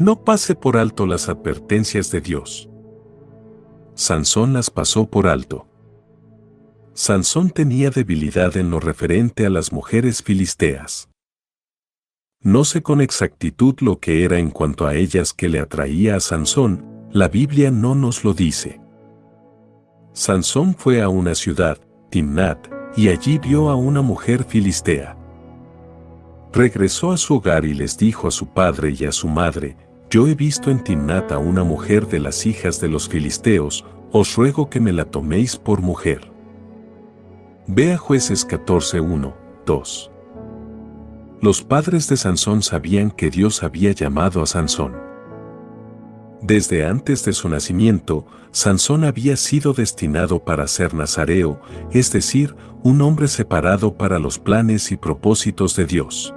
No 0.00 0.24
pase 0.24 0.56
por 0.56 0.76
alto 0.76 1.06
las 1.06 1.28
advertencias 1.28 2.10
de 2.10 2.20
Dios. 2.20 2.68
Sansón 3.94 4.54
las 4.54 4.70
pasó 4.70 5.08
por 5.08 5.28
alto. 5.28 5.68
Sansón 6.92 7.50
tenía 7.50 7.90
debilidad 7.90 8.56
en 8.56 8.70
lo 8.70 8.80
referente 8.80 9.46
a 9.46 9.50
las 9.50 9.72
mujeres 9.72 10.20
filisteas. 10.20 11.08
No 12.40 12.64
sé 12.64 12.82
con 12.82 13.00
exactitud 13.00 13.76
lo 13.82 14.00
que 14.00 14.24
era 14.24 14.40
en 14.40 14.50
cuanto 14.50 14.88
a 14.88 14.96
ellas 14.96 15.32
que 15.32 15.48
le 15.48 15.60
atraía 15.60 16.16
a 16.16 16.20
Sansón, 16.20 17.06
la 17.12 17.28
Biblia 17.28 17.70
no 17.70 17.94
nos 17.94 18.24
lo 18.24 18.34
dice. 18.34 18.80
Sansón 20.12 20.74
fue 20.74 21.02
a 21.02 21.08
una 21.08 21.36
ciudad, 21.36 21.78
Timnat, 22.10 22.79
y 22.96 23.08
allí 23.08 23.38
vio 23.38 23.70
a 23.70 23.76
una 23.76 24.02
mujer 24.02 24.44
filistea. 24.44 25.16
Regresó 26.52 27.12
a 27.12 27.16
su 27.16 27.36
hogar 27.36 27.64
y 27.64 27.74
les 27.74 27.96
dijo 27.96 28.26
a 28.26 28.30
su 28.30 28.46
padre 28.46 28.94
y 28.98 29.04
a 29.04 29.12
su 29.12 29.28
madre, 29.28 29.76
yo 30.10 30.26
he 30.26 30.34
visto 30.34 30.70
en 30.70 30.82
Timnat 30.82 31.30
a 31.30 31.38
una 31.38 31.62
mujer 31.62 32.08
de 32.08 32.18
las 32.18 32.44
hijas 32.46 32.80
de 32.80 32.88
los 32.88 33.08
filisteos, 33.08 33.84
os 34.10 34.34
ruego 34.34 34.68
que 34.68 34.80
me 34.80 34.92
la 34.92 35.04
toméis 35.04 35.56
por 35.56 35.80
mujer. 35.80 36.32
Vea 37.68 37.96
jueces 37.96 38.46
14.1, 38.48 39.32
2. 39.64 40.10
Los 41.40 41.62
padres 41.62 42.08
de 42.08 42.16
Sansón 42.16 42.62
sabían 42.62 43.12
que 43.12 43.30
Dios 43.30 43.62
había 43.62 43.92
llamado 43.92 44.42
a 44.42 44.46
Sansón. 44.46 45.10
Desde 46.42 46.84
antes 46.84 47.24
de 47.24 47.32
su 47.32 47.48
nacimiento, 47.48 48.26
Sansón 48.50 49.04
había 49.04 49.36
sido 49.36 49.72
destinado 49.72 50.42
para 50.42 50.66
ser 50.66 50.94
nazareo, 50.94 51.60
es 51.92 52.12
decir, 52.12 52.56
un 52.82 53.02
hombre 53.02 53.28
separado 53.28 53.96
para 53.96 54.18
los 54.18 54.38
planes 54.38 54.92
y 54.92 54.96
propósitos 54.96 55.76
de 55.76 55.86
Dios 55.86 56.34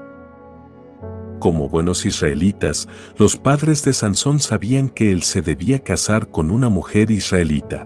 como 1.44 1.68
buenos 1.68 2.06
israelitas, 2.06 2.88
los 3.18 3.36
padres 3.36 3.84
de 3.84 3.92
Sansón 3.92 4.40
sabían 4.40 4.88
que 4.88 5.12
él 5.12 5.24
se 5.24 5.42
debía 5.42 5.80
casar 5.80 6.30
con 6.30 6.50
una 6.52 6.70
mujer 6.70 7.12
israelita. 7.12 7.86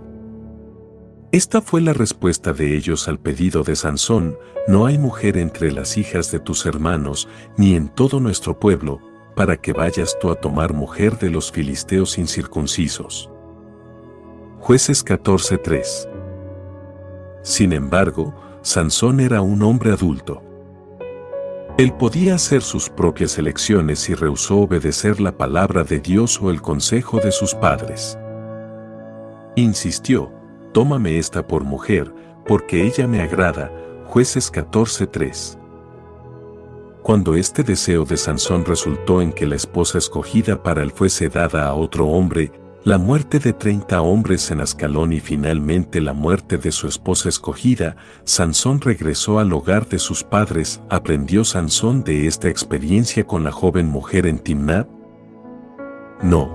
Esta 1.32 1.62
fue 1.62 1.82
la 1.82 1.94
respuesta 1.94 2.54
de 2.54 2.78
ellos 2.78 3.08
al 3.08 3.20
pedido 3.20 3.64
de 3.64 3.76
Sansón, 3.76 4.38
no 4.68 4.86
hay 4.86 5.00
mujer 5.00 5.40
entre 5.40 5.72
las 5.72 5.98
hijas 5.98 6.30
de 6.30 6.40
tus 6.40 6.68
hermanos, 6.68 7.28
ni 7.58 7.74
en 7.74 7.90
todo 7.90 8.20
nuestro 8.20 8.60
pueblo, 8.60 9.00
para 9.36 9.58
que 9.58 9.74
vayas 9.74 10.16
tú 10.22 10.30
a 10.30 10.36
tomar 10.36 10.74
mujer 10.74 11.18
de 11.18 11.32
los 11.32 11.52
filisteos 11.52 12.20
incircuncisos. 12.20 13.32
Jueces 14.60 15.04
14:3 15.04 16.08
Sin 17.42 17.74
embargo, 17.74 18.36
Sansón 18.68 19.22
era 19.22 19.40
un 19.40 19.64
hombre 19.64 19.94
adulto. 19.94 20.44
Él 21.78 21.94
podía 21.94 22.36
hacer 22.36 22.62
sus 22.62 22.90
propias 22.90 23.38
elecciones 23.38 24.10
y 24.10 24.14
rehusó 24.14 24.58
obedecer 24.58 25.22
la 25.22 25.38
palabra 25.38 25.86
de 25.86 26.02
Dios 26.02 26.38
o 26.42 26.52
el 26.52 26.62
consejo 26.62 27.22
de 27.22 27.32
sus 27.32 27.56
padres. 27.56 28.20
Insistió, 29.56 30.34
tómame 30.74 31.18
esta 31.18 31.48
por 31.48 31.64
mujer, 31.64 32.14
porque 32.46 32.86
ella 32.86 33.08
me 33.08 33.22
agrada, 33.22 33.72
jueces 34.06 34.52
14.3. 34.52 35.58
Cuando 37.04 37.36
este 37.36 37.64
deseo 37.64 38.04
de 38.04 38.18
Sansón 38.18 38.66
resultó 38.66 39.22
en 39.22 39.32
que 39.32 39.46
la 39.46 39.56
esposa 39.56 39.98
escogida 39.98 40.62
para 40.62 40.84
él 40.84 40.92
fuese 40.92 41.30
dada 41.30 41.68
a 41.68 41.74
otro 41.74 42.08
hombre, 42.08 42.52
la 42.88 42.98
muerte 42.98 43.40
de 43.40 43.52
30 43.52 44.02
hombres 44.02 44.50
en 44.50 44.62
Ascalón 44.62 45.12
y 45.12 45.20
finalmente 45.20 46.00
la 46.00 46.14
muerte 46.14 46.58
de 46.58 46.72
su 46.72 46.88
esposa 46.88 47.28
escogida, 47.28 47.98
Sansón 48.24 48.80
regresó 48.80 49.40
al 49.40 49.52
hogar 49.52 49.90
de 49.90 50.00
sus 50.00 50.24
padres. 50.24 50.82
¿Aprendió 50.90 51.44
Sansón 51.44 52.06
de 52.06 52.28
esta 52.28 52.48
experiencia 52.48 53.26
con 53.26 53.44
la 53.44 53.52
joven 53.52 53.90
mujer 53.90 54.26
en 54.26 54.40
Timnat? 54.40 54.88
No. 56.24 56.50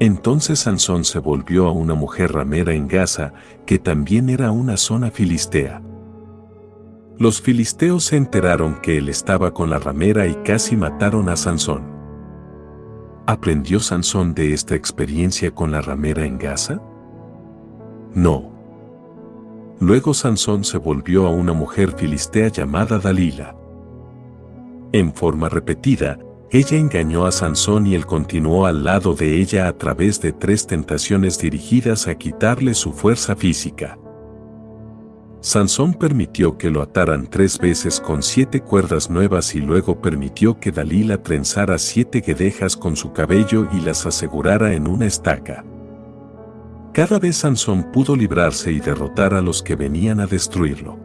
Entonces 0.00 0.60
Sansón 0.60 1.04
se 1.04 1.18
volvió 1.18 1.66
a 1.66 1.72
una 1.72 1.92
mujer 1.92 2.32
ramera 2.32 2.72
en 2.72 2.88
Gaza, 2.88 3.34
que 3.66 3.78
también 3.78 4.30
era 4.30 4.52
una 4.52 4.78
zona 4.78 5.10
filistea. 5.10 5.82
Los 7.18 7.42
filisteos 7.42 8.04
se 8.04 8.16
enteraron 8.16 8.80
que 8.80 8.96
él 8.96 9.10
estaba 9.10 9.52
con 9.52 9.68
la 9.68 9.78
ramera 9.78 10.26
y 10.28 10.34
casi 10.36 10.78
mataron 10.78 11.28
a 11.28 11.36
Sansón. 11.36 11.97
¿Aprendió 13.28 13.78
Sansón 13.78 14.32
de 14.32 14.54
esta 14.54 14.74
experiencia 14.74 15.50
con 15.50 15.70
la 15.70 15.82
ramera 15.82 16.24
en 16.24 16.38
Gaza? 16.38 16.80
No. 18.14 18.50
Luego 19.80 20.14
Sansón 20.14 20.64
se 20.64 20.78
volvió 20.78 21.26
a 21.26 21.30
una 21.30 21.52
mujer 21.52 21.92
filistea 21.94 22.48
llamada 22.48 22.98
Dalila. 22.98 23.54
En 24.92 25.12
forma 25.12 25.50
repetida, 25.50 26.18
ella 26.50 26.78
engañó 26.78 27.26
a 27.26 27.30
Sansón 27.30 27.86
y 27.86 27.94
él 27.94 28.06
continuó 28.06 28.64
al 28.64 28.82
lado 28.82 29.12
de 29.12 29.38
ella 29.38 29.68
a 29.68 29.76
través 29.76 30.22
de 30.22 30.32
tres 30.32 30.66
tentaciones 30.66 31.38
dirigidas 31.38 32.08
a 32.08 32.14
quitarle 32.14 32.72
su 32.72 32.94
fuerza 32.94 33.36
física. 33.36 33.98
Sansón 35.40 35.94
permitió 35.94 36.58
que 36.58 36.68
lo 36.68 36.82
ataran 36.82 37.28
tres 37.28 37.58
veces 37.58 38.00
con 38.00 38.24
siete 38.24 38.60
cuerdas 38.60 39.08
nuevas 39.08 39.54
y 39.54 39.60
luego 39.60 40.00
permitió 40.02 40.58
que 40.58 40.72
Dalila 40.72 41.22
trenzara 41.22 41.78
siete 41.78 42.20
guedejas 42.20 42.76
con 42.76 42.96
su 42.96 43.12
cabello 43.12 43.68
y 43.72 43.80
las 43.80 44.04
asegurara 44.04 44.72
en 44.72 44.88
una 44.88 45.06
estaca. 45.06 45.64
Cada 46.92 47.20
vez 47.20 47.36
Sansón 47.36 47.92
pudo 47.92 48.16
librarse 48.16 48.72
y 48.72 48.80
derrotar 48.80 49.32
a 49.32 49.40
los 49.40 49.62
que 49.62 49.76
venían 49.76 50.18
a 50.18 50.26
destruirlo. 50.26 50.98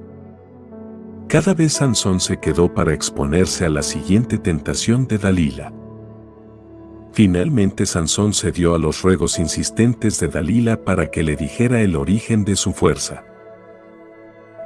Cada 1.28 1.54
vez 1.54 1.74
Sansón 1.74 2.20
se 2.20 2.38
quedó 2.38 2.74
para 2.74 2.94
exponerse 2.94 3.66
a 3.66 3.70
la 3.70 3.84
siguiente 3.84 4.40
tentación 4.40 5.08
de 5.08 5.20
Dalila. 5.20 5.72
Finalmente 7.12 7.86
Sansón 7.86 8.34
cedió 8.34 8.74
a 8.74 8.80
los 8.80 9.04
ruegos 9.04 9.38
insistentes 9.38 10.20
de 10.20 10.28
Dalila 10.28 10.84
para 10.84 11.12
que 11.12 11.22
le 11.22 11.36
dijera 11.36 11.82
el 11.82 11.96
origen 11.96 12.44
de 12.44 12.56
su 12.56 12.74
fuerza. 12.74 13.24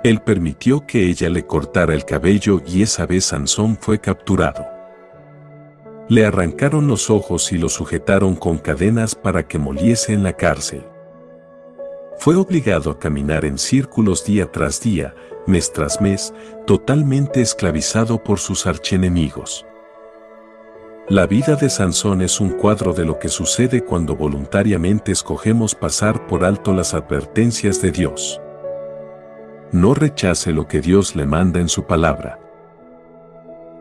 Él 0.04 0.22
permitió 0.22 0.86
que 0.86 1.08
ella 1.08 1.30
le 1.30 1.46
cortara 1.46 1.94
el 1.94 2.06
cabello 2.06 2.62
y 2.66 2.82
esa 2.82 3.06
vez 3.06 3.26
Sansón 3.26 3.78
fue 3.80 4.00
capturado. 4.00 4.66
Le 6.08 6.26
arrancaron 6.26 6.88
los 6.88 7.10
ojos 7.10 7.52
y 7.52 7.58
lo 7.58 7.68
sujetaron 7.68 8.36
con 8.36 8.60
cadenas 8.60 9.16
para 9.16 9.48
que 9.48 9.60
moliese 9.60 10.14
en 10.14 10.24
la 10.24 10.34
cárcel. 10.34 10.84
Fue 12.18 12.36
obligado 12.36 12.92
a 12.92 13.00
caminar 13.00 13.44
en 13.44 13.58
círculos 13.58 14.24
día 14.26 14.52
tras 14.52 14.82
día, 14.82 15.14
mes 15.46 15.74
tras 15.74 16.00
mes, 16.00 16.34
totalmente 16.66 17.42
esclavizado 17.42 18.24
por 18.24 18.40
sus 18.40 18.66
archenemigos. 18.66 19.66
La 21.10 21.26
vida 21.26 21.56
de 21.56 21.70
Sansón 21.70 22.22
es 22.22 22.40
un 22.40 22.50
cuadro 22.50 22.94
de 22.94 23.06
lo 23.06 23.18
que 23.18 23.30
sucede 23.30 23.84
cuando 23.84 24.16
voluntariamente 24.16 25.12
escogemos 25.12 25.74
pasar 25.74 26.28
por 26.28 26.44
alto 26.44 26.74
las 26.74 26.94
advertencias 26.94 27.82
de 27.82 27.92
Dios. 27.92 28.42
No 29.74 29.94
rechace 29.94 30.54
lo 30.54 30.66
que 30.66 30.80
Dios 30.80 31.14
le 31.18 31.26
manda 31.26 31.60
en 31.60 31.68
su 31.68 31.84
palabra. 31.84 32.40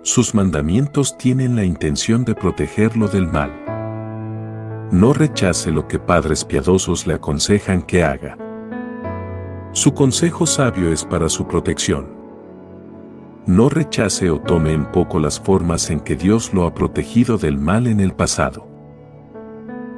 Sus 0.02 0.34
mandamientos 0.34 1.16
tienen 1.16 1.54
la 1.54 1.62
intención 1.62 2.24
de 2.24 2.34
protegerlo 2.34 3.06
del 3.06 3.28
mal. 3.28 3.52
No 4.90 5.12
rechace 5.12 5.70
lo 5.70 5.86
que 5.86 6.00
padres 6.00 6.44
piadosos 6.44 7.06
le 7.06 7.14
aconsejan 7.14 7.82
que 7.82 8.02
haga. 8.02 8.36
Su 9.70 9.94
consejo 9.94 10.44
sabio 10.44 10.90
es 10.90 11.04
para 11.04 11.28
su 11.28 11.46
protección. 11.46 12.08
No 13.46 13.68
rechace 13.68 14.28
o 14.28 14.40
tome 14.40 14.72
en 14.72 14.86
poco 14.86 15.20
las 15.20 15.38
formas 15.38 15.90
en 15.90 16.00
que 16.00 16.16
Dios 16.16 16.52
lo 16.52 16.66
ha 16.66 16.74
protegido 16.74 17.38
del 17.38 17.58
mal 17.58 17.86
en 17.86 18.00
el 18.00 18.12
pasado. 18.12 18.75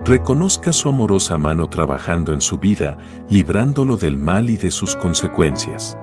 Reconozca 0.04 0.72
su 0.72 0.88
amorosa 0.88 1.36
mano 1.38 1.68
trabajando 1.68 2.32
en 2.32 2.40
su 2.40 2.58
vida, 2.58 2.96
librándolo 3.28 3.96
del 3.96 4.16
mal 4.16 4.48
y 4.48 4.56
de 4.56 4.70
sus 4.70 4.96
consecuencias. 4.96 5.98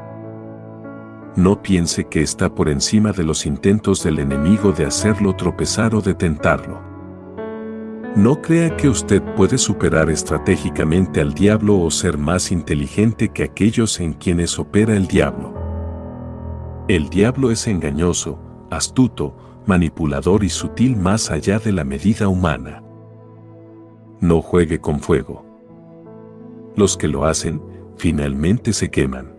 No 1.35 1.61
piense 1.61 2.05
que 2.05 2.21
está 2.21 2.53
por 2.53 2.69
encima 2.69 3.13
de 3.13 3.23
los 3.23 3.45
intentos 3.45 4.03
del 4.03 4.19
enemigo 4.19 4.73
de 4.73 4.85
hacerlo 4.85 5.35
tropezar 5.35 5.95
o 5.95 6.01
de 6.01 6.13
tentarlo. 6.13 6.81
No 8.15 8.41
crea 8.41 8.75
que 8.77 8.89
usted 8.89 9.21
puede 9.35 9.57
superar 9.57 10.09
estratégicamente 10.09 11.19
al 11.19 11.33
diablo 11.33 11.79
o 11.79 11.89
ser 11.89 12.17
más 12.17 12.51
inteligente 12.51 13.29
que 13.29 13.43
aquellos 13.43 13.99
en 13.99 14.13
quienes 14.13 14.59
opera 14.59 14.95
el 14.95 15.07
diablo. 15.07 15.53
El 16.87 17.09
diablo 17.09 17.49
es 17.49 17.67
engañoso, 17.67 18.39
astuto, 18.69 19.35
manipulador 19.65 20.43
y 20.43 20.49
sutil 20.49 20.95
más 20.95 21.31
allá 21.31 21.59
de 21.59 21.71
la 21.71 21.83
medida 21.83 22.27
humana 22.27 22.84
no 24.19 24.41
juegue 24.41 24.79
con 24.79 24.99
fuego. 24.99 25.45
Los 26.75 26.97
que 26.97 27.07
lo 27.07 27.25
hacen, 27.25 27.61
finalmente 27.97 28.73
se 28.73 28.89
queman. 28.89 29.33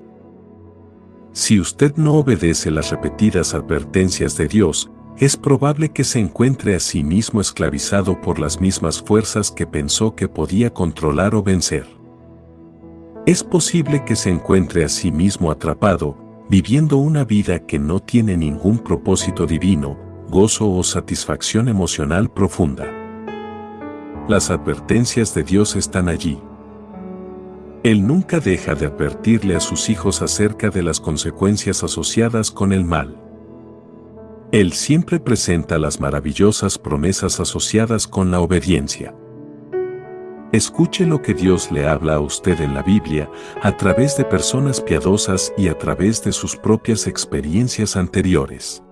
Si 1.33 1.61
usted 1.61 1.95
no 1.97 2.15
obedece 2.15 2.71
las 2.71 2.91
repetidas 2.91 3.55
advertencias 3.55 4.37
de 4.37 4.49
Dios, 4.49 4.91
es 5.19 5.37
probable 5.37 5.91
que 5.91 6.05
se 6.05 6.19
encuentre 6.19 6.75
a 6.75 6.81
sí 6.81 7.03
mismo 7.05 7.41
esclavizado 7.41 8.21
por 8.21 8.39
las 8.39 8.61
mismas 8.61 9.03
fuerzas 9.03 9.51
que 9.51 9.67
pensó 9.67 10.15
que 10.15 10.29
podía 10.29 10.73
controlar 10.73 11.35
o 11.35 11.43
vencer. 11.43 11.87
Es 13.27 13.43
posible 13.43 14.05
que 14.05 14.17
se 14.17 14.31
encuentre 14.31 14.85
a 14.85 14.89
sí 14.89 15.11
mismo 15.11 15.51
atrapado, 15.51 16.17
viviendo 16.49 16.97
una 16.99 17.25
vida 17.25 17.59
que 17.59 17.79
no 17.79 18.01
tiene 18.01 18.37
ningún 18.37 18.79
propósito 18.79 19.47
divino, 19.47 19.99
gozo 20.29 20.71
o 20.71 20.83
satisfacción 20.83 21.69
emocional 21.69 22.31
profunda. 22.31 23.06
Las 24.29 24.51
advertencias 24.51 25.33
de 25.35 25.45
Dios 25.45 25.77
están 25.77 26.09
allí. 26.09 26.41
Él 27.85 28.05
nunca 28.05 28.41
deja 28.41 28.75
de 28.75 28.87
advertirle 28.87 29.55
a 29.55 29.61
sus 29.61 29.89
hijos 29.89 30.21
acerca 30.21 30.69
de 30.69 30.83
las 30.83 30.99
consecuencias 30.99 31.85
asociadas 31.85 32.51
con 32.51 32.73
el 32.73 32.85
mal. 32.85 33.23
Él 34.51 34.73
siempre 34.73 35.21
presenta 35.21 35.79
las 35.79 36.01
maravillosas 36.01 36.77
promesas 36.77 37.39
asociadas 37.39 38.09
con 38.09 38.33
la 38.33 38.41
obediencia. 38.41 39.15
Escuche 40.51 41.07
lo 41.07 41.23
que 41.23 41.33
Dios 41.33 41.71
le 41.71 41.87
habla 41.87 42.15
a 42.15 42.21
usted 42.21 42.61
en 42.61 42.75
la 42.75 42.83
Biblia 42.83 43.31
a 43.63 43.77
través 43.77 44.17
de 44.17 44.25
personas 44.25 44.81
piadosas 44.81 45.53
y 45.57 45.69
a 45.69 45.79
través 45.79 46.25
de 46.25 46.33
sus 46.33 46.57
propias 46.57 47.07
experiencias 47.07 47.95
anteriores. 47.95 48.83